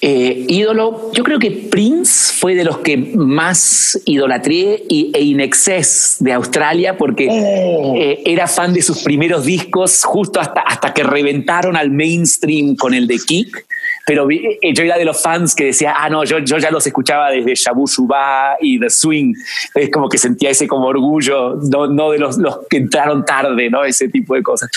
Eh, 0.00 0.46
ídolo, 0.48 1.12
yo 1.12 1.22
creo 1.22 1.38
que 1.38 1.50
Prince 1.50 2.32
fue 2.32 2.54
de 2.54 2.64
los 2.64 2.78
que 2.78 2.96
más 2.96 4.00
idolatré 4.06 4.82
y, 4.88 5.10
e 5.14 5.20
Inexcess 5.22 6.16
de 6.20 6.32
Australia 6.32 6.96
porque 6.96 7.28
oh. 7.30 7.94
eh, 7.96 8.22
era 8.24 8.46
fan 8.46 8.72
de 8.72 8.80
sus 8.80 9.02
primeros 9.02 9.44
discos 9.44 10.02
justo 10.02 10.40
hasta, 10.40 10.62
hasta 10.62 10.94
que 10.94 11.02
reventaron 11.02 11.76
al 11.76 11.90
mainstream 11.90 12.74
con 12.74 12.94
el 12.94 13.06
de 13.06 13.18
Kick 13.18 13.66
pero 14.06 14.28
eh, 14.30 14.58
yo 14.74 14.82
era 14.82 14.98
de 14.98 15.04
los 15.04 15.20
fans 15.22 15.54
que 15.54 15.66
decía, 15.66 15.94
ah, 15.96 16.08
no, 16.10 16.24
yo, 16.24 16.38
yo 16.38 16.58
ya 16.58 16.70
los 16.70 16.86
escuchaba 16.86 17.30
desde 17.30 17.54
Shabu 17.54 17.86
Shuba 17.86 18.56
y 18.60 18.78
The 18.78 18.90
Swing. 18.90 19.34
Es 19.74 19.90
como 19.90 20.08
que 20.08 20.18
sentía 20.18 20.50
ese 20.50 20.66
como 20.66 20.86
orgullo, 20.86 21.56
no, 21.70 21.86
no 21.86 22.10
de 22.10 22.18
los, 22.18 22.36
los 22.38 22.66
que 22.68 22.78
entraron 22.78 23.24
tarde, 23.24 23.70
¿no? 23.70 23.84
Ese 23.84 24.08
tipo 24.08 24.34
de 24.34 24.42
cosas. 24.42 24.70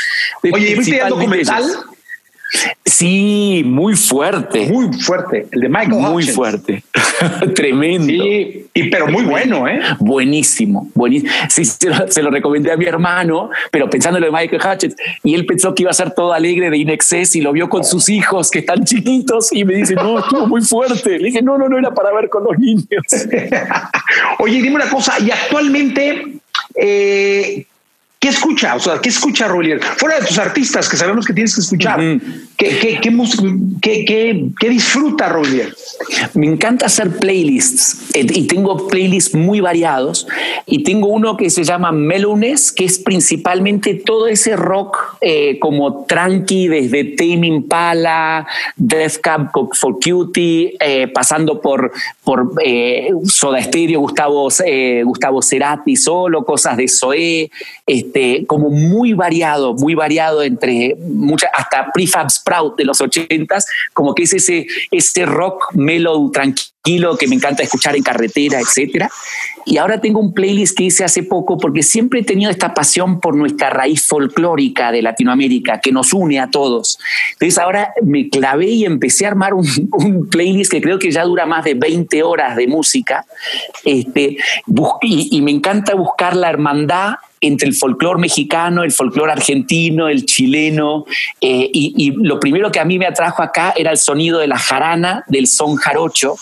Oye, 0.52 0.76
¿viste 0.76 1.00
el 1.00 1.10
documental? 1.10 1.64
Sí, 2.86 3.64
muy 3.66 3.96
fuerte. 3.96 4.68
Muy 4.72 4.92
fuerte. 5.02 5.48
El 5.52 5.62
de 5.62 5.70
Michael 5.70 5.92
Muy 5.92 6.24
fuerte. 6.24 6.84
Tremendo. 7.56 8.08
Sí, 8.08 8.66
y, 8.74 8.90
pero 8.90 9.08
muy 9.08 9.24
bueno, 9.24 9.68
¿eh? 9.68 9.82
Buenísimo. 10.00 10.90
buenísimo. 10.96 11.32
Sí, 11.50 11.66
se 11.66 12.22
lo, 12.22 12.32
recomendé 12.32 12.72
a 12.72 12.78
mi 12.78 12.86
hermano, 12.86 13.50
pero 13.72 13.90
pensando 13.90 14.18
en 14.18 14.22
lo 14.22 14.32
de 14.32 14.38
Michael 14.38 14.62
Hatchett. 14.62 14.96
Y 15.24 15.36
él 15.36 15.46
pensó 15.46 15.76
que 15.76 15.84
iba 15.84 15.92
a 15.92 15.94
ser 15.94 16.12
todo 16.12 16.34
alegre 16.34 16.70
de 16.70 16.78
Inexcess 16.78 17.36
y 17.36 17.42
lo 17.42 17.52
vio 17.52 17.70
con 17.70 17.84
sus 17.84 18.08
hijos 18.10 18.50
que 18.50 18.60
están 18.60 18.84
chiquitos 18.86 19.52
y 19.52 19.66
me 19.66 19.76
dice, 19.76 19.96
no, 19.96 20.20
estuvo 20.20 20.48
muy 20.48 20.62
fuerte. 20.62 21.20
Le 21.20 21.26
dije, 21.26 21.42
no, 21.42 21.58
no, 21.58 21.68
no 21.68 21.78
era 21.78 21.94
para 21.94 22.14
ver 22.14 22.30
con 22.30 22.46
los 22.46 22.58
niños. 22.58 22.88
Oye, 24.40 24.62
dime 24.62 24.76
una 24.76 24.90
cosa. 24.90 25.14
Y 25.20 25.30
actualmente, 25.30 26.40
eh, 26.76 27.66
¿Qué 28.20 28.30
escucha? 28.30 28.76
O 28.76 28.80
sea, 28.80 29.00
¿qué 29.00 29.10
escucha 29.10 29.48
Rolier? 29.48 29.80
Fuera 29.80 30.20
de 30.20 30.26
tus 30.26 30.40
artistas 30.40 30.90
que 30.90 30.98
sabemos 30.98 31.26
que 31.26 31.34
tienes 31.34 31.54
que 31.54 31.62
escuchar. 31.62 32.00
¿Qué, 32.58 32.80
qué, 32.80 33.00
qué, 33.80 34.52
qué, 34.60 34.70
disfruta 34.70 35.30
Rolier? 35.30 35.76
Me 36.34 36.48
encanta 36.48 36.88
hacer 36.88 37.20
playlists 37.20 38.16
eh, 38.16 38.26
y 38.28 38.48
tengo 38.48 38.88
playlists 38.88 39.36
muy 39.36 39.62
variados 39.62 40.28
y 40.66 40.82
tengo 40.84 41.10
uno 41.10 41.38
que 41.38 41.52
se 41.52 41.64
llama 41.64 41.92
Melones, 41.92 42.72
que 42.72 42.86
es 42.86 42.98
principalmente 42.98 43.94
todo 43.94 44.28
ese 44.28 44.56
rock 44.56 45.18
eh, 45.22 45.60
como 45.60 46.06
tranqui 46.06 46.68
desde 46.68 47.04
Tame 47.04 47.46
Impala, 47.46 48.48
Death 48.76 49.18
Cab 49.22 49.52
for 49.74 50.00
Cutie, 50.04 50.76
eh, 50.80 51.08
pasando 51.08 51.62
por, 51.62 51.92
por 52.24 52.54
Soda 53.26 53.62
Stereo, 53.62 54.00
Gustavo, 54.00 54.50
Gustavo 55.04 55.42
Cerati 55.44 55.96
solo, 55.96 56.44
cosas 56.44 56.78
de 56.78 56.88
Zoé, 56.88 57.52
este, 57.88 58.46
como 58.46 58.70
muy 58.70 59.14
variado, 59.14 59.74
muy 59.74 59.96
variado 59.96 60.44
entre 60.44 60.96
muchas, 61.00 61.50
hasta 61.54 61.90
Prefab 61.94 62.30
Sprout 62.30 62.78
de 62.78 62.84
los 62.84 63.00
ochentas, 63.00 63.66
como 63.94 64.14
que 64.14 64.24
es 64.24 64.34
ese, 64.34 64.68
ese 64.92 65.26
rock 65.26 65.74
mellow 65.74 66.30
tranquilo 66.30 67.18
que 67.18 67.28
me 67.28 67.36
encanta 67.36 67.64
escuchar 67.64 67.96
en 67.96 68.04
carretera, 68.04 68.60
etcétera. 68.60 69.10
Y 69.66 69.78
ahora 69.78 70.02
tengo 70.02 70.20
un 70.20 70.34
playlist 70.34 70.78
que 70.78 70.84
hice 70.84 71.06
hace 71.06 71.24
poco 71.24 71.58
porque 71.58 71.82
siempre 71.82 72.22
he 72.22 72.24
tenido 72.24 72.52
esta 72.52 72.74
pasión 72.74 73.22
por 73.22 73.36
nuestra 73.36 73.70
raíz 73.70 74.06
folclórica 74.06 74.92
de 74.92 75.02
Latinoamérica 75.02 75.80
que 75.80 75.94
nos 75.94 76.12
une 76.14 76.40
a 76.40 76.50
todos. 76.50 77.00
Entonces 77.34 77.58
ahora 77.58 77.94
me 78.02 78.30
clavé 78.30 78.68
y 78.68 78.86
empecé 78.86 79.26
a 79.26 79.30
armar 79.30 79.54
un, 79.54 80.28
playlist 80.30 80.72
que 80.72 80.82
creo 80.82 81.00
que 81.00 81.12
ya 81.12 81.24
dura 81.24 81.46
más 81.46 81.64
de 81.64 81.74
20 81.74 82.24
horas 82.24 82.58
de 82.58 82.68
música. 82.68 83.26
Este, 83.86 84.38
y 85.02 85.42
me 85.42 85.52
encanta 85.52 85.96
buscar 85.96 86.36
la 86.36 86.50
hermandad 86.50 87.16
entre 87.42 87.68
el 87.68 87.76
folclore 87.76 88.20
mexicano, 88.20 88.84
el 88.84 88.92
folclore 88.92 89.32
argentino, 89.32 90.08
el 90.10 90.26
chileno, 90.26 91.06
eh, 91.42 91.70
y, 91.72 92.12
lo 92.18 92.40
primero 92.40 92.72
que 92.72 92.80
a 92.80 92.86
mí 92.86 92.98
me 92.98 93.06
atrajo 93.06 93.44
acá 93.44 93.74
era 93.76 93.92
el 93.92 93.98
sonido 93.98 94.40
de 94.40 94.48
la 94.48 94.58
jarana, 94.58 95.24
del 95.28 95.48
son 95.48 95.76
jarocho, 95.76 96.36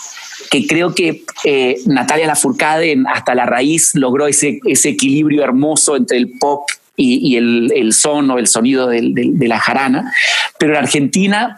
que 0.50 0.66
creo 0.66 0.94
que 0.94 1.24
eh, 1.44 1.76
Natalia 1.86 2.26
Lafourcade 2.26 2.96
hasta 3.12 3.34
la 3.34 3.46
raíz 3.46 3.94
logró 3.94 4.26
ese, 4.26 4.60
ese 4.64 4.90
equilibrio 4.90 5.42
hermoso 5.42 5.96
entre 5.96 6.18
el 6.18 6.30
pop 6.38 6.68
y, 6.96 7.36
el, 7.36 7.72
el, 7.74 7.92
son 7.92 8.30
o 8.30 8.38
el 8.38 8.46
sonido 8.46 8.88
de 8.88 9.48
la 9.48 9.58
jarana. 9.58 10.12
Pero 10.58 10.72
en 10.72 10.78
Argentina 10.78 11.54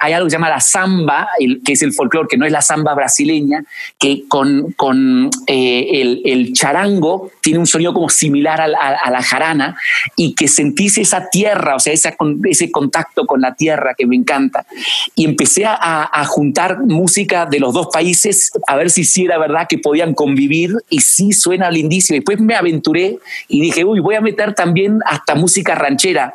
hay 0.00 0.12
algo 0.12 0.26
que 0.26 0.30
se 0.30 0.36
llama 0.36 0.48
la 0.48 0.60
samba, 0.60 1.28
que 1.64 1.72
es 1.72 1.82
el 1.82 1.92
folclore, 1.92 2.28
que 2.28 2.36
no 2.36 2.46
es 2.46 2.52
la 2.52 2.62
samba 2.62 2.94
brasileña, 2.94 3.64
que 3.98 4.24
con, 4.28 4.72
con 4.72 5.30
eh, 5.46 6.20
el, 6.24 6.52
charango 6.54 7.30
tiene 7.40 7.58
un 7.58 7.66
sonido 7.66 7.92
como 7.92 8.08
similar 8.08 8.60
a, 8.60 9.10
la 9.10 9.22
jarana 9.22 9.76
y 10.16 10.34
que 10.34 10.48
sentís 10.48 10.98
esa 10.98 11.28
tierra, 11.28 11.76
o 11.76 11.80
sea, 11.80 11.92
esa, 11.92 12.16
ese 12.44 12.70
contacto 12.70 13.26
con 13.26 13.40
la 13.40 13.54
tierra 13.54 13.94
que 13.96 14.06
me 14.06 14.16
encanta. 14.16 14.66
Y 15.14 15.24
empecé 15.24 15.66
a, 15.66 15.76
a 16.12 16.24
juntar 16.24 16.80
música 16.80 17.46
de 17.46 17.60
los 17.60 17.74
dos 17.74 17.88
países 17.92 18.50
a 18.66 18.76
ver 18.76 18.90
si 18.90 19.04
sí 19.04 19.24
era 19.24 19.38
verdad 19.38 19.66
que 19.68 19.78
podían 19.78 20.14
convivir 20.14 20.76
y 20.88 21.00
sí 21.00 21.32
suena 21.32 21.70
lindísimo. 21.70 22.16
Después 22.16 22.40
me 22.40 22.54
aventuré 22.54 23.18
y 23.48 23.60
dije, 23.60 23.84
uy, 23.84 24.00
voy 24.00 24.14
a 24.14 24.20
meter 24.20 24.54
también 24.54 24.69
hasta 25.04 25.34
música 25.34 25.74
ranchera. 25.74 26.32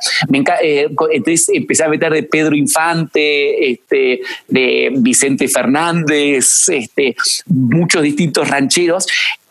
Eh, 0.61 0.87
entonces 1.11 1.49
empecé 1.53 1.83
a 1.83 1.89
meter 1.89 2.11
de 2.13 2.23
Pedro 2.23 2.55
Infante, 2.55 3.71
este, 3.71 4.21
de 4.47 4.91
Vicente 4.97 5.47
Fernández, 5.47 6.69
este, 6.69 7.15
muchos 7.47 8.03
distintos 8.03 8.47
rancheros. 8.49 9.07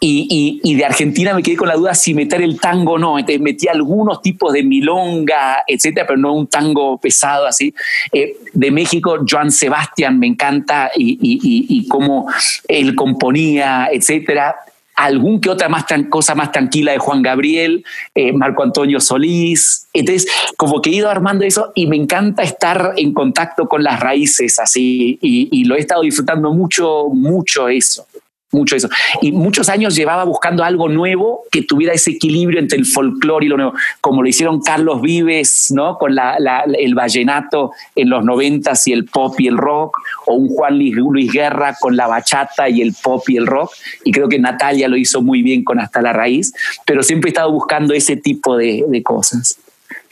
Y, 0.06 0.74
de 0.76 0.84
Argentina 0.84 1.32
me 1.32 1.42
quedé 1.42 1.56
con 1.56 1.66
la 1.66 1.76
duda 1.76 1.94
si 1.94 2.12
meter 2.12 2.42
el 2.42 2.60
tango 2.60 2.92
o 2.92 2.98
no. 2.98 3.18
Entonces 3.18 3.40
metí 3.40 3.68
algunos 3.68 4.20
tipos 4.20 4.52
de 4.52 4.62
milonga, 4.62 5.64
etcétera, 5.66 6.06
pero 6.06 6.18
no 6.18 6.34
un 6.34 6.46
tango 6.46 6.98
pesado 6.98 7.46
así. 7.46 7.74
Eh, 8.12 8.36
de 8.52 8.70
México, 8.70 9.20
Joan 9.26 9.50
Sebastián 9.50 10.18
me 10.18 10.26
encanta 10.26 10.90
y, 10.94 11.18
y 11.22 11.88
cómo 11.88 12.30
él 12.68 12.94
componía, 12.94 13.88
etcétera 13.90 14.54
algún 14.94 15.40
que 15.40 15.50
otra 15.50 15.68
más 15.68 15.84
cosa 16.08 16.34
más 16.34 16.52
tranquila 16.52 16.92
de 16.92 16.98
Juan 16.98 17.22
Gabriel, 17.22 17.84
eh, 18.14 18.32
Marco 18.32 18.62
Antonio 18.62 19.00
Solís. 19.00 19.86
Entonces, 19.92 20.26
como 20.56 20.80
que 20.80 20.90
he 20.90 20.94
ido 20.94 21.10
armando 21.10 21.44
eso 21.44 21.72
y 21.74 21.86
me 21.86 21.96
encanta 21.96 22.42
estar 22.42 22.94
en 22.96 23.12
contacto 23.12 23.68
con 23.68 23.82
las 23.82 24.00
raíces 24.00 24.58
así 24.58 25.18
y 25.20 25.64
lo 25.64 25.76
he 25.76 25.80
estado 25.80 26.02
disfrutando 26.02 26.52
mucho, 26.52 27.08
mucho 27.12 27.68
eso 27.68 28.06
mucho 28.54 28.76
eso. 28.76 28.88
Y 29.20 29.32
muchos 29.32 29.68
años 29.68 29.94
llevaba 29.94 30.24
buscando 30.24 30.64
algo 30.64 30.88
nuevo 30.88 31.42
que 31.50 31.62
tuviera 31.62 31.92
ese 31.92 32.12
equilibrio 32.12 32.58
entre 32.58 32.78
el 32.78 32.86
folclore 32.86 33.46
y 33.46 33.48
lo 33.48 33.56
nuevo, 33.56 33.74
como 34.00 34.22
lo 34.22 34.28
hicieron 34.28 34.60
Carlos 34.62 35.02
Vives, 35.02 35.72
¿no? 35.74 35.98
Con 35.98 36.12
el 36.12 36.94
vallenato 36.94 37.72
en 37.94 38.08
los 38.08 38.24
noventas 38.24 38.86
y 38.86 38.92
el 38.92 39.04
pop 39.04 39.38
y 39.38 39.48
el 39.48 39.58
rock, 39.58 39.98
o 40.26 40.34
un 40.34 40.48
Juan 40.48 40.78
Luis 40.78 41.32
Guerra 41.32 41.76
con 41.78 41.96
la 41.96 42.06
bachata 42.06 42.68
y 42.68 42.80
el 42.80 42.94
pop 42.94 43.28
y 43.28 43.36
el 43.36 43.46
rock. 43.46 43.72
Y 44.04 44.12
creo 44.12 44.28
que 44.28 44.38
Natalia 44.38 44.88
lo 44.88 44.96
hizo 44.96 45.20
muy 45.20 45.42
bien 45.42 45.64
con 45.64 45.80
Hasta 45.80 46.00
la 46.00 46.12
Raíz, 46.12 46.52
pero 46.86 47.02
siempre 47.02 47.28
he 47.28 47.32
estado 47.32 47.50
buscando 47.52 47.92
ese 47.94 48.16
tipo 48.16 48.56
de 48.56 49.02
cosas. 49.02 49.58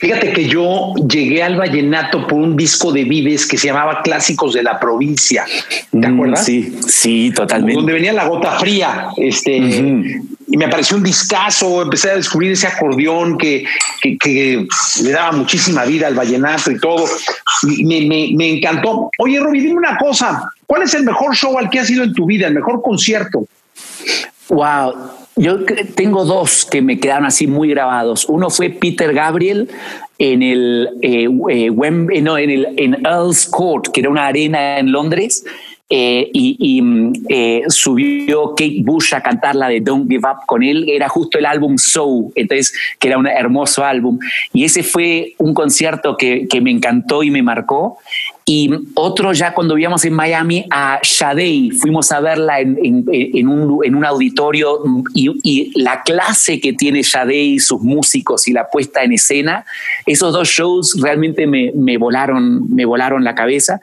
Fíjate 0.03 0.33
que 0.33 0.49
yo 0.49 0.93
llegué 1.07 1.41
al 1.41 1.55
vallenato 1.55 2.27
por 2.27 2.37
un 2.37 2.57
disco 2.57 2.91
de 2.91 3.05
Vives 3.05 3.47
que 3.47 3.57
se 3.57 3.67
llamaba 3.67 4.01
Clásicos 4.01 4.53
de 4.53 4.61
la 4.61 4.77
Provincia. 4.77 5.45
¿Te 5.91 5.97
mm, 5.97 6.13
acuerdas? 6.13 6.43
Sí, 6.43 6.77
sí, 6.85 7.31
totalmente. 7.33 7.75
Donde 7.75 7.93
venía 7.93 8.11
la 8.11 8.27
gota 8.27 8.59
fría. 8.59 9.07
Este, 9.15 9.55
Y 9.55 10.57
me 10.57 10.65
apareció 10.65 10.97
un 10.97 11.03
discazo. 11.03 11.83
Empecé 11.83 12.11
a 12.11 12.15
descubrir 12.17 12.51
ese 12.51 12.67
acordeón 12.67 13.37
que, 13.37 13.63
que, 14.19 14.67
le 15.03 15.11
daba 15.11 15.31
muchísima 15.31 15.85
vida 15.85 16.07
al 16.07 16.15
vallenato 16.15 16.69
y 16.69 16.79
todo. 16.79 17.05
Y 17.61 17.85
me, 17.85 18.35
me 18.35 18.57
encantó. 18.57 19.09
Oye, 19.19 19.39
Roby, 19.39 19.61
dime 19.61 19.75
una 19.75 19.97
cosa. 19.97 20.49
¿Cuál 20.67 20.81
es 20.81 20.93
el 20.95 21.03
mejor 21.03 21.33
show 21.33 21.57
al 21.57 21.69
que 21.69 21.79
has 21.79 21.89
ido 21.89 22.03
en 22.03 22.13
tu 22.13 22.25
vida? 22.25 22.47
El 22.47 22.55
mejor 22.55 22.81
concierto. 22.81 23.47
Wow. 24.49 25.22
Yo 25.35 25.65
tengo 25.95 26.25
dos 26.25 26.65
que 26.65 26.81
me 26.81 26.99
quedaron 26.99 27.25
así 27.25 27.47
muy 27.47 27.69
grabados. 27.69 28.25
Uno 28.29 28.49
fue 28.51 28.69
Peter 28.69 29.13
Gabriel 29.13 29.67
en 30.19 30.43
el, 30.43 30.89
eh, 31.01 31.27
eh, 31.49 31.71
eh, 31.71 32.21
no, 32.21 32.37
en 32.37 32.49
el 32.49 32.67
en 32.77 33.05
Earl's 33.05 33.47
Court, 33.47 33.87
que 33.87 34.01
era 34.01 34.09
una 34.09 34.27
arena 34.27 34.77
en 34.77 34.91
Londres, 34.91 35.43
y, 35.89 36.81
mm, 36.81 37.13
subió 37.67 38.55
Kate 38.55 38.81
Bush 38.83 39.13
a 39.13 39.21
cantar 39.21 39.55
la 39.55 39.67
de 39.67 39.79
Don't 39.79 40.09
Give 40.09 40.27
Up 40.27 40.45
con 40.47 40.63
él. 40.63 40.85
Era 40.87 41.07
justo 41.09 41.37
el 41.37 41.45
álbum 41.45 41.77
Soul, 41.77 42.31
entonces, 42.35 42.73
que 42.99 43.09
era 43.09 43.17
un 43.17 43.27
hermoso 43.27 43.83
álbum. 43.83 44.17
Y 44.53 44.63
ese 44.63 44.81
fue 44.81 45.33
un 45.37 45.53
concierto 45.53 46.17
que, 46.17 46.47
que 46.47 46.61
me 46.61 46.71
encantó 46.71 47.21
y 47.21 47.29
me 47.29 47.43
marcó. 47.43 47.99
Y 48.45 48.69
otro 48.95 49.31
ya 49.31 49.53
cuando 49.53 49.75
vivíamos 49.75 50.03
en 50.03 50.13
Miami 50.13 50.65
a 50.69 50.99
Shadei, 51.01 51.71
fuimos 51.71 52.11
a 52.11 52.19
verla 52.19 52.59
en, 52.59 52.77
en, 52.81 53.47
un, 53.47 53.79
en 53.85 53.95
un, 53.95 54.05
auditorio 54.05 54.81
y, 55.13 55.71
la 55.81 56.03
clase 56.03 56.59
que 56.59 56.73
tiene 56.73 57.03
Shadei, 57.03 57.59
sus 57.59 57.81
músicos 57.81 58.47
y 58.47 58.53
la 58.53 58.69
puesta 58.69 59.03
en 59.03 59.13
escena, 59.13 59.65
esos 60.05 60.33
dos 60.33 60.49
shows 60.49 60.99
realmente 61.01 61.47
me, 61.47 61.71
me 61.73 61.97
volaron, 61.97 62.73
me 62.73 62.83
volaron 62.85 63.23
la 63.23 63.33
cabeza. 63.33 63.79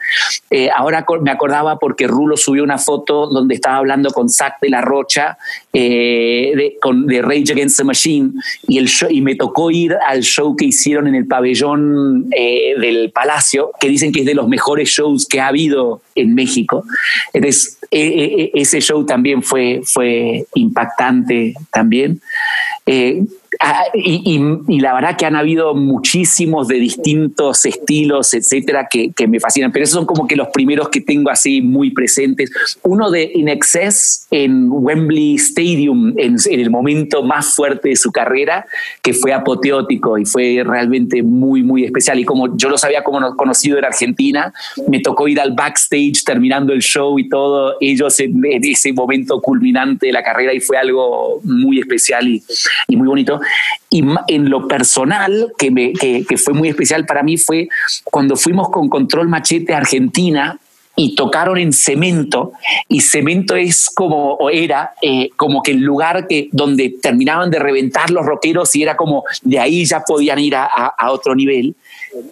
Eh, 0.51 0.69
ahora 0.75 1.07
me 1.23 1.31
acordaba 1.31 1.79
porque 1.79 2.07
Rulo 2.07 2.37
subió 2.37 2.63
una 2.63 2.79
foto 2.79 3.29
donde 3.29 3.55
estaba 3.55 3.77
hablando 3.77 4.11
con 4.11 4.29
Zach 4.29 4.55
de 4.61 4.69
la 4.69 4.83
Rocha 4.83 5.39
eh, 5.73 6.53
de, 6.55 6.77
con, 6.81 7.07
de 7.07 7.23
Rage 7.23 7.53
Against 7.53 7.79
the 7.79 7.85
Machine 7.85 8.33
y, 8.67 8.79
el 8.79 8.91
y 9.09 9.23
me 9.23 9.37
tocó 9.37 9.71
ir 9.71 9.97
al 10.07 10.23
show 10.23 10.55
que 10.57 10.67
hicieron 10.67 11.07
en 11.07 11.15
el 11.15 11.27
pabellón 11.27 12.27
eh, 12.37 12.75
del 12.79 13.11
Palacio, 13.13 13.71
que 13.81 13.89
dicen 13.89 14.13
que 14.13 14.21
es 14.21 14.27
de 14.27 14.35
los 14.35 14.49
mejores 14.51 14.91
shows 14.91 15.27
que 15.27 15.41
ha 15.41 15.47
habido 15.47 16.03
en 16.15 16.35
México. 16.35 16.85
E, 17.33 17.39
e, 17.39 17.51
e, 17.91 18.51
ese 18.55 18.81
show 18.81 19.05
también 19.07 19.43
fue, 19.43 19.81
fue 19.85 20.45
impactante 20.55 21.55
también. 21.73 22.21
Eh, 22.85 23.25
Ah, 23.63 23.85
y, 23.93 24.39
la 24.81 24.95
verdad 24.95 25.19
que 25.19 25.27
han 25.27 25.37
habido 25.37 25.75
muchísimos 25.75 26.67
de 26.67 26.77
distintos 26.77 27.67
estilos, 27.67 28.33
etcétera, 28.33 28.89
que, 28.91 29.13
me 29.29 29.39
fascinan. 29.39 29.71
Pero 29.71 29.85
esos 29.85 29.97
son 29.97 30.07
como 30.07 30.27
que 30.27 30.35
los 30.35 30.49
primeros 30.49 30.89
que 30.89 31.03
tengo 31.03 31.29
así 31.29 31.61
muy 31.61 31.91
presentes. 31.91 32.51
Uno 32.83 33.11
de 33.11 33.31
In 33.35 33.49
Excess 33.49 34.27
en 34.31 34.69
Wembley 34.71 35.35
Stadium, 35.35 36.15
en, 36.17 36.37
el 36.51 36.71
momento 36.71 37.23
más 37.23 37.55
fuerte 37.55 37.91
de 37.91 37.97
su 37.97 38.11
carrera, 38.11 38.65
que 39.03 39.13
fue 39.13 39.35
apoteótico 39.35 40.17
y 40.17 40.25
fue 40.25 40.63
realmente 40.65 41.23
muy, 41.23 41.63
muy 41.63 41.85
especial. 41.85 42.19
Y 42.19 42.25
como 42.25 42.57
yo 42.57 42.71
los 42.71 42.83
había 42.83 43.05
como 43.05 43.37
conocido 43.37 43.77
en 43.77 43.85
Argentina, 43.85 44.55
me 44.89 45.01
tocó 45.01 45.29
ir 45.29 45.39
al 45.39 45.53
backstage 45.53 46.25
terminando 46.25 46.73
el 46.73 46.81
show 46.81 47.19
y 47.19 47.29
todo, 47.29 47.77
ellos 47.83 48.19
en, 48.21 48.43
ese 48.43 48.95
momento 48.95 49.39
culminante 49.43 50.07
de 50.07 50.13
la 50.13 50.23
carrera 50.23 50.55
y 50.55 50.61
fue 50.61 50.79
algo 50.79 51.41
muy 51.45 51.79
especial 51.79 52.27
y, 52.27 52.43
y 52.89 52.97
muy 52.97 53.07
bonito. 53.07 53.39
Y 53.91 54.05
en 54.29 54.51
lo 54.51 54.69
personal, 54.69 55.53
que, 55.59 56.37
fue 56.37 56.55
muy 56.55 56.69
especial 56.69 57.07
para 57.07 57.23
mí, 57.23 57.37
fue 57.37 57.69
cuando 58.05 58.37
fuimos 58.37 58.71
con 58.71 58.89
Control 58.89 59.29
Machete 59.29 59.75
a 59.75 59.79
Argentina 59.79 60.59
y 60.97 61.15
tocaron 61.15 61.57
en 61.57 61.73
cemento 61.73 62.53
y 62.89 63.01
cemento 63.01 63.55
es 63.55 63.89
como 63.89 64.35
o 64.35 64.51
era 64.51 64.93
eh, 65.01 65.31
como 65.37 65.63
que 65.63 65.71
el 65.71 65.79
lugar 65.79 66.27
que 66.27 66.49
donde 66.53 66.97
terminaban 67.01 67.51
de 67.51 67.59
reventar 67.59 68.11
los 68.11 68.27
rockeros 68.27 68.75
y 68.75 68.83
era 68.83 68.97
como 68.97 69.25
de 69.43 69.59
ahí 69.61 69.85
ya 69.85 70.01
podían 70.01 70.41
ir 70.41 70.57
a 70.57 71.11
otro 71.11 71.35
nivel 71.35 71.75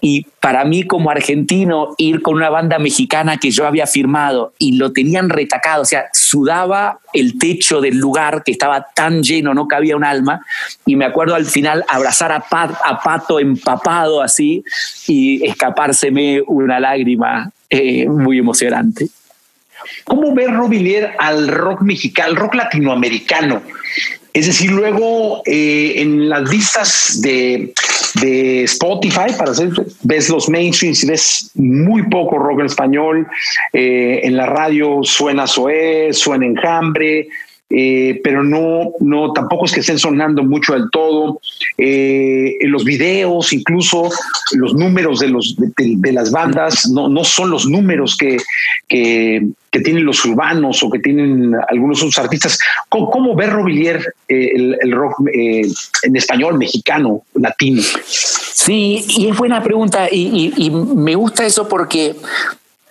y 0.00 0.26
para 0.40 0.64
mí 0.64 0.84
como 0.84 1.10
argentino 1.10 1.94
ir 1.98 2.22
con 2.22 2.34
una 2.34 2.50
banda 2.50 2.78
mexicana 2.78 3.36
que 3.36 3.50
yo 3.50 3.66
había 3.66 3.86
firmado 3.86 4.52
y 4.58 4.76
lo 4.76 4.92
tenían 4.92 5.28
retacado, 5.28 5.82
o 5.82 5.84
sea, 5.84 6.06
sudaba 6.12 6.98
el 7.12 7.38
techo 7.38 7.80
del 7.80 7.96
lugar 7.96 8.42
que 8.44 8.52
estaba 8.52 8.86
tan 8.94 9.22
lleno, 9.22 9.54
no 9.54 9.66
cabía 9.68 9.96
un 9.96 10.04
alma, 10.04 10.44
y 10.86 10.96
me 10.96 11.04
acuerdo 11.04 11.34
al 11.34 11.46
final 11.46 11.84
abrazar 11.88 12.32
a, 12.32 12.44
a 12.50 13.02
Pato 13.02 13.40
empapado 13.40 14.22
así 14.22 14.64
y 15.06 15.46
escapárseme 15.46 16.42
una 16.46 16.80
lágrima 16.80 17.50
eh, 17.70 18.08
muy 18.08 18.38
emocionante. 18.38 19.08
¿Cómo 20.04 20.34
ve 20.34 20.48
Robilier 20.48 21.12
al 21.18 21.48
rock 21.48 21.82
mexicano, 21.82 22.30
al 22.30 22.36
rock 22.36 22.54
latinoamericano? 22.54 23.62
Es 24.38 24.46
decir, 24.46 24.70
luego 24.70 25.42
eh, 25.46 25.94
en 25.96 26.28
las 26.28 26.48
listas 26.48 27.20
de, 27.20 27.72
Spotify, 28.62 29.32
para 29.36 29.50
hacer, 29.50 29.70
ves 30.02 30.28
los 30.28 30.48
mainstreams 30.48 31.02
y 31.02 31.06
ves 31.08 31.50
muy 31.56 32.04
poco 32.04 32.38
rock 32.38 32.60
en 32.60 32.66
español. 32.66 33.26
Eh, 33.72 34.20
en 34.22 34.36
la 34.36 34.46
radio 34.46 35.00
suena 35.02 35.48
Zoé, 35.48 36.12
suena 36.12 36.46
Enjambre, 36.46 37.28
eh, 37.70 38.20
pero 38.24 38.42
no, 38.42 38.92
no, 39.00 39.32
tampoco 39.32 39.66
es 39.66 39.72
que 39.72 39.80
estén 39.80 39.98
sonando 39.98 40.42
mucho 40.42 40.72
del 40.72 40.90
todo. 40.90 41.40
Eh, 41.76 42.56
en 42.60 42.70
los 42.70 42.84
videos, 42.84 43.52
incluso 43.52 44.10
los 44.52 44.74
números 44.74 45.20
de, 45.20 45.28
los, 45.28 45.54
de, 45.56 46.12
las 46.12 46.30
bandas, 46.30 46.88
no, 46.88 47.08
no, 47.08 47.24
son 47.24 47.50
los 47.50 47.66
números 47.66 48.16
que, 48.16 48.38
que, 48.88 49.42
tienen 49.84 50.04
los 50.04 50.24
urbanos 50.24 50.82
o 50.82 50.90
que 50.90 50.98
tienen 50.98 51.54
algunos 51.68 51.98
otros 51.98 52.18
artistas. 52.18 52.58
¿Cómo, 52.88 53.10
cómo 53.10 53.36
ve 53.36 53.46
Robilier 53.46 54.14
eh, 54.28 54.76
el, 54.80 54.90
rock 54.90 55.20
en 55.32 56.16
español, 56.16 56.58
mexicano, 56.58 57.22
latino? 57.34 57.82
Sí, 58.06 59.04
y 59.08 59.28
es 59.28 59.36
buena 59.36 59.62
pregunta 59.62 60.08
y, 60.10 60.52
y 60.56 60.70
me 60.70 61.14
gusta 61.14 61.46
eso 61.46 61.68
porque 61.68 62.16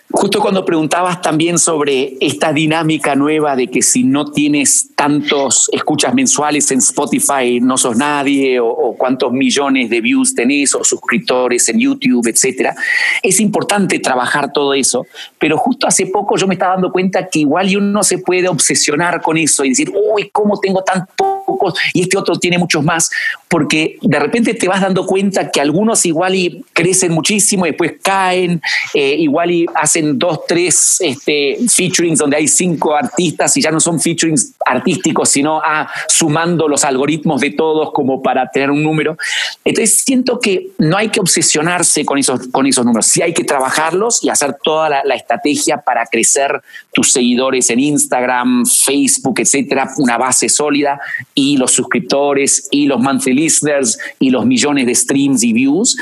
Justo 0.10 0.40
cuando 0.40 0.64
preguntabas 0.64 1.22
también 1.22 1.60
sobre 1.60 2.16
esta 2.22 2.54
dinámica 2.54 3.14
nueva 3.14 3.58
de 3.58 3.68
que 3.68 3.82
si 3.82 4.04
no 4.04 4.32
tienes 4.32 4.96
tantos 4.96 5.70
escuchas 5.74 6.14
mensuales 6.14 6.72
en 6.72 6.80
Spotify 6.80 7.60
no 7.62 7.78
sos 7.78 7.98
nadie 7.98 8.58
o, 8.62 8.96
cuántos 8.98 9.34
millones 9.34 9.90
de 9.90 10.00
views 10.00 10.34
tenés 10.34 10.74
o 10.76 10.84
suscriptores 10.86 11.68
en 11.68 11.80
YouTube, 11.80 12.26
etcétera, 12.26 12.74
es 13.22 13.42
importante 13.42 14.00
trabajar 14.00 14.54
todo 14.54 14.74
eso. 14.74 15.06
Pero 15.38 15.58
justo 15.58 15.88
hace 15.88 16.06
poco 16.06 16.38
yo 16.38 16.48
me 16.48 16.54
estaba 16.54 16.76
dando 16.76 16.92
cuenta 16.92 17.28
que 17.28 17.40
igual 17.40 17.76
uno 17.76 18.02
se 18.02 18.20
puede 18.20 18.48
obsesionar 18.48 19.22
con 19.22 19.36
eso 19.36 19.66
y 19.66 19.70
decir, 19.70 19.92
uy, 19.94 20.30
¿cómo 20.32 20.58
tengo 20.58 20.84
tan 20.84 21.06
pocos? 21.48 21.74
Y 21.94 22.02
este 22.02 22.18
otro 22.18 22.36
tiene 22.38 22.58
muchos 22.58 22.84
más, 22.84 23.10
porque 23.48 23.98
de 24.02 24.20
repente 24.20 24.54
te 24.54 24.68
vas 24.68 24.82
dando 24.82 25.06
cuenta 25.06 25.50
que 25.50 25.62
algunos 25.62 26.06
igual 26.06 26.36
y 26.36 26.64
crecen 26.74 27.14
muchísimo 27.14 27.66
y 27.66 27.70
después 27.70 27.94
caen, 28.02 28.62
eh, 28.94 29.16
igual 29.18 29.52
y 29.52 29.66
hacen 29.74 29.98
en 29.98 30.20
dos, 30.20 30.42
tres 30.48 30.98
este, 31.00 31.58
featurings 31.70 32.20
donde 32.20 32.38
hay 32.38 32.48
cinco 32.48 32.96
artistas 32.96 33.56
y 33.58 33.62
ya 33.62 33.72
no 33.72 33.80
son 33.80 34.00
featurings 34.00 34.54
artísticos, 34.66 35.30
sino 35.30 35.62
ah, 35.64 35.90
sumando 36.08 36.68
los 36.68 36.84
algoritmos 36.84 37.42
de 37.42 37.52
todos 37.52 37.92
como 37.94 38.22
para 38.22 38.50
tener 38.50 38.70
un 38.70 38.84
número. 38.84 39.18
Entonces 39.64 40.02
siento 40.06 40.40
que 40.40 40.70
no 40.78 40.98
hay 40.98 41.10
que 41.10 41.20
obsesionarse 41.20 42.06
con 42.06 42.18
esos, 42.18 42.48
con 42.50 42.66
esos 42.66 42.86
números, 42.86 43.08
sí 43.08 43.22
hay 43.22 43.34
que 43.34 43.44
trabajarlos 43.44 44.24
y 44.24 44.30
hacer 44.30 44.58
toda 44.62 44.90
la, 44.90 45.04
la 45.04 45.16
estrategia 45.16 45.78
para 45.78 46.06
crecer 46.06 46.62
tus 46.94 47.14
seguidores 47.14 47.70
en 47.70 47.80
Instagram, 47.80 48.66
Facebook, 48.66 49.40
etcétera, 49.40 49.90
una 49.98 50.18
base 50.18 50.50
sólida 50.50 51.00
y 51.38 51.56
los 51.56 51.72
suscriptores 51.72 52.68
y 52.72 52.88
los 52.88 53.00
monthly 53.00 53.34
listeners 53.34 53.96
y 54.20 54.32
los 54.32 54.44
millones 54.44 54.88
de 54.88 54.96
streams 54.96 55.44
y 55.44 55.54
views 55.54 55.96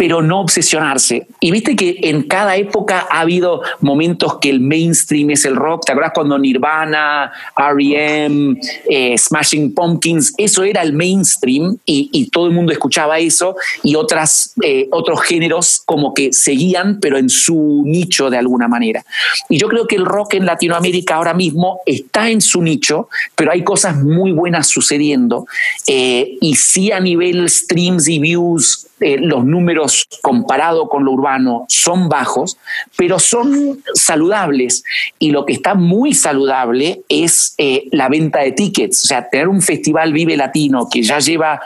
pero 0.00 0.22
no 0.22 0.40
obsesionarse. 0.40 1.26
Y 1.40 1.50
viste 1.50 1.76
que 1.76 1.98
en 2.04 2.22
cada 2.22 2.56
época 2.56 3.06
ha 3.10 3.20
habido 3.20 3.60
momentos 3.80 4.38
que 4.38 4.48
el 4.48 4.58
mainstream 4.58 5.28
es 5.28 5.44
el 5.44 5.56
rock. 5.56 5.84
¿Te 5.84 5.92
acuerdas 5.92 6.12
cuando 6.14 6.38
Nirvana, 6.38 7.30
REM, 7.54 8.56
eh, 8.88 9.18
Smashing 9.18 9.74
Pumpkins, 9.74 10.32
eso 10.38 10.62
era 10.62 10.80
el 10.80 10.94
mainstream 10.94 11.76
y, 11.84 12.30
todo 12.30 12.46
el 12.46 12.54
mundo 12.54 12.72
escuchaba 12.72 13.18
eso 13.18 13.56
y 13.82 13.94
otras, 13.94 14.54
eh, 14.62 14.88
otros 14.90 15.20
géneros 15.20 15.82
como 15.84 16.14
que 16.14 16.32
seguían, 16.32 16.98
pero 16.98 17.18
en 17.18 17.28
su 17.28 17.82
nicho 17.84 18.30
de 18.30 18.38
alguna 18.38 18.68
manera. 18.68 19.04
Y 19.50 19.58
yo 19.58 19.68
creo 19.68 19.86
que 19.86 19.96
el 19.96 20.06
rock 20.06 20.32
en 20.32 20.46
Latinoamérica 20.46 21.16
ahora 21.16 21.34
mismo 21.34 21.80
está 21.84 22.30
en 22.30 22.40
su 22.40 22.62
nicho, 22.62 23.10
pero 23.34 23.52
hay 23.52 23.64
cosas 23.64 23.96
muy 23.98 24.32
buenas 24.32 24.68
sucediendo. 24.68 25.46
Eh, 25.86 26.38
y 26.40 26.54
sí 26.54 26.90
a 26.90 27.00
nivel 27.00 27.50
streams 27.50 28.08
y 28.08 28.18
views 28.18 28.86
eh, 29.00 29.16
los 29.18 29.44
números 29.44 30.06
comparado 30.20 30.88
con 30.88 31.04
lo 31.04 31.12
urbano 31.12 31.64
son 31.68 32.08
bajos, 32.08 32.58
pero 32.96 33.18
son 33.18 33.82
saludables. 33.94 34.84
Y 35.18 35.30
lo 35.30 35.46
que 35.46 35.54
está 35.54 35.74
muy 35.74 36.12
saludable 36.12 37.00
es 37.08 37.54
eh, 37.56 37.88
la 37.92 38.08
venta 38.08 38.40
de 38.40 38.52
tickets. 38.52 39.04
O 39.04 39.06
sea, 39.06 39.28
tener 39.28 39.48
un 39.48 39.62
festival 39.62 40.12
Vive 40.12 40.36
Latino 40.36 40.88
que 40.90 41.02
ya 41.02 41.18
lleva 41.18 41.60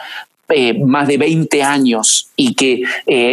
eh, 0.48 0.78
más 0.78 1.08
de 1.08 1.18
20 1.18 1.62
años 1.62 2.28
y 2.36 2.54
que 2.54 2.82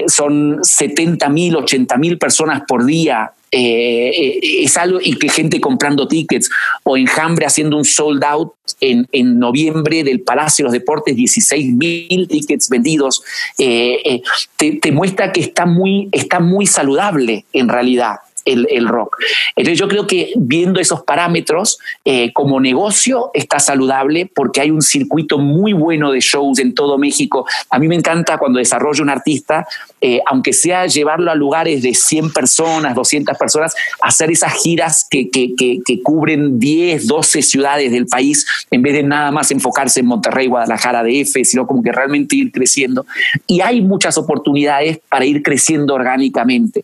son 0.07 0.59
70 0.63 1.29
mil, 1.29 1.55
80 1.57 1.97
mil 1.97 2.17
personas 2.17 2.63
por 2.67 2.85
día 2.85 3.33
es 3.53 4.77
algo 4.77 4.99
y 5.01 5.17
que 5.17 5.27
gente 5.27 5.59
comprando 5.59 6.07
tickets 6.07 6.49
o 6.83 6.95
Enjambre 6.95 7.45
haciendo 7.45 7.75
un 7.75 7.83
sold 7.83 8.23
out 8.23 8.53
en, 8.81 9.07
en 9.11 9.39
noviembre 9.39 10.03
del 10.03 10.21
Palacio 10.21 10.63
de 10.63 10.67
los 10.67 10.73
Deportes, 10.73 11.15
16 11.15 11.73
mil 11.73 12.27
tickets 12.27 12.67
vendidos, 12.67 13.23
eh, 13.57 13.99
eh, 14.03 14.21
te, 14.57 14.73
te, 14.73 14.91
muestra 14.91 15.31
que 15.31 15.41
está 15.41 15.65
muy, 15.65 16.09
está 16.11 16.39
muy 16.39 16.65
saludable 16.65 17.45
en 17.53 17.69
realidad 17.69 18.17
el, 18.45 18.87
rock. 18.87 19.17
Entonces 19.55 19.79
yo 19.79 19.87
creo 19.87 20.07
que 20.07 20.33
viendo 20.35 20.79
esos 20.79 21.03
parámetros, 21.03 21.79
eh, 22.05 22.33
como 22.33 22.59
negocio 22.59 23.29
está 23.33 23.59
saludable 23.59 24.29
porque 24.33 24.61
hay 24.61 24.71
un 24.71 24.81
circuito 24.81 25.37
muy 25.37 25.73
bueno 25.73 26.11
de 26.11 26.19
shows 26.19 26.59
en 26.59 26.73
todo 26.73 26.97
México. 26.97 27.45
A 27.69 27.79
mí 27.79 27.87
me 27.87 27.95
encanta 27.95 28.37
cuando 28.37 28.59
desarrollo 28.59 29.03
un 29.03 29.09
artista, 29.09 29.67
eh, 29.99 30.21
aunque 30.25 30.53
sea 30.53 30.87
llevarlo 30.87 31.31
a 31.31 31.35
lugares 31.35 31.83
de 31.83 31.93
100 31.93 32.33
personas, 32.33 32.95
200 32.95 33.37
personas, 33.37 33.75
hacer 34.01 34.31
esas 34.31 34.53
giras 34.53 35.05
que, 35.09 35.29
que, 35.29 35.53
que, 35.55 36.01
cubren 36.01 36.59
10, 36.59 37.07
12 37.07 37.41
ciudades 37.41 37.91
del 37.91 38.07
país, 38.07 38.45
en 38.71 38.81
vez 38.81 38.93
de 38.93 39.03
nada 39.03 39.31
más 39.31 39.51
enfocarse 39.51 39.99
en 39.99 40.07
Monterrey, 40.07 40.47
Guadalajara, 40.47 41.03
DF, 41.03 41.43
sino 41.43 41.67
como 41.67 41.83
que 41.83 41.91
realmente 41.91 42.35
ir 42.35 42.51
creciendo. 42.51 43.05
Y 43.45 43.61
hay 43.61 43.81
muchas 43.81 44.17
oportunidades 44.17 44.99
para 45.09 45.25
ir 45.25 45.43
creciendo 45.43 45.93
orgánicamente. 45.93 46.83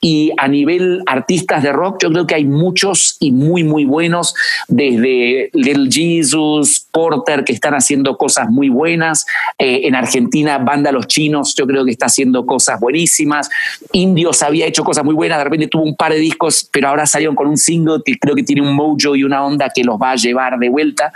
Y 0.00 0.32
a 0.36 0.48
nivel 0.48 0.97
artistas 1.06 1.62
de 1.62 1.72
rock, 1.72 2.02
yo 2.02 2.10
creo 2.10 2.26
que 2.26 2.34
hay 2.34 2.44
muchos 2.44 3.16
y 3.20 3.32
muy, 3.32 3.64
muy 3.64 3.84
buenos, 3.84 4.34
desde 4.68 5.50
Little 5.52 5.88
Jesus, 5.90 6.87
Porter, 6.98 7.44
que 7.44 7.52
están 7.52 7.74
haciendo 7.74 8.16
cosas 8.16 8.50
muy 8.50 8.68
buenas. 8.68 9.24
Eh, 9.56 9.82
en 9.84 9.94
Argentina, 9.94 10.58
Banda 10.58 10.90
Los 10.90 11.06
Chinos, 11.06 11.54
yo 11.54 11.64
creo 11.64 11.84
que 11.84 11.92
está 11.92 12.06
haciendo 12.06 12.44
cosas 12.44 12.80
buenísimas. 12.80 13.48
Indios 13.92 14.42
había 14.42 14.66
hecho 14.66 14.82
cosas 14.82 15.04
muy 15.04 15.14
buenas, 15.14 15.38
de 15.38 15.44
repente 15.44 15.68
tuvo 15.68 15.84
un 15.84 15.94
par 15.94 16.12
de 16.12 16.18
discos, 16.18 16.68
pero 16.72 16.88
ahora 16.88 17.06
salieron 17.06 17.36
con 17.36 17.46
un 17.46 17.56
single 17.56 18.02
que 18.04 18.18
creo 18.18 18.34
que 18.34 18.42
tiene 18.42 18.62
un 18.62 18.74
mojo 18.74 19.14
y 19.14 19.22
una 19.22 19.44
onda 19.44 19.70
que 19.72 19.84
los 19.84 19.96
va 19.96 20.10
a 20.10 20.16
llevar 20.16 20.58
de 20.58 20.68
vuelta. 20.68 21.12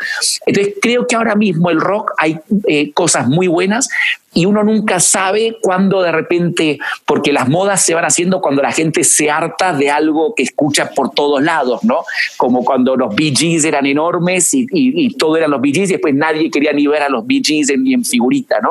Entonces, 0.47 0.75
creo 0.81 1.05
que 1.05 1.17
ahora 1.17 1.35
mismo 1.35 1.69
el 1.71 1.81
rock 1.81 2.13
hay 2.17 2.39
eh, 2.69 2.93
cosas 2.93 3.27
muy 3.27 3.49
buenas, 3.49 3.89
y 4.35 4.47
uno 4.47 4.65
nunca 4.65 4.99
sabe 5.01 5.59
cuándo 5.61 6.03
de 6.03 6.11
repente, 6.11 6.79
porque 7.05 7.33
las 7.33 7.49
modas 7.49 7.85
se 7.85 7.95
van 7.95 8.05
haciendo 8.05 8.41
cuando 8.41 8.63
la 8.63 8.73
gente 8.73 9.05
se 9.05 9.31
harta 9.31 9.75
de 9.75 9.91
algo 9.91 10.35
que 10.35 10.43
escucha 10.43 10.91
por 10.91 11.11
todos 11.11 11.43
lados, 11.43 11.85
¿no? 11.85 12.05
Como 12.37 12.65
cuando 12.65 12.97
los 12.97 13.15
Bee 13.15 13.35
Gees 13.37 13.65
eran 13.65 13.85
enormes 13.85 14.55
y, 14.55 14.67
y, 14.71 15.15
todo 15.17 15.37
eran 15.37 15.51
los 15.51 15.61
Bee 15.61 15.72
Y 15.73 15.87
después 15.87 16.15
nadie 16.15 16.51
quería 16.51 16.73
ni 16.73 16.87
ver 16.87 17.03
a 17.03 17.09
los 17.09 17.27
Bee 17.27 17.43
Gees 17.45 17.73
ni 17.79 17.95
en 17.95 18.05
figurita, 18.05 18.61
¿no? 18.61 18.71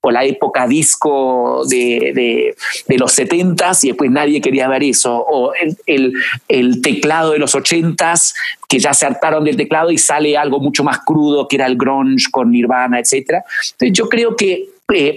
O, 0.00 0.10
la 0.10 0.24
época 0.24 0.68
disco 0.68 1.64
de, 1.68 2.12
de, 2.14 2.56
de 2.86 2.98
los 2.98 3.18
70s 3.18 3.84
y 3.84 3.88
después 3.88 4.10
nadie 4.10 4.40
quería 4.40 4.68
ver 4.68 4.84
eso. 4.84 5.16
O 5.16 5.52
el, 5.54 5.76
el, 5.86 6.12
el 6.48 6.82
teclado 6.82 7.32
de 7.32 7.38
los 7.38 7.54
80s 7.54 8.34
que 8.68 8.78
ya 8.78 8.92
se 8.92 9.06
hartaron 9.06 9.44
del 9.44 9.56
teclado 9.56 9.90
y 9.90 9.98
sale 9.98 10.36
algo 10.36 10.60
mucho 10.60 10.84
más 10.84 11.00
crudo 11.04 11.48
que 11.48 11.56
era 11.56 11.66
el 11.66 11.76
grunge 11.76 12.30
con 12.30 12.50
Nirvana, 12.50 12.98
etc. 12.98 13.42
Entonces 13.72 13.92
yo 13.92 14.08
creo 14.08 14.36
que 14.36 14.73
eh, 14.92 15.16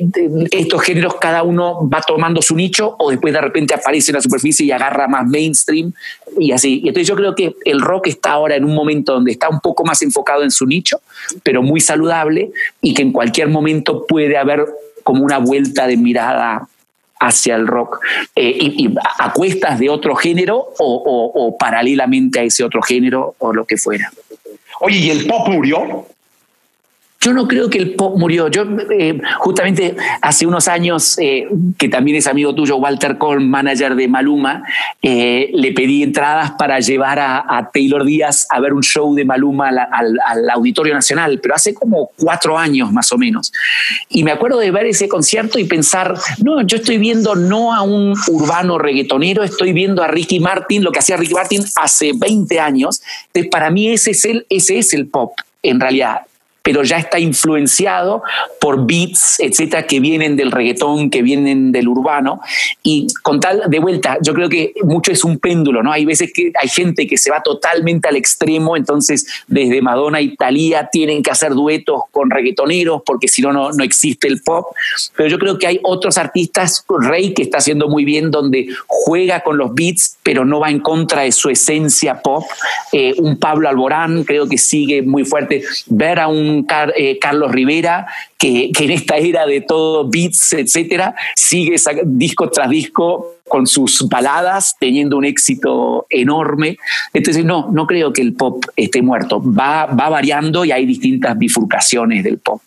estos 0.51 0.81
géneros 0.81 1.15
cada 1.15 1.43
uno 1.43 1.89
va 1.89 2.01
tomando 2.01 2.41
su 2.41 2.55
nicho 2.55 2.95
o 2.99 3.11
después 3.11 3.33
de 3.33 3.41
repente 3.41 3.73
aparece 3.73 4.11
en 4.11 4.15
la 4.15 4.21
superficie 4.21 4.65
y 4.65 4.71
agarra 4.71 5.09
más 5.09 5.27
mainstream 5.27 5.91
y 6.39 6.53
así. 6.53 6.79
Y 6.83 6.87
entonces 6.87 7.07
yo 7.07 7.15
creo 7.15 7.35
que 7.35 7.53
el 7.65 7.81
rock 7.81 8.07
está 8.07 8.31
ahora 8.31 8.55
en 8.55 8.63
un 8.63 8.73
momento 8.73 9.13
donde 9.13 9.31
está 9.31 9.49
un 9.49 9.59
poco 9.59 9.83
más 9.83 10.01
enfocado 10.01 10.43
en 10.43 10.51
su 10.51 10.65
nicho, 10.65 11.01
pero 11.43 11.61
muy 11.61 11.81
saludable 11.81 12.51
y 12.81 12.93
que 12.93 13.01
en 13.01 13.11
cualquier 13.11 13.49
momento 13.49 14.05
puede 14.07 14.37
haber 14.37 14.65
como 15.03 15.25
una 15.25 15.39
vuelta 15.39 15.85
de 15.85 15.97
mirada 15.97 16.69
hacia 17.19 17.55
el 17.55 17.67
rock 17.67 17.99
eh, 18.35 18.57
y, 18.59 18.95
a 19.19 19.33
cuestas 19.33 19.79
de 19.79 19.89
otro 19.89 20.15
género 20.15 20.73
o, 20.79 21.31
o, 21.33 21.57
paralelamente 21.57 22.39
a 22.39 22.43
ese 22.43 22.63
otro 22.63 22.81
género 22.81 23.35
o 23.39 23.51
lo 23.51 23.65
que 23.65 23.75
fuera. 23.75 24.11
Oye, 24.79 24.97
¿y 24.97 25.09
el 25.09 25.27
pop 25.27 25.49
murió? 25.49 26.05
Yo 27.27 27.33
no 27.33 27.45
creo 27.45 27.69
que 27.69 27.77
el 27.77 27.93
pop 27.95 28.17
murió. 28.17 28.47
Yo 28.47 28.63
eh, 28.89 29.19
justamente 29.39 29.97
hace 30.21 30.45
unos 30.45 30.69
años, 30.69 31.17
eh, 31.19 31.45
que 31.77 31.89
también 31.89 32.15
es 32.15 32.25
amigo 32.25 32.55
tuyo, 32.55 32.77
Walter 32.77 33.17
Colm, 33.17 33.49
manager 33.49 33.95
de 33.95 34.07
Maluma, 34.07 34.63
eh, 35.01 35.49
le 35.53 35.73
pedí 35.73 36.03
entradas 36.03 36.51
para 36.51 36.79
llevar 36.79 37.19
a, 37.19 37.69
Taylor 37.73 38.05
Díaz 38.05 38.47
a 38.49 38.61
ver 38.61 38.71
un 38.71 38.81
show 38.81 39.13
de 39.13 39.25
Maluma 39.25 39.67
al, 39.67 40.49
Auditorio 40.49 40.93
Nacional, 40.93 41.41
pero 41.43 41.55
hace 41.55 41.73
como 41.73 42.11
cuatro 42.15 42.57
años 42.57 42.93
más 42.93 43.11
o 43.11 43.17
menos. 43.17 43.51
Y 44.07 44.23
me 44.23 44.31
acuerdo 44.31 44.59
de 44.59 44.71
ver 44.71 44.85
ese 44.85 45.09
concierto 45.09 45.59
y 45.59 45.65
pensar, 45.65 46.15
no, 46.41 46.61
yo 46.61 46.77
estoy 46.77 46.97
viendo 46.97 47.35
no 47.35 47.73
a 47.73 47.81
un 47.81 48.13
urbano 48.29 48.77
reggaetonero, 48.77 49.43
estoy 49.43 49.73
viendo 49.73 50.01
a 50.01 50.07
Ricky 50.07 50.39
Martin, 50.39 50.81
lo 50.81 50.93
que 50.93 50.99
hacía 50.99 51.17
Ricky 51.17 51.33
Martin 51.33 51.65
hace 51.75 52.13
20 52.15 52.57
años. 52.61 53.01
Entonces, 53.25 53.51
para 53.51 53.69
mí 53.69 53.89
ese 53.89 54.11
es 54.11 54.23
el, 54.23 54.45
ese 54.49 54.77
es 54.79 54.93
el 54.93 55.07
pop 55.07 55.33
en 55.61 55.81
realidad 55.81 56.21
pero 56.67 56.83
ya 56.83 56.97
está 56.97 57.17
influenciado 57.17 58.23
por 58.59 58.85
beats, 58.85 59.39
etcétera, 59.39 59.87
que 59.87 60.01
vienen 60.01 60.35
del 60.35 60.51
reggaetón, 60.51 61.09
que 61.09 61.21
vienen 61.21 61.71
del 61.71 61.87
urbano. 61.87 62.41
Y 62.83 63.07
con 63.23 63.39
tal, 63.39 63.63
de 63.69 63.79
vuelta, 63.79 64.17
yo 64.21 64.33
creo 64.33 64.49
que 64.49 64.73
mucho 64.83 65.13
es 65.13 65.23
un 65.23 65.39
péndulo, 65.39 65.81
¿no? 65.81 65.93
Hay 65.93 66.03
veces 66.03 66.29
que 66.33 66.51
hay 66.61 66.67
gente 66.67 67.07
que 67.07 67.17
se 67.17 67.31
va 67.31 67.41
totalmente 67.41 68.09
al 68.09 68.17
extremo, 68.17 68.75
entonces 68.75 69.45
desde 69.47 69.81
Madonna 69.81 70.19
y 70.19 70.35
Thalía 70.35 70.89
tienen 70.91 71.23
que 71.23 71.31
hacer 71.31 71.53
duetos 71.53 72.01
con 72.11 72.29
reggaetoneros 72.29 73.01
porque 73.05 73.29
si 73.29 73.41
no, 73.41 73.53
no 73.53 73.83
existe 73.85 74.27
el 74.27 74.41
pop. 74.41 74.65
Pero 75.15 75.29
yo 75.29 75.39
creo 75.39 75.57
que 75.57 75.67
hay 75.67 75.79
otros 75.83 76.17
artistas, 76.17 76.83
Rey, 76.99 77.33
que 77.33 77.43
está 77.43 77.59
haciendo 77.59 77.87
muy 77.87 78.03
bien, 78.03 78.29
donde 78.29 78.67
juega 78.87 79.39
con 79.39 79.57
los 79.57 79.73
beats, 79.73 80.17
pero 80.21 80.43
no 80.43 80.59
va 80.59 80.69
en 80.69 80.81
contra 80.81 81.21
de 81.21 81.31
su 81.31 81.49
esencia 81.49 82.21
pop. 82.21 82.43
Eh, 82.91 83.13
un 83.19 83.37
Pablo 83.37 83.69
Alborán, 83.69 84.25
creo 84.25 84.49
que 84.49 84.57
sigue 84.57 85.01
muy 85.01 85.23
fuerte. 85.23 85.63
Ver 85.85 86.19
a 86.19 86.27
un 86.27 86.56
eh, 86.95 87.19
Carlos 87.19 87.51
Rivera 87.51 88.07
que, 88.37 88.71
en 88.79 88.91
esta 88.91 89.17
era 89.17 89.45
de 89.45 89.61
todo 89.61 90.09
beats, 90.09 90.53
etcétera, 90.53 91.15
sigue 91.35 91.75
disco 92.05 92.49
tras 92.49 92.69
disco 92.69 93.35
con 93.47 93.65
sus 93.65 94.07
baladas, 94.07 94.75
teniendo 94.79 95.17
un 95.17 95.25
éxito 95.25 96.05
enorme. 96.09 96.77
Entonces, 97.13 97.45
no, 97.45 97.69
no 97.71 97.87
creo 97.87 98.13
que 98.13 98.21
el 98.21 98.33
pop 98.33 98.63
esté 98.75 99.01
muerto. 99.01 99.41
Va, 99.41 99.85
va 99.85 100.09
variando 100.09 100.65
y 100.65 100.71
hay 100.71 100.85
distintas 100.85 101.37
bifurcaciones 101.37 102.23
del 102.23 102.39
pop. 102.39 102.61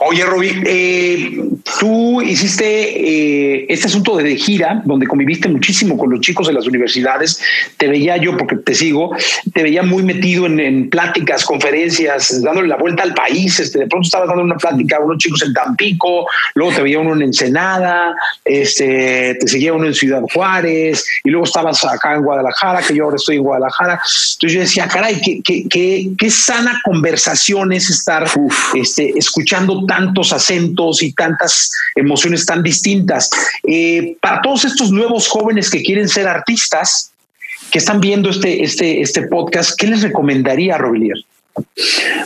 Oye, 0.00 0.24
Roby, 0.24 0.62
eh, 0.66 1.40
tú 1.80 2.20
hiciste 2.20 2.64
eh, 2.64 3.66
este 3.68 3.86
asunto 3.86 4.16
de, 4.16 4.36
gira, 4.36 4.82
donde 4.84 5.06
conviviste 5.06 5.48
muchísimo 5.48 5.96
con 5.96 6.10
los 6.10 6.20
chicos 6.20 6.46
de 6.46 6.52
las 6.52 6.66
universidades. 6.66 7.40
Te 7.78 7.88
veía 7.88 8.16
yo, 8.18 8.36
porque 8.36 8.56
te 8.56 8.74
sigo, 8.74 9.16
te 9.54 9.62
veía 9.62 9.82
muy 9.82 10.02
metido 10.02 10.46
en, 10.46 10.90
pláticas, 10.90 11.44
conferencias, 11.44 12.42
dándole 12.42 12.68
la 12.68 12.76
vuelta 12.76 13.02
al 13.02 13.14
país. 13.14 13.58
Este, 13.58 13.80
de 13.80 13.86
pronto 13.86 14.06
estabas 14.06 14.28
dando 14.28 14.44
una 14.44 14.56
plática 14.56 14.96
a 14.96 15.00
unos 15.00 15.18
chicos 15.18 15.42
en 15.42 15.54
Tampico, 15.54 16.26
luego 16.54 16.74
te 16.74 16.82
veía 16.82 16.98
uno 16.98 17.14
en 17.14 17.22
Ensenada, 17.22 18.14
este, 18.44 19.36
te 19.40 19.48
seguía 19.48 19.72
uno 19.72 19.86
en 19.86 19.94
Ciudad 19.94 20.22
Juárez, 20.32 21.04
y 21.24 21.30
luego 21.30 21.46
estabas 21.46 21.82
acá 21.84 22.14
en 22.14 22.22
Guadalajara, 22.22 22.82
que 22.82 22.94
yo 22.94 23.04
ahora 23.04 23.16
estoy 23.16 23.36
en 23.36 23.42
Guadalajara. 23.42 23.94
Entonces 23.94 24.52
yo 24.52 24.60
decía, 24.60 24.88
caray, 24.88 25.20
qué, 25.22 25.40
qué, 25.42 26.10
qué, 26.18 26.30
sana 26.30 26.78
conversación 26.84 27.72
es 27.72 27.88
estar 27.88 28.26
este, 28.74 29.12
escuchando 29.16 29.55
tantos 29.86 30.32
acentos 30.32 31.02
y 31.02 31.12
tantas 31.12 31.70
emociones 31.94 32.44
tan 32.46 32.62
distintas. 32.62 33.30
Eh, 33.66 34.16
para 34.20 34.40
todos 34.42 34.64
estos 34.64 34.90
nuevos 34.90 35.28
jóvenes 35.28 35.70
que 35.70 35.82
quieren 35.82 36.08
ser 36.08 36.26
artistas, 36.26 37.12
que 37.70 37.78
están 37.78 38.00
viendo 38.00 38.30
este, 38.30 38.62
este, 38.62 39.00
este 39.00 39.22
podcast, 39.22 39.78
¿qué 39.78 39.86
les 39.86 40.02
recomendaría, 40.02 40.78
Robilier? 40.78 41.18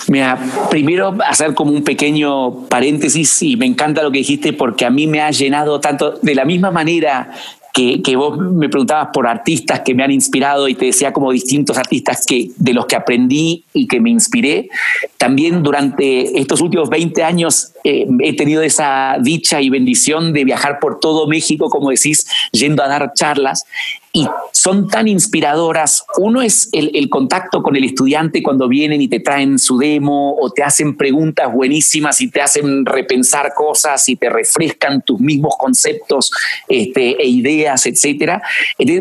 Mira, 0.09 0.39
primero 0.70 1.16
hacer 1.24 1.55
como 1.55 1.70
un 1.72 1.85
pequeño 1.85 2.66
paréntesis 2.66 3.43
y 3.43 3.57
me 3.57 3.66
encanta 3.66 4.03
lo 4.03 4.11
que 4.11 4.18
dijiste 4.18 4.53
porque 4.53 4.85
a 4.85 4.91
mí 4.91 5.07
me 5.07 5.20
ha 5.20 5.31
llenado 5.31 5.81
tanto 5.81 6.18
de 6.20 6.35
la 6.35 6.45
misma 6.45 6.70
manera 6.70 7.31
que, 7.73 8.03
que, 8.03 8.16
vos 8.16 8.39
me 8.39 8.68
preguntabas 8.68 9.09
por 9.12 9.27
artistas 9.27 9.81
que 9.81 9.95
me 9.95 10.03
han 10.03 10.11
inspirado 10.11 10.68
y 10.68 10.75
te 10.75 10.87
decía 10.87 11.12
como 11.12 11.33
distintos 11.33 11.79
artistas 11.79 12.25
que, 12.27 12.51
de 12.57 12.73
los 12.73 12.87
que 12.87 12.97
aprendí 12.97 13.64
y 13.73 13.87
que 13.87 14.01
me 14.01 14.11
inspiré. 14.11 14.68
También 15.16 15.62
durante 15.62 16.39
estos 16.41 16.61
últimos 16.61 16.89
20 16.89 17.23
años 17.23 17.73
eh, 17.85 18.07
he 18.21 18.37
tenido 18.37 18.62
esa 18.62 19.16
dicha 19.21 19.61
y 19.61 19.71
bendición 19.71 20.33
de 20.33 20.45
viajar 20.45 20.79
por 20.81 21.01
todo 21.01 21.27
México, 21.27 21.68
como 21.71 21.91
decís, 21.91 22.27
yendo 22.53 22.83
a 22.83 22.89
dar 22.89 23.12
charlas 23.14 23.64
y 24.12 24.26
son 24.52 24.88
tan 24.88 25.06
inspiradoras. 25.06 26.04
Uno 26.18 26.42
es 26.42 26.68
el, 26.72 26.90
el, 26.94 27.08
contacto 27.08 27.62
con 27.62 27.76
el 27.76 27.84
estudiante 27.84 28.42
cuando 28.42 28.66
vienen 28.66 29.00
y 29.00 29.06
te 29.06 29.20
traen 29.20 29.58
su 29.58 29.78
demo 29.78 30.36
o 30.36 30.50
te 30.50 30.64
hacen 30.64 30.96
preguntas 30.96 31.52
buenísimas 31.52 32.20
y 32.20 32.28
te 32.28 32.42
hacen 32.42 32.84
repensar 32.84 33.54
cosas 33.54 34.08
y 34.08 34.16
te 34.16 34.28
refrescan 34.28 35.02
tus 35.02 35.20
mismos 35.20 35.54
conceptos 35.56 36.32
este, 36.68 37.22
e 37.22 37.28
ideas, 37.28 37.86
etc. 37.86 38.42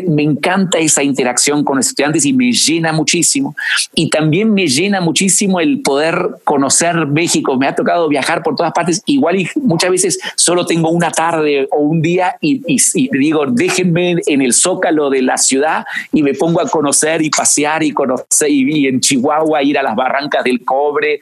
Me 0.06 0.22
encanta 0.22 0.78
esa 0.78 1.02
interacción 1.02 1.64
con 1.64 1.78
los 1.78 1.88
estudiantes 1.88 2.24
y 2.24 2.32
me 2.32 2.52
llena 2.52 2.92
muchísimo. 2.92 3.56
Y 3.94 4.10
también 4.10 4.54
me 4.54 4.68
llena 4.68 5.00
muchísimo 5.00 5.58
el 5.58 5.80
poder 5.80 6.36
conocer 6.44 7.06
México. 7.06 7.56
Me 7.56 7.66
ha 7.66 7.74
tocado 7.74 8.08
viajar 8.08 8.44
por 8.44 8.54
todas 8.54 8.72
partes. 8.72 9.02
Igual 9.06 9.40
y 9.40 9.48
muchas 9.56 9.90
veces 9.90 10.20
solo 10.36 10.66
tengo 10.66 10.90
una 10.90 11.10
tarde 11.10 11.68
o 11.72 11.80
un 11.80 12.00
día 12.00 12.36
y, 12.40 12.62
y, 12.72 12.78
y 12.94 13.08
digo, 13.18 13.46
déjenme 13.46 14.16
en 14.26 14.42
el 14.42 14.52
zócalo 14.52 14.99
de 15.08 15.22
la 15.22 15.38
ciudad 15.38 15.84
y 16.12 16.22
me 16.22 16.34
pongo 16.34 16.60
a 16.60 16.68
conocer 16.68 17.22
y 17.22 17.30
pasear 17.30 17.82
y 17.82 17.92
conocer 17.92 18.50
y, 18.50 18.86
en 18.86 19.00
Chihuahua 19.00 19.62
ir 19.62 19.78
a 19.78 19.82
las 19.82 19.96
barrancas 19.96 20.44
del 20.44 20.64
cobre 20.64 21.20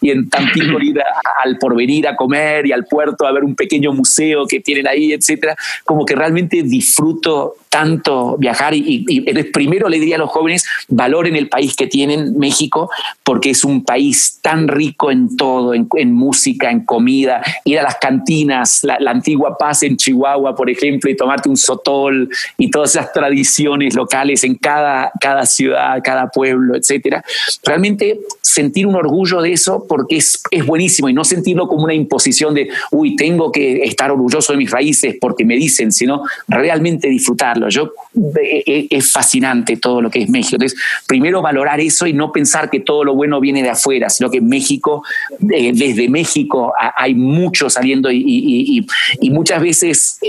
y 0.00 0.10
en 0.10 0.28
Tampico 0.28 0.80
ir 0.80 1.00
al 1.42 1.56
porvenir 1.58 2.08
a 2.08 2.16
comer 2.16 2.66
y 2.66 2.72
al 2.72 2.84
puerto 2.84 3.26
a 3.26 3.32
ver 3.32 3.44
un 3.44 3.54
pequeño 3.54 3.92
museo 3.92 4.46
que 4.46 4.60
tienen 4.60 4.88
ahí, 4.88 5.12
etcétera, 5.12 5.56
como 5.84 6.04
que 6.04 6.14
realmente 6.14 6.62
disfruto 6.62 7.54
tanto 7.74 8.36
viajar 8.38 8.72
y, 8.72 9.04
primero 9.52 9.88
le 9.88 9.98
diría 9.98 10.14
a 10.14 10.20
los 10.20 10.30
jóvenes, 10.30 10.64
valoren 10.86 11.34
el 11.34 11.48
país 11.48 11.74
que 11.74 11.88
tienen, 11.88 12.38
México, 12.38 12.88
porque 13.24 13.50
es 13.50 13.64
un 13.64 13.82
país 13.82 14.38
tan 14.40 14.68
rico 14.68 15.10
en 15.10 15.36
todo, 15.36 15.74
en, 15.74 16.12
música, 16.12 16.70
en 16.70 16.84
comida, 16.84 17.42
ir 17.64 17.80
a 17.80 17.82
las 17.82 17.96
cantinas, 17.96 18.84
la, 18.84 19.10
antigua 19.10 19.58
paz 19.58 19.82
en 19.82 19.96
Chihuahua, 19.96 20.54
por 20.54 20.70
ejemplo, 20.70 21.10
y 21.10 21.16
tomarte 21.16 21.48
un 21.48 21.56
sotol 21.56 22.28
y 22.56 22.70
todas 22.70 22.94
esas 22.94 23.12
tradiciones 23.12 23.96
locales 23.96 24.44
en 24.44 24.54
cada, 24.54 25.10
cada 25.20 25.44
ciudad, 25.44 26.00
cada 26.04 26.28
pueblo, 26.28 26.76
etcétera. 26.76 27.24
Realmente 27.64 28.20
sentir 28.40 28.86
un 28.86 28.94
orgullo 28.94 29.42
de 29.42 29.52
eso 29.52 29.84
porque 29.88 30.18
es, 30.18 30.40
es 30.52 30.64
buenísimo 30.64 31.08
y 31.08 31.12
no 31.12 31.24
sentirlo 31.24 31.66
como 31.66 31.82
una 31.82 31.94
imposición 31.94 32.54
de, 32.54 32.68
uy, 32.92 33.16
tengo 33.16 33.50
que 33.50 33.82
estar 33.82 34.12
orgulloso 34.12 34.52
de 34.52 34.58
mis 34.58 34.70
raíces 34.70 35.16
porque 35.20 35.44
me 35.44 35.56
dicen, 35.56 35.90
sino 35.90 36.22
realmente 36.46 37.08
disfrutarlo 37.08 37.63
yo, 37.68 37.92
eh, 38.40 38.62
eh, 38.66 38.86
es 38.90 39.12
fascinante 39.12 39.76
todo 39.76 40.00
lo 40.00 40.10
que 40.10 40.22
es 40.22 40.30
México. 40.30 40.56
Entonces, 40.56 40.78
primero 41.06 41.42
valorar 41.42 41.80
eso 41.80 42.06
y 42.06 42.12
no 42.12 42.32
pensar 42.32 42.70
que 42.70 42.80
todo 42.80 43.04
lo 43.04 43.14
bueno 43.14 43.40
viene 43.40 43.62
de 43.62 43.70
afuera, 43.70 44.08
sino 44.10 44.30
que 44.30 44.40
México, 44.40 45.02
eh, 45.50 45.72
desde 45.74 46.08
México 46.08 46.72
hay 46.96 47.14
mucho 47.14 47.70
saliendo 47.70 48.10
y, 48.10 48.86
muchas 49.34 49.60
veces 49.60 50.20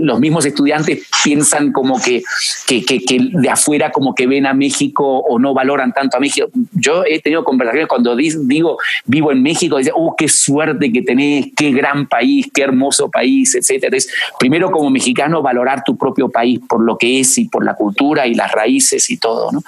los 0.00 0.20
mismos 0.20 0.44
estudiantes 0.46 1.02
piensan 1.24 1.72
como 1.72 2.00
que, 2.00 2.22
que, 2.68 3.00
de 3.32 3.50
afuera 3.50 3.90
como 3.90 4.14
que 4.14 4.28
ven 4.28 4.46
a 4.46 4.54
México 4.54 5.04
o 5.04 5.38
no 5.38 5.52
valoran 5.52 5.92
tanto 5.92 6.16
a 6.16 6.20
México. 6.20 6.48
Yo 6.72 7.04
he 7.04 7.20
tenido 7.20 7.42
conversaciones 7.44 7.88
cuando 7.88 8.14
digo 8.14 8.78
vivo 9.06 9.32
en 9.32 9.42
México, 9.42 9.78
dice, 9.78 9.90
oh, 9.94 10.14
qué 10.16 10.28
suerte 10.28 10.92
que 10.92 11.02
tenés, 11.02 11.46
qué 11.56 11.72
gran 11.72 12.06
país, 12.06 12.48
qué 12.52 12.62
hermoso 12.62 13.10
país, 13.10 13.54
etc. 13.54 13.84
Entonces, 13.84 14.12
primero 14.38 14.70
como 14.70 14.90
mexicano, 14.90 15.42
valorar 15.42 15.82
tu 15.84 15.96
propio 15.96 16.28
país 16.28 16.49
por 16.58 16.82
lo 16.82 16.98
que 16.98 17.20
es 17.20 17.38
y 17.38 17.48
por 17.48 17.64
la 17.64 17.74
cultura 17.74 18.26
y 18.26 18.34
las 18.34 18.52
raíces 18.52 19.10
y 19.10 19.16
todo. 19.16 19.52
¿no? 19.52 19.62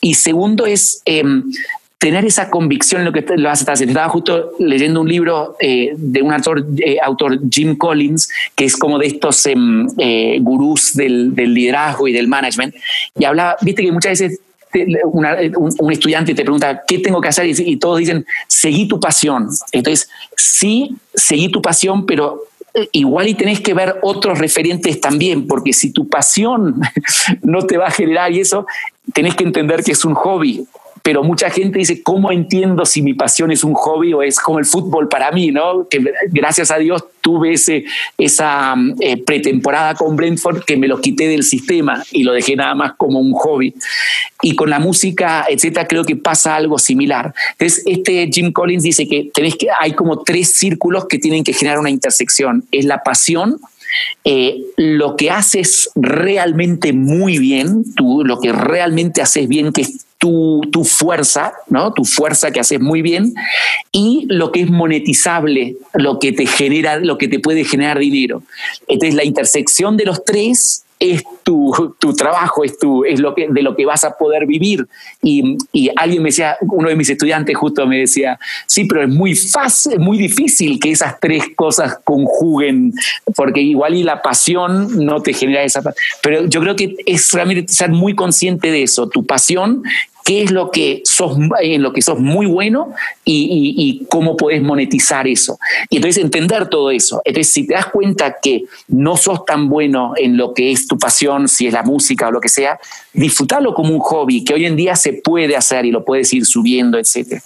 Y 0.00 0.14
segundo 0.14 0.66
es 0.66 1.02
em, 1.04 1.44
tener 2.02 2.24
esa 2.24 2.50
convicción 2.50 3.02
en 3.02 3.04
lo 3.04 3.12
que 3.12 3.24
lo 3.36 3.48
hace. 3.48 3.64
Estaba 3.72 4.08
justo 4.08 4.50
leyendo 4.58 5.00
un 5.00 5.08
libro 5.08 5.56
eh, 5.60 5.92
de 5.96 6.20
un 6.20 6.32
autor, 6.32 6.66
eh, 6.78 6.96
autor, 7.00 7.38
Jim 7.48 7.76
Collins, 7.76 8.28
que 8.56 8.64
es 8.64 8.76
como 8.76 8.98
de 8.98 9.06
estos 9.06 9.46
em, 9.46 9.86
eh, 9.98 10.38
gurús 10.40 10.94
del, 10.94 11.32
del, 11.32 11.54
liderazgo 11.54 12.08
y 12.08 12.12
del 12.12 12.26
management, 12.26 12.74
y 13.16 13.24
hablaba, 13.24 13.56
viste 13.60 13.84
que 13.84 13.92
muchas 13.92 14.18
veces 14.18 14.40
un, 15.04 15.92
estudiante 15.92 16.34
te 16.34 16.42
pregunta, 16.42 16.82
¿qué 16.88 16.98
tengo 16.98 17.20
que 17.20 17.28
hacer? 17.28 17.46
Y, 17.46 17.54
y 17.56 17.76
todos 17.76 17.98
dicen, 17.98 18.26
seguí 18.48 18.88
tu 18.88 18.98
pasión. 18.98 19.48
Entonces, 19.70 20.08
sí, 20.36 20.96
seguí 21.14 21.52
tu 21.52 21.62
pasión, 21.62 22.04
pero 22.04 22.42
igual 22.92 23.28
y 23.28 23.34
tenés 23.34 23.60
que 23.60 23.74
ver 23.74 23.96
otros 24.02 24.38
referentes 24.38 25.00
también, 25.00 25.46
porque 25.46 25.72
si 25.72 25.92
tu 25.92 26.08
pasión 26.08 26.80
no 27.42 27.62
te 27.62 27.76
va 27.76 27.86
a 27.86 27.90
generar 27.90 28.32
y 28.32 28.40
eso, 28.40 28.66
tenés 29.12 29.34
que 29.34 29.44
entender 29.44 29.82
que 29.82 29.92
es 29.92 30.04
un 30.04 30.14
hobby 30.14 30.66
pero 31.02 31.24
mucha 31.24 31.50
gente 31.50 31.78
dice, 31.78 32.02
¿cómo 32.02 32.30
entiendo 32.30 32.86
si 32.86 33.02
mi 33.02 33.14
pasión 33.14 33.50
es 33.50 33.64
un 33.64 33.74
hobby 33.74 34.12
o 34.12 34.22
es 34.22 34.38
como 34.38 34.58
el 34.58 34.64
fútbol 34.64 35.08
para 35.08 35.32
mí? 35.32 35.50
¿no? 35.50 35.88
Que 35.88 36.02
gracias 36.30 36.70
a 36.70 36.78
Dios 36.78 37.04
tuve 37.20 37.54
ese, 37.54 37.84
esa 38.16 38.74
eh, 39.00 39.16
pretemporada 39.22 39.94
con 39.94 40.16
Brentford 40.16 40.64
que 40.64 40.76
me 40.76 40.88
lo 40.88 41.00
quité 41.00 41.28
del 41.28 41.42
sistema 41.42 42.02
y 42.12 42.22
lo 42.22 42.32
dejé 42.32 42.56
nada 42.56 42.74
más 42.74 42.92
como 42.96 43.18
un 43.18 43.32
hobby. 43.32 43.74
Y 44.42 44.54
con 44.54 44.70
la 44.70 44.78
música, 44.78 45.46
etcétera, 45.48 45.88
creo 45.88 46.04
que 46.04 46.16
pasa 46.16 46.54
algo 46.54 46.78
similar. 46.78 47.34
Entonces, 47.52 47.82
este 47.86 48.28
Jim 48.32 48.52
Collins 48.52 48.84
dice 48.84 49.08
que, 49.08 49.30
tenés 49.34 49.56
que 49.56 49.68
hay 49.80 49.92
como 49.92 50.22
tres 50.22 50.52
círculos 50.52 51.06
que 51.06 51.18
tienen 51.18 51.42
que 51.42 51.52
generar 51.52 51.78
una 51.78 51.90
intersección. 51.90 52.64
Es 52.70 52.84
la 52.84 53.02
pasión, 53.02 53.58
eh, 54.24 54.58
lo 54.76 55.16
que 55.16 55.30
haces 55.30 55.90
realmente 55.94 56.92
muy 56.92 57.38
bien, 57.38 57.84
tú 57.94 58.22
lo 58.24 58.40
que 58.40 58.52
realmente 58.52 59.20
haces 59.20 59.48
bien, 59.48 59.72
que 59.72 59.82
es 59.82 60.06
tu, 60.22 60.84
fuerza, 60.84 61.52
¿no? 61.68 61.92
Tu 61.92 62.04
fuerza 62.04 62.52
que 62.52 62.60
haces 62.60 62.80
muy 62.80 63.02
bien 63.02 63.34
y 63.90 64.26
lo 64.28 64.52
que 64.52 64.60
es 64.60 64.70
monetizable, 64.70 65.76
lo 65.94 66.20
que 66.20 66.32
te 66.32 66.46
genera, 66.46 67.00
lo 67.00 67.18
que 67.18 67.26
te 67.26 67.40
puede 67.40 67.64
generar 67.64 67.98
dinero. 67.98 68.44
Entonces, 68.86 69.16
la 69.16 69.24
intersección 69.24 69.96
de 69.96 70.04
los 70.04 70.24
tres 70.24 70.84
es 71.00 71.24
tu, 71.42 71.96
tu, 71.98 72.14
trabajo, 72.14 72.62
es, 72.62 72.78
tu, 72.78 73.04
es 73.04 73.18
lo 73.18 73.34
que, 73.34 73.48
de 73.48 73.62
lo 73.62 73.74
que 73.74 73.84
vas 73.84 74.04
a 74.04 74.16
poder 74.16 74.46
vivir. 74.46 74.86
Y, 75.20 75.56
y, 75.72 75.90
alguien 75.96 76.22
me 76.22 76.28
decía, 76.28 76.56
uno 76.60 76.88
de 76.88 76.94
mis 76.94 77.10
estudiantes 77.10 77.56
justo 77.56 77.84
me 77.88 77.98
decía, 77.98 78.38
sí, 78.66 78.84
pero 78.84 79.02
es 79.02 79.08
muy 79.08 79.34
fácil, 79.34 79.98
muy 79.98 80.16
difícil 80.16 80.78
que 80.78 80.92
esas 80.92 81.18
tres 81.18 81.46
cosas 81.56 81.98
conjuguen, 82.04 82.92
porque 83.34 83.60
igual 83.60 83.96
y 83.96 84.04
la 84.04 84.22
pasión 84.22 85.04
no 85.04 85.20
te 85.20 85.32
genera 85.32 85.64
esa... 85.64 85.82
Pero 86.22 86.46
yo 86.46 86.60
creo 86.60 86.76
que 86.76 86.94
es 87.04 87.32
realmente 87.32 87.72
ser 87.72 87.90
muy 87.90 88.14
consciente 88.14 88.70
de 88.70 88.84
eso, 88.84 89.08
tu 89.08 89.26
pasión 89.26 89.82
qué 90.24 90.42
es 90.42 90.50
lo 90.50 90.70
que 90.70 91.02
sos, 91.04 91.36
en 91.60 91.82
lo 91.82 91.92
que 91.92 92.02
sos 92.02 92.18
muy 92.18 92.46
bueno 92.46 92.92
y, 93.24 93.74
y, 93.76 94.06
cómo 94.06 94.36
podés 94.36 94.62
monetizar 94.62 95.26
eso. 95.26 95.58
Y 95.88 95.96
entonces 95.96 96.22
entender 96.22 96.68
todo 96.68 96.90
eso. 96.90 97.20
Entonces, 97.24 97.52
si 97.52 97.66
te 97.66 97.74
das 97.74 97.86
cuenta 97.86 98.36
que 98.40 98.64
no 98.88 99.16
sos 99.16 99.44
tan 99.44 99.68
bueno 99.68 100.12
en 100.16 100.36
lo 100.36 100.54
que 100.54 100.70
es 100.70 100.86
tu 100.86 100.98
pasión, 100.98 101.48
si 101.48 101.66
es 101.66 101.72
la 101.72 101.82
música 101.82 102.28
o 102.28 102.30
lo 102.30 102.40
que 102.40 102.48
sea, 102.48 102.78
disfrutarlo 103.12 103.74
como 103.74 103.94
un 103.94 104.00
hobby, 104.00 104.44
que 104.44 104.54
hoy 104.54 104.66
en 104.66 104.76
día 104.76 104.96
se 104.96 105.14
puede 105.14 105.56
hacer 105.56 105.84
y 105.84 105.90
lo 105.90 106.04
puedes 106.04 106.32
ir 106.32 106.46
subiendo, 106.46 106.98
etc. 106.98 107.42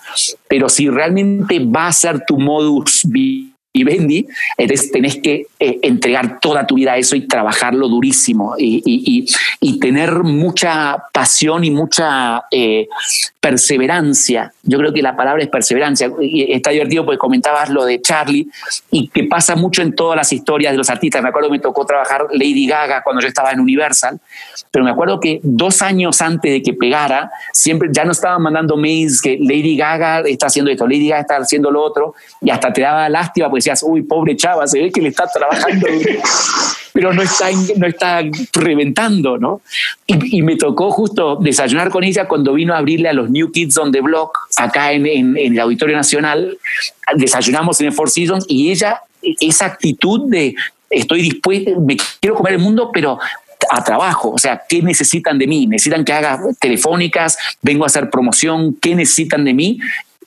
Pero 0.49 0.68
si 0.68 0.89
realmente 0.89 1.59
va 1.59 1.89
a 1.89 1.93
ser 1.93 2.24
tu 2.27 2.39
modus 2.39 3.03
vivendi, 3.05 3.55
y 3.77 3.85
Bendy, 3.85 4.27
entonces 4.57 4.91
tenés 4.91 5.16
que 5.16 5.47
eh, 5.61 5.79
entregar 5.83 6.41
toda 6.41 6.66
tu 6.66 6.77
vida 6.77 6.95
a 6.95 6.97
eso 6.97 7.14
y 7.14 7.27
trabajarlo 7.29 7.89
durísimo 7.89 8.55
y, 8.57 8.83
y, 8.87 9.27
y, 9.61 9.79
tener 9.79 10.22
mucha 10.22 10.97
pasión 11.12 11.62
y 11.62 11.70
mucha 11.70 12.45
eh, 12.51 12.89
perseverancia. 13.39 14.53
Yo 14.62 14.79
creo 14.79 14.93
que 14.93 15.03
la 15.03 15.14
palabra 15.14 15.43
es 15.43 15.49
perseverancia. 15.49 16.11
Y 16.20 16.53
está 16.53 16.70
divertido 16.70 17.05
porque 17.05 17.18
comentabas 17.18 17.68
lo 17.68 17.85
de 17.85 18.01
Charlie 18.01 18.49
y 18.91 19.09
que 19.09 19.24
pasa 19.24 19.55
mucho 19.55 19.83
en 19.83 19.95
todas 19.95 20.16
las 20.16 20.33
historias 20.33 20.72
de 20.72 20.79
los 20.79 20.91
artistas. 20.91 21.22
Me 21.22 21.29
acuerdo 21.29 21.49
que 21.49 21.53
me 21.53 21.61
tocó 21.61 21.85
trabajar 21.85 22.27
Lady 22.33 22.66
Gaga 22.66 23.03
cuando 23.03 23.22
yo 23.22 23.29
estaba 23.29 23.53
en 23.53 23.61
Universal, 23.61 24.18
pero 24.70 24.85
me 24.85 24.91
acuerdo 24.91 25.20
que 25.20 25.39
dos 25.43 25.83
años 25.83 26.20
antes 26.22 26.51
de 26.51 26.62
que 26.62 26.72
pegara, 26.72 27.31
siempre 27.53 27.89
ya 27.93 28.05
no 28.05 28.12
estaban 28.12 28.43
mandando 28.43 28.77
mails 28.77 29.20
que 29.20 29.39
Lady 29.41 29.77
Gaga 29.77 30.20
está 30.20 30.47
haciendo 30.47 30.70
esto, 30.70 30.87
Lady 30.87 31.09
Gaga 31.09 31.20
está 31.20 31.37
haciendo 31.37 31.70
lo 31.70 31.83
otro, 31.83 32.14
y 32.41 32.51
hasta 32.51 32.72
te 32.72 32.81
daba 32.81 33.09
lástima 33.09 33.49
porque 33.49 33.62
decías, 33.71 33.85
uy, 33.87 34.03
pobre 34.03 34.37
chava, 34.37 34.67
se 34.67 34.81
ve 34.81 34.91
que 34.91 35.01
le 35.01 35.09
está 35.09 35.27
trabajando, 35.27 35.87
pero 36.93 37.12
no 37.12 37.23
está, 37.23 37.49
no 37.77 37.87
está 37.87 38.23
reventando, 38.53 39.39
¿no? 39.39 39.61
Y, 40.07 40.43
me 40.43 40.57
tocó 40.57 40.91
justo 40.91 41.37
desayunar 41.37 41.91
con 41.91 42.05
ella 42.05 42.29
cuando 42.29 42.55
vino 42.55 42.75
a 42.75 42.79
abrirle 42.79 43.09
a 43.09 43.12
los 43.12 43.31
New 43.31 43.51
Kids 43.51 43.77
on 43.79 43.93
the 43.93 44.01
Block 44.01 44.37
acá 44.57 44.93
en, 44.93 45.07
en, 45.07 45.37
el 45.37 45.61
Auditorio 45.61 45.97
Nacional. 45.97 46.57
Desayunamos 47.17 47.81
en 47.81 47.89
el 47.89 47.93
Four 47.93 48.11
Seasons 48.11 48.45
y 48.49 48.71
ella, 48.71 49.01
esa 49.23 49.67
actitud 49.67 50.31
de 50.31 50.55
estoy 50.91 51.23
dispuesta, 51.23 51.73
me 51.79 51.97
quiero 52.21 52.37
comer 52.37 52.55
el 52.55 52.61
mundo, 52.61 52.91
pero 52.93 53.19
a 53.71 53.83
trabajo, 53.83 54.31
o 54.31 54.39
sea, 54.39 54.62
¿qué 54.69 54.83
necesitan 54.83 55.39
de 55.39 55.47
mí? 55.47 55.67
¿Necesitan 55.67 56.05
que 56.05 56.12
haga 56.12 56.41
telefónicas? 56.61 57.39
¿Vengo 57.62 57.85
a 57.85 57.87
hacer 57.87 58.11
promoción? 58.11 58.77
¿Qué 58.81 58.95
necesitan 58.95 59.45
de 59.45 59.55
mí? 59.55 59.79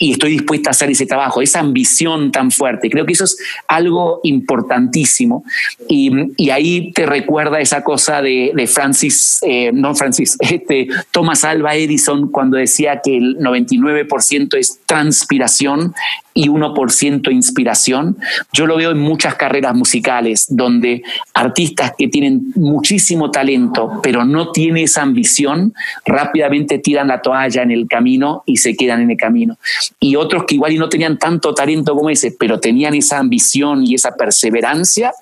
Y 0.01 0.13
estoy 0.13 0.31
dispuesta 0.31 0.69
a 0.69 0.71
hacer 0.71 0.89
ese 0.89 1.05
trabajo, 1.05 1.41
esa 1.41 1.59
ambición 1.59 2.31
tan 2.31 2.49
fuerte. 2.51 2.89
Creo 2.89 3.05
que 3.05 3.13
eso 3.13 3.25
es 3.25 3.37
algo 3.67 4.21
importantísimo 4.23 5.43
y, 5.87 6.11
y 6.37 6.49
ahí 6.49 6.91
te 6.93 7.05
recuerda 7.05 7.59
esa 7.59 7.83
cosa 7.83 8.21
de, 8.21 8.51
de 8.55 8.65
Francis, 8.65 9.39
eh, 9.41 9.71
no 9.73 9.93
Francis, 9.93 10.37
este, 10.39 10.87
Thomas 11.11 11.43
Alva 11.43 11.75
Edison 11.75 12.31
cuando 12.31 12.57
decía 12.57 13.01
que 13.03 13.17
el 13.17 13.37
99% 13.37 14.57
es 14.57 14.79
transpiración 14.85 15.93
y 16.33 16.47
1% 16.47 17.31
inspiración. 17.33 18.15
Yo 18.53 18.65
lo 18.65 18.77
veo 18.77 18.91
en 18.91 18.99
muchas 18.99 19.35
carreras 19.35 19.75
musicales 19.75 20.45
donde 20.49 21.03
artistas 21.33 21.93
que 21.97 22.07
tienen 22.07 22.53
muchísimo 22.55 23.29
talento 23.31 23.99
pero 24.01 24.25
no 24.25 24.51
tienen 24.51 24.83
esa 24.83 25.01
ambición, 25.01 25.73
rápidamente 26.05 26.79
tiran 26.79 27.07
la 27.07 27.21
toalla 27.21 27.63
en 27.63 27.71
el 27.71 27.87
camino 27.87 28.43
y 28.45 28.57
se 28.57 28.75
quedan 28.75 29.01
en 29.01 29.11
el 29.11 29.17
camino. 29.17 29.57
Y 29.99 30.15
otros 30.15 30.45
que 30.45 30.55
igual 30.55 30.73
y 30.73 30.77
no 30.77 30.89
tenían 30.89 31.17
tanto 31.17 31.53
talento 31.53 31.95
como 31.95 32.09
ese, 32.09 32.35
pero 32.37 32.59
tenían 32.59 32.93
esa 32.93 33.19
ambición 33.19 33.85
y 33.85 33.95
esa 33.95 34.15
perseverancia 34.15 35.13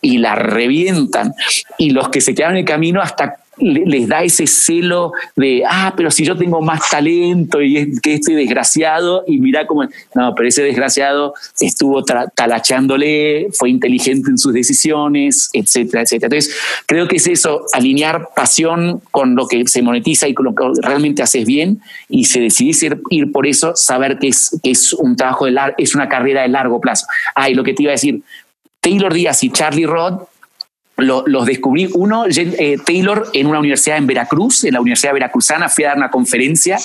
y 0.00 0.18
la 0.18 0.34
revientan. 0.34 1.34
Y 1.78 1.90
los 1.90 2.08
que 2.08 2.20
se 2.20 2.34
quedan 2.34 2.52
en 2.52 2.58
el 2.58 2.64
camino 2.64 3.00
hasta 3.00 3.36
les 3.58 4.08
da 4.08 4.22
ese 4.22 4.46
celo 4.46 5.12
de, 5.36 5.62
ah, 5.68 5.92
pero 5.96 6.10
si 6.10 6.24
yo 6.24 6.36
tengo 6.36 6.60
más 6.60 6.88
talento 6.90 7.60
y 7.62 7.98
que 8.00 8.14
este 8.14 8.34
desgraciado, 8.34 9.24
y 9.26 9.38
mira 9.38 9.66
cómo, 9.66 9.84
no, 10.14 10.34
pero 10.34 10.48
ese 10.48 10.62
desgraciado 10.62 11.34
estuvo 11.60 12.04
talachándole, 12.04 13.48
fue 13.52 13.70
inteligente 13.70 14.30
en 14.30 14.38
sus 14.38 14.52
decisiones, 14.52 15.50
etcétera, 15.52 16.02
etcétera. 16.02 16.26
Entonces, 16.26 16.56
creo 16.86 17.08
que 17.08 17.16
es 17.16 17.26
eso, 17.26 17.64
alinear 17.72 18.28
pasión 18.34 19.00
con 19.10 19.34
lo 19.34 19.46
que 19.46 19.66
se 19.66 19.82
monetiza 19.82 20.28
y 20.28 20.34
con 20.34 20.46
lo 20.46 20.54
que 20.54 20.64
realmente 20.82 21.22
haces 21.22 21.46
bien, 21.46 21.80
y 22.08 22.24
si 22.24 22.40
decidís 22.40 22.82
ir, 22.82 23.00
ir 23.10 23.32
por 23.32 23.46
eso, 23.46 23.74
saber 23.76 24.18
que 24.18 24.28
es, 24.28 24.58
que 24.62 24.70
es 24.70 24.92
un 24.92 25.16
trabajo, 25.16 25.46
de 25.46 25.54
es 25.78 25.94
una 25.94 26.08
carrera 26.08 26.42
de 26.42 26.48
largo 26.48 26.80
plazo. 26.80 27.06
Ah, 27.34 27.48
lo 27.50 27.64
que 27.64 27.74
te 27.74 27.82
iba 27.82 27.90
a 27.90 27.94
decir, 27.94 28.22
Taylor 28.80 29.14
Díaz 29.14 29.42
y 29.42 29.50
Charlie 29.50 29.86
Rod 29.86 30.20
los 30.96 31.46
descubrí. 31.46 31.88
Uno, 31.92 32.26
eh, 32.26 32.78
Taylor, 32.84 33.26
en 33.32 33.48
una 33.48 33.58
universidad 33.58 33.98
en 33.98 34.06
Veracruz, 34.06 34.62
en 34.64 34.74
la 34.74 34.80
Universidad 34.80 35.12
Veracruzana, 35.12 35.68
fui 35.68 35.84
a 35.84 35.88
dar 35.88 35.96
una 35.96 36.10
conferencia 36.10 36.78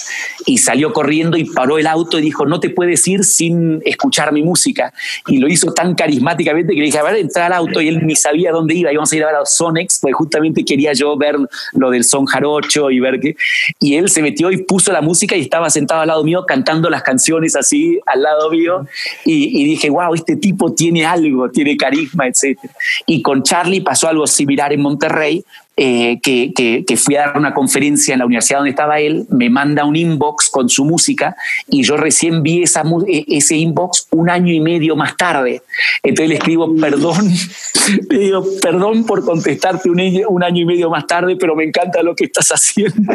y 0.45 0.57
salió 0.57 0.93
corriendo 0.93 1.37
y 1.37 1.45
paró 1.45 1.77
el 1.77 1.85
auto 1.85 2.17
y 2.17 2.21
dijo, 2.21 2.45
no 2.45 2.59
te 2.59 2.71
puedes 2.71 3.07
ir 3.07 3.23
sin 3.23 3.81
escuchar 3.85 4.31
mi 4.33 4.41
música. 4.41 4.93
Y 5.27 5.37
lo 5.37 5.47
hizo 5.47 5.73
tan 5.73 5.93
carismáticamente 5.93 6.73
que 6.73 6.79
le 6.79 6.85
dije, 6.85 6.97
a 6.97 7.03
ver, 7.03 7.17
entra 7.17 7.45
al 7.45 7.53
auto 7.53 7.81
y 7.81 7.87
él 7.87 8.05
ni 8.05 8.15
sabía 8.15 8.51
dónde 8.51 8.73
iba. 8.73 8.91
Íbamos 8.91 9.11
a 9.11 9.15
ir 9.15 9.23
a 9.23 9.27
ver 9.27 9.35
a 9.35 9.45
Sonex, 9.45 9.99
porque 9.99 10.13
justamente 10.13 10.65
quería 10.65 10.93
yo 10.93 11.15
ver 11.15 11.35
lo 11.73 11.91
del 11.91 12.03
son 12.03 12.25
jarocho 12.25 12.89
y 12.89 12.99
ver 12.99 13.19
qué. 13.19 13.35
Y 13.79 13.95
él 13.95 14.09
se 14.09 14.23
metió 14.23 14.51
y 14.51 14.57
puso 14.57 14.91
la 14.91 15.01
música 15.01 15.35
y 15.35 15.41
estaba 15.41 15.69
sentado 15.69 16.01
al 16.01 16.07
lado 16.07 16.23
mío 16.23 16.45
cantando 16.47 16.89
las 16.89 17.03
canciones 17.03 17.55
así 17.55 17.99
al 18.07 18.23
lado 18.23 18.49
mío. 18.49 18.87
Y, 19.23 19.61
y 19.61 19.65
dije, 19.65 19.91
wow, 19.91 20.15
este 20.15 20.35
tipo 20.35 20.73
tiene 20.73 21.05
algo, 21.05 21.51
tiene 21.51 21.77
carisma, 21.77 22.27
etc. 22.27 22.57
Y 23.05 23.21
con 23.21 23.43
Charlie 23.43 23.81
pasó 23.81 23.98
algo 24.07 24.27
similar 24.27 24.71
en 24.73 24.81
Monterrey, 24.81 25.43
eh, 25.81 26.19
que, 26.21 26.51
que, 26.53 26.97
fui 26.97 27.15
a 27.15 27.27
dar 27.27 27.37
una 27.37 27.53
conferencia 27.53 28.11
en 28.11 28.19
la 28.19 28.25
universidad 28.25 28.59
donde 28.59 28.71
estaba 28.71 28.99
él, 28.99 29.25
me 29.29 29.49
manda 29.49 29.85
un 29.85 29.95
inbox 29.95 30.49
con 30.49 30.67
su 30.67 30.83
música 30.83 31.37
y 31.69 31.83
yo 31.83 31.95
recién 31.95 32.43
vi 32.43 32.63
esa, 32.63 32.83
e, 33.07 33.23
ese 33.29 33.55
inbox 33.55 34.07
un 34.11 34.29
año 34.29 34.51
y 34.51 34.59
medio 34.59 34.97
más 34.97 35.15
tarde. 35.15 35.61
Entonces 36.03 36.29
le 36.29 36.35
escribo, 36.35 36.75
perdón, 36.75 37.31
le 38.09 38.17
digo, 38.17 38.45
perdón 38.61 39.05
por 39.05 39.23
contestarte 39.23 39.89
un, 39.89 40.01
un 40.27 40.43
año 40.43 40.63
y 40.63 40.65
medio 40.65 40.89
más 40.89 41.07
tarde, 41.07 41.37
pero 41.37 41.55
me 41.55 41.63
encanta 41.63 42.03
lo 42.03 42.13
que 42.13 42.25
estás 42.25 42.49
haciendo 42.49 43.13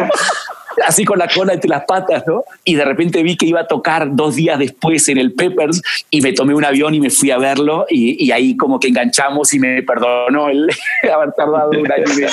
así 0.86 1.04
con 1.04 1.18
la 1.18 1.28
cola 1.28 1.54
entre 1.54 1.68
las 1.68 1.84
patas, 1.84 2.24
¿no? 2.26 2.44
Y 2.64 2.74
de 2.74 2.84
repente 2.84 3.22
vi 3.22 3.36
que 3.36 3.46
iba 3.46 3.60
a 3.60 3.66
tocar 3.66 4.14
dos 4.14 4.36
días 4.36 4.58
después 4.58 5.08
en 5.08 5.18
el 5.18 5.32
Peppers 5.32 5.82
y 6.10 6.20
me 6.20 6.32
tomé 6.32 6.54
un 6.54 6.64
avión 6.64 6.94
y 6.94 7.00
me 7.00 7.10
fui 7.10 7.30
a 7.30 7.38
verlo 7.38 7.86
y, 7.88 8.30
ahí 8.30 8.56
como 8.56 8.80
que 8.80 8.88
enganchamos 8.88 9.52
y 9.54 9.58
me 9.58 9.82
perdonó 9.82 10.48
el 10.48 10.68
haber 11.12 11.32
tardado 11.32 11.70
un 11.70 11.92
año 11.92 12.04
y. 12.04 12.24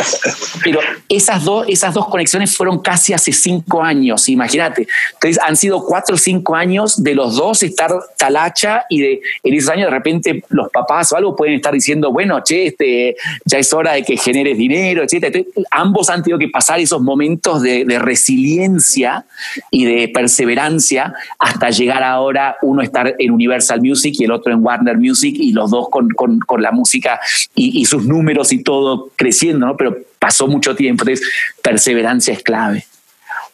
Pero 0.63 0.79
esas 1.09 1.43
dos, 1.43 1.65
esas 1.67 1.93
dos 1.93 2.07
conexiones 2.07 2.55
fueron 2.55 2.79
casi 2.79 3.13
hace 3.13 3.31
cinco 3.31 3.83
años, 3.83 4.29
imagínate. 4.29 4.87
Entonces 5.13 5.39
han 5.43 5.55
sido 5.55 5.83
cuatro 5.85 6.15
o 6.15 6.17
cinco 6.17 6.55
años 6.55 7.03
de 7.03 7.15
los 7.15 7.35
dos 7.35 7.63
estar 7.63 7.91
talacha 8.17 8.85
y 8.89 9.01
de, 9.01 9.21
en 9.43 9.53
esos 9.53 9.69
años 9.69 9.85
de 9.85 9.91
repente 9.91 10.43
los 10.49 10.69
papás 10.69 11.11
o 11.11 11.17
algo 11.17 11.35
pueden 11.35 11.55
estar 11.55 11.73
diciendo, 11.73 12.11
bueno, 12.11 12.41
che, 12.43 12.67
este, 12.67 13.15
ya 13.45 13.59
es 13.59 13.71
hora 13.73 13.93
de 13.93 14.03
que 14.03 14.17
generes 14.17 14.57
dinero, 14.57 15.03
etc. 15.03 15.45
ambos 15.69 16.09
han 16.09 16.23
tenido 16.23 16.39
que 16.39 16.49
pasar 16.49 16.79
esos 16.79 17.01
momentos 17.01 17.61
de, 17.61 17.85
de 17.85 17.99
resiliencia 18.31 19.25
y 19.69 19.85
de 19.85 20.07
perseverancia 20.07 21.13
hasta 21.39 21.69
llegar 21.69 22.03
ahora 22.03 22.57
uno 22.61 22.81
estar 22.81 23.15
en 23.17 23.31
Universal 23.31 23.81
Music 23.81 24.15
y 24.17 24.25
el 24.25 24.31
otro 24.31 24.53
en 24.53 24.63
Warner 24.63 24.97
Music 24.97 25.35
y 25.37 25.51
los 25.51 25.71
dos 25.71 25.89
con, 25.89 26.09
con, 26.09 26.39
con 26.39 26.61
la 26.61 26.71
música 26.71 27.19
y, 27.55 27.85
sus 27.85 28.05
números 28.05 28.53
y 28.53 28.63
todo 28.63 29.09
creciendo, 29.15 29.65
¿no? 29.65 29.75
Pero 29.75 29.97
pasó 30.19 30.47
mucho 30.47 30.75
tiempo, 30.75 31.03
entonces 31.03 31.27
perseverancia 31.61 32.33
es 32.33 32.43
clave. 32.43 32.85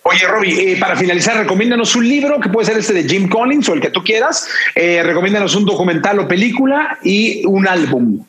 Oye, 0.03 0.25
Robbie, 0.27 0.73
eh, 0.73 0.77
para 0.79 0.95
finalizar, 0.95 1.37
recomiéndanos 1.37 1.95
un 1.95 2.07
libro 2.07 2.39
que 2.39 2.49
puede 2.49 2.67
ser 2.67 2.77
este 2.77 2.93
de 2.93 3.03
Jim 3.09 3.27
Collins 3.27 3.67
o 3.69 3.73
el 3.73 3.81
que 3.81 3.89
tú 3.89 4.03
quieras. 4.03 4.47
Eh, 4.75 5.01
recomiéndanos 5.03 5.55
un 5.55 5.65
documental 5.65 6.19
o 6.19 6.27
película 6.27 6.97
y 7.03 7.45
un 7.45 7.67
álbum. 7.67 8.23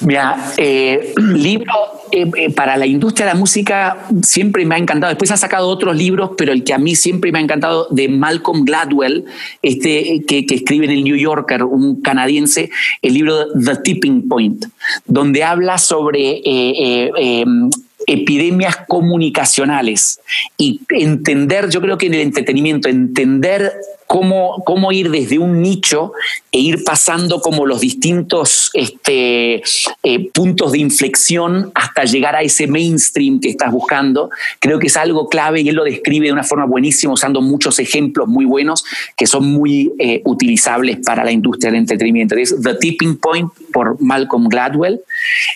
Mira, 0.00 0.52
eh, 0.56 1.14
libro 1.34 1.72
eh, 2.10 2.30
eh, 2.36 2.50
para 2.50 2.76
la 2.76 2.86
industria 2.86 3.26
de 3.26 3.32
la 3.32 3.38
música 3.38 4.06
siempre 4.22 4.64
me 4.64 4.74
ha 4.74 4.78
encantado. 4.78 5.10
Después 5.10 5.30
ha 5.30 5.36
sacado 5.36 5.68
otros 5.68 5.96
libros, 5.96 6.32
pero 6.36 6.52
el 6.52 6.64
que 6.64 6.74
a 6.74 6.78
mí 6.78 6.96
siempre 6.96 7.32
me 7.32 7.38
ha 7.38 7.42
encantado 7.42 7.88
de 7.90 8.08
Malcolm 8.08 8.64
Gladwell, 8.64 9.24
este 9.62 10.22
que, 10.26 10.44
escribe 10.48 10.86
en 10.86 10.92
el 10.92 11.04
New 11.04 11.16
Yorker, 11.16 11.62
un 11.64 12.02
canadiense, 12.02 12.70
el 13.02 13.14
libro 13.14 13.52
The 13.52 13.76
Tipping 13.76 14.28
Point, 14.28 14.66
donde 15.04 15.44
habla 15.44 15.78
sobre 15.78 16.40
em, 16.44 17.70
epidemias 18.06 18.76
comunicacionales 18.88 20.20
y 20.56 20.80
entender, 20.90 21.68
yo 21.70 21.80
creo 21.80 21.98
que 21.98 22.06
en 22.06 22.14
el 22.14 22.20
entretenimiento, 22.20 22.88
entender 22.88 23.72
cómo, 24.06 24.62
cómo 24.64 24.92
ir 24.92 25.10
desde 25.10 25.38
un 25.38 25.60
nicho 25.62 26.12
e 26.52 26.60
ir 26.60 26.84
pasando 26.84 27.40
como 27.40 27.66
los 27.66 27.80
distintos 27.80 28.70
este, 28.72 29.62
eh, 30.02 30.30
puntos 30.32 30.72
de 30.72 30.78
inflexión 30.78 31.70
hasta 31.74 32.04
llegar 32.04 32.36
a 32.36 32.42
ese 32.42 32.66
mainstream 32.66 33.40
que 33.40 33.50
estás 33.50 33.72
buscando. 33.72 34.30
Creo 34.60 34.78
que 34.78 34.86
es 34.86 34.96
algo 34.96 35.28
clave 35.28 35.60
y 35.60 35.68
él 35.68 35.76
lo 35.76 35.84
describe 35.84 36.26
de 36.26 36.32
una 36.32 36.44
forma 36.44 36.66
buenísima 36.66 37.12
usando 37.12 37.40
muchos 37.40 37.78
ejemplos 37.78 38.28
muy 38.28 38.44
buenos 38.44 38.84
que 39.16 39.26
son 39.26 39.46
muy 39.52 39.92
eh, 39.98 40.22
utilizables 40.24 40.98
para 41.04 41.24
la 41.24 41.32
industria 41.32 41.70
del 41.70 41.80
entretenimiento. 41.80 42.36
Es 42.36 42.54
The 42.62 42.74
Tipping 42.74 43.16
Point 43.16 43.50
por 43.72 44.00
Malcolm 44.00 44.48
Gladwell. 44.48 45.00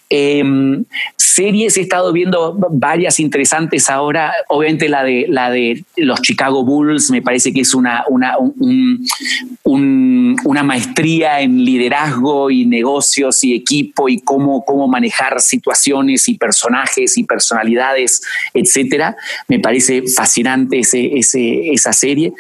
Em, 0.09 0.85
series 1.17 1.77
he 1.77 1.83
estado 1.83 2.13
viendo 2.13 2.57
varias 2.71 3.21
interesantes 3.21 3.89
ahora. 3.89 4.33
Obviamente 4.49 4.89
la 4.89 5.05
de, 5.05 5.27
la 5.29 5.51
de 5.51 5.85
los 5.97 6.21
Chicago 6.21 6.65
Bulls 6.65 7.11
me 7.11 7.23
parece 7.23 7.53
que 7.53 7.61
es 7.61 7.75
una, 7.75 8.05
una, 8.09 8.37
una 9.65 10.63
maestría 10.63 11.41
en 11.41 11.65
liderazgo 11.65 12.51
y 12.51 12.67
negocios 12.67 13.43
y 13.45 13.55
equipo 13.55 14.09
y 14.09 14.21
cómo, 14.21 14.65
cómo 14.65 14.89
manejar 14.89 15.41
situaciones 15.41 16.29
y 16.29 16.35
personajes 16.35 17.17
y 17.17 17.25
personalidades, 17.25 18.23
etcétera. 18.55 19.17
Me 19.49 19.59
parece 19.59 20.03
fascinante 20.03 20.81
ese, 20.81 21.71
esa 21.73 21.93
serie. 21.93 22.33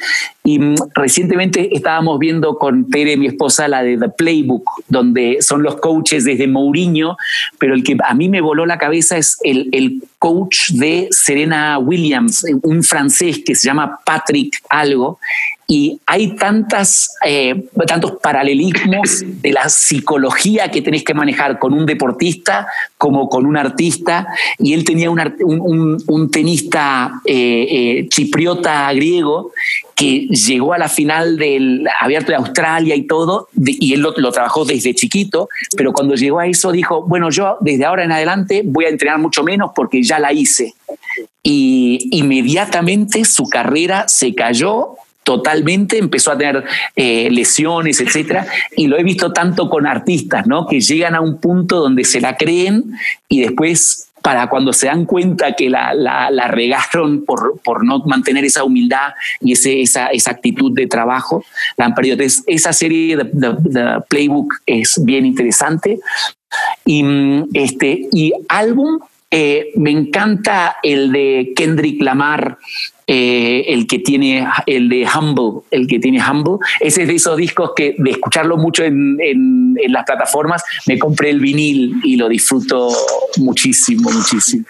Y 0.42 0.58
mm, 0.58 0.74
recientemente 0.94 1.74
estábamos 1.74 2.18
viendo 2.18 2.56
con 2.56 2.88
Tere, 2.88 3.16
mi 3.16 3.26
esposa, 3.26 3.68
la 3.68 3.82
de 3.82 3.98
The 3.98 4.08
Playbook, 4.08 4.64
donde 4.88 5.38
son 5.40 5.62
los 5.62 5.76
coaches 5.76 6.24
desde 6.24 6.46
Mourinho, 6.46 7.16
pero 7.58 7.74
el 7.74 7.84
que 7.84 7.96
a 8.02 8.14
mí 8.14 8.28
me 8.28 8.40
voló 8.40 8.66
la 8.66 8.78
cabeza 8.78 9.16
es 9.18 9.38
el, 9.42 9.68
el 9.72 10.02
coach 10.18 10.70
de 10.72 11.08
Serena 11.10 11.78
Williams, 11.78 12.44
un 12.62 12.82
francés 12.82 13.42
que 13.44 13.54
se 13.54 13.66
llama 13.66 14.00
Patrick 14.04 14.62
Algo, 14.68 15.18
y 15.70 16.00
hay 16.04 16.34
tantas, 16.34 17.14
eh, 17.24 17.68
tantos 17.86 18.14
paralelismos 18.20 19.22
de 19.24 19.52
la 19.52 19.68
psicología 19.68 20.68
que 20.68 20.82
tenés 20.82 21.04
que 21.04 21.14
manejar 21.14 21.60
con 21.60 21.72
un 21.72 21.86
deportista 21.86 22.66
como 22.98 23.28
con 23.28 23.46
un 23.46 23.56
artista, 23.56 24.26
y 24.58 24.74
él 24.74 24.82
tenía 24.82 25.08
un, 25.08 26.02
un, 26.08 26.30
tenista 26.32 27.12
eh, 27.24 27.66
eh, 27.70 28.08
chipriota 28.08 28.92
griego 28.94 29.52
que 29.94 30.26
llegó 30.26 30.72
a 30.72 30.78
la 30.78 30.88
final 30.88 31.36
del 31.36 31.86
Abierto 32.00 32.32
de 32.32 32.38
Australia 32.38 32.96
y 32.96 33.06
todo, 33.06 33.46
y 33.54 33.92
él 33.92 34.00
lo, 34.00 34.12
lo, 34.16 34.32
trabajó 34.32 34.64
desde 34.64 34.92
chiquito, 34.96 35.48
pero 35.76 35.92
cuando 35.92 36.16
llegó 36.16 36.40
a 36.40 36.48
eso 36.48 36.72
dijo, 36.72 37.02
bueno, 37.02 37.30
yo 37.30 37.58
desde 37.60 37.84
ahora 37.84 38.02
en 38.02 38.10
adelante 38.10 38.62
voy 38.64 38.86
a 38.86 38.88
entrenar 38.88 39.20
mucho 39.20 39.44
menos 39.44 39.70
porque 39.72 40.02
ya 40.02 40.18
la 40.18 40.32
hice. 40.32 40.74
Y 41.44 42.08
inmediatamente 42.10 43.24
su 43.24 43.48
carrera 43.48 44.08
se 44.08 44.34
cayó 44.34 44.96
totalmente, 45.22 45.98
empezó 45.98 46.32
a 46.32 46.38
tener 46.38 46.64
eh, 46.96 47.28
lesiones, 47.30 48.00
etcétera, 48.00 48.46
y 48.76 48.86
lo 48.86 48.98
he 48.98 49.02
visto 49.02 49.32
tanto 49.32 49.68
con 49.68 49.86
artistas, 49.86 50.46
¿no? 50.46 50.66
Que 50.66 50.80
llegan 50.80 51.14
a 51.14 51.20
un 51.20 51.38
punto 51.38 51.80
donde 51.80 52.04
se 52.04 52.20
la 52.20 52.36
creen 52.36 52.92
y 53.28 53.40
después 53.40 54.10
para 54.22 54.48
cuando 54.48 54.72
se 54.72 54.86
dan 54.86 55.04
cuenta 55.04 55.54
que 55.54 55.70
la, 55.70 55.94
la, 55.94 56.48
regaron 56.48 57.24
por, 57.24 57.60
por, 57.62 57.84
no 57.84 58.00
mantener 58.00 58.44
esa 58.44 58.64
humildad 58.64 59.12
y 59.40 59.52
ese, 59.52 59.80
esa, 59.80 60.08
esa, 60.08 60.32
actitud 60.32 60.72
de 60.72 60.86
trabajo, 60.86 61.44
la 61.76 61.86
han 61.86 61.94
perdido. 61.94 62.14
Entonces, 62.14 62.44
esa 62.46 62.72
serie 62.72 63.16
de, 63.16 64.02
Playbook 64.08 64.54
es 64.66 65.00
bien 65.04 65.26
interesante. 65.26 66.00
Y, 66.84 67.02
mm, 67.02 67.48
este, 67.54 68.08
y 68.12 68.32
álbum, 68.48 69.00
eh, 69.30 69.70
me 69.76 69.90
encanta 69.90 70.76
el 70.82 71.12
de 71.12 71.52
Kendrick 71.54 72.02
Lamar, 72.02 72.58
eh, 73.12 73.64
el 73.66 73.88
que 73.88 73.98
tiene 73.98 74.46
el 74.66 74.88
de 74.88 75.04
Humble, 75.04 75.62
el 75.72 75.88
que 75.88 75.98
tiene 75.98 76.22
Humble, 76.22 76.58
ese 76.78 77.02
es 77.02 77.08
de 77.08 77.16
esos 77.16 77.36
discos 77.36 77.72
que 77.74 77.96
de 77.98 78.12
escucharlo 78.12 78.56
mucho 78.56 78.84
en, 78.84 79.74
las 79.88 80.04
plataformas, 80.04 80.62
me 80.86 80.96
compré 80.96 81.30
el 81.30 81.40
vinil 81.40 81.96
y 82.04 82.14
lo 82.14 82.28
disfruto 82.28 82.88
muchísimo, 83.38 84.08
muchísimo. 84.12 84.64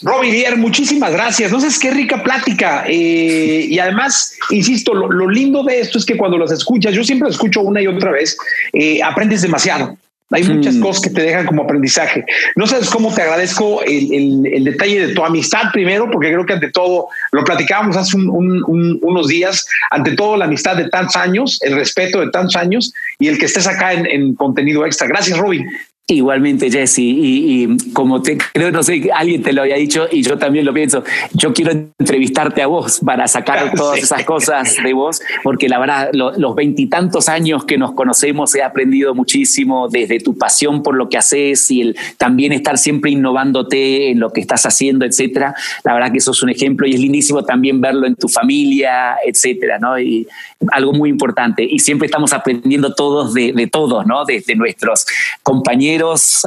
Robbie 0.00 0.32
Dier, 0.32 0.56
muchísimas 0.56 1.12
gracias. 1.12 1.52
No 1.52 1.60
sé, 1.60 1.68
qué 1.78 1.90
rica 1.90 2.22
plática. 2.22 2.84
Eh, 2.88 3.66
y 3.68 3.78
además, 3.78 4.34
insisto, 4.48 4.94
lo, 4.94 5.28
lindo 5.28 5.62
de 5.62 5.80
esto 5.80 5.98
es 5.98 6.06
que 6.06 6.16
cuando 6.16 6.38
los 6.38 6.50
escuchas, 6.50 6.94
yo 6.94 7.04
siempre 7.04 7.28
lo 7.28 7.34
escucho 7.34 7.60
una 7.60 7.82
y 7.82 7.86
otra 7.86 8.12
vez, 8.12 8.38
eh, 8.72 9.02
aprendes 9.02 9.42
demasiado. 9.42 9.98
Hay 10.30 10.44
muchas 10.44 10.74
mm. 10.74 10.80
cosas 10.80 11.02
que 11.02 11.10
te 11.10 11.22
dejan 11.22 11.46
como 11.46 11.62
aprendizaje. 11.62 12.24
No 12.54 12.66
sabes 12.66 12.90
cómo 12.90 13.14
te 13.14 13.22
agradezco 13.22 13.82
el, 13.82 14.64
detalle 14.64 15.06
de 15.06 15.14
tu 15.14 15.24
amistad 15.24 15.72
primero, 15.72 16.10
porque 16.10 16.28
creo 16.28 16.44
que 16.44 16.52
ante 16.52 16.70
todo, 16.70 17.08
lo 17.32 17.44
platicábamos 17.44 17.96
hace 17.96 18.16
unos 18.16 19.28
días, 19.28 19.66
ante 19.90 20.12
todo 20.12 20.36
la 20.36 20.44
amistad 20.44 20.76
de 20.76 20.88
tantos 20.90 21.16
años, 21.16 21.58
el 21.62 21.76
respeto 21.76 22.20
de 22.20 22.30
tantos 22.30 22.56
años 22.56 22.92
y 23.18 23.28
el 23.28 23.38
que 23.38 23.46
estés 23.46 23.66
acá 23.66 23.94
en, 23.94 24.06
en 24.06 24.34
contenido 24.34 24.84
extra. 24.84 25.06
Gracias, 25.06 25.38
Robin. 25.38 25.66
Igualmente, 26.10 26.70
Jesse, 26.70 27.00
y, 27.00 27.68
como 27.92 28.22
te 28.22 28.38
creo, 28.38 28.70
no 28.70 28.82
sé, 28.82 29.10
alguien 29.14 29.42
te 29.42 29.52
lo 29.52 29.60
había 29.60 29.76
dicho 29.76 30.06
y 30.10 30.22
yo 30.22 30.38
también 30.38 30.64
lo 30.64 30.72
pienso, 30.72 31.04
yo 31.34 31.52
quiero 31.52 31.72
entrevistarte 31.98 32.62
a 32.62 32.66
vos 32.66 33.00
para 33.04 33.28
sacar 33.28 33.72
todas 33.76 33.98
esas 33.98 34.24
cosas 34.24 34.74
de 34.82 34.94
vos, 34.94 35.20
porque 35.42 35.68
la 35.68 35.78
verdad, 35.78 36.08
los 36.14 36.54
veintitantos 36.54 37.28
años 37.28 37.66
que 37.66 37.76
nos 37.76 37.92
conocemos 37.92 38.54
he 38.54 38.62
aprendido 38.62 39.14
muchísimo 39.14 39.88
desde 39.90 40.18
tu 40.18 40.38
pasión 40.38 40.82
por 40.82 40.96
lo 40.96 41.10
que 41.10 41.18
haces 41.18 41.70
y 41.70 41.82
el 41.82 41.96
también 42.16 42.52
estar 42.52 42.78
siempre 42.78 43.10
innovándote 43.10 44.08
en 44.10 44.18
lo 44.18 44.30
que 44.30 44.40
estás 44.40 44.64
haciendo, 44.64 45.04
etcétera. 45.04 45.54
La 45.84 45.92
verdad 45.92 46.10
que 46.10 46.18
eso 46.18 46.30
es 46.30 46.42
un 46.42 46.48
ejemplo 46.48 46.86
y 46.86 46.94
es 46.94 47.00
lindísimo 47.00 47.44
también 47.44 47.82
verlo 47.82 48.06
en 48.06 48.14
tu 48.14 48.28
familia, 48.28 49.16
etcétera, 49.22 49.78
¿no? 49.78 50.00
Y 50.00 50.26
algo 50.72 50.94
muy 50.94 51.10
importante. 51.10 51.68
Y 51.68 51.80
siempre 51.80 52.06
estamos 52.06 52.32
aprendiendo 52.32 52.94
todos 52.94 53.34
de, 53.34 53.52
de 53.52 53.66
todos, 53.66 54.06
¿no? 54.06 54.24
Desde 54.24 54.54
nuestros 54.54 55.04
compañeros 55.42 55.97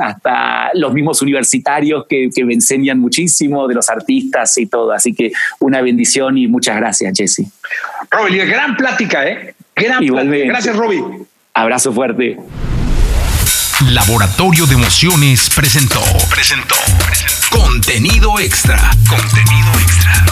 hasta 0.01 0.71
los 0.73 0.93
mismos 0.93 1.21
universitarios 1.21 2.05
que, 2.07 2.29
me 2.43 2.53
enseñan 2.53 2.99
muchísimo, 2.99 3.67
de 3.67 3.75
los 3.75 3.89
artistas 3.89 4.57
y 4.57 4.65
todo. 4.65 4.91
Así 4.91 5.13
que 5.13 5.31
una 5.59 5.81
bendición 5.81 6.37
y 6.37 6.47
muchas 6.47 6.75
gracias, 6.77 7.13
Jesse. 7.15 7.45
Robbie, 8.09 8.45
gran 8.45 8.75
plática, 8.75 9.27
¿eh? 9.27 9.55
Gran 9.75 10.03
Igualmente. 10.03 10.47
Gracias, 10.47 10.75
Robbie. 10.75 11.03
Abrazo 11.53 11.93
fuerte. 11.93 12.37
Laboratorio 13.89 14.67
de 14.67 14.75
Emociones 14.75 15.49
presentó, 15.49 16.01
presentó, 16.29 16.75
presentó. 17.03 17.57
Contenido 17.57 18.39
extra. 18.39 18.91
Contenido 19.09 19.71
extra. 19.79 20.30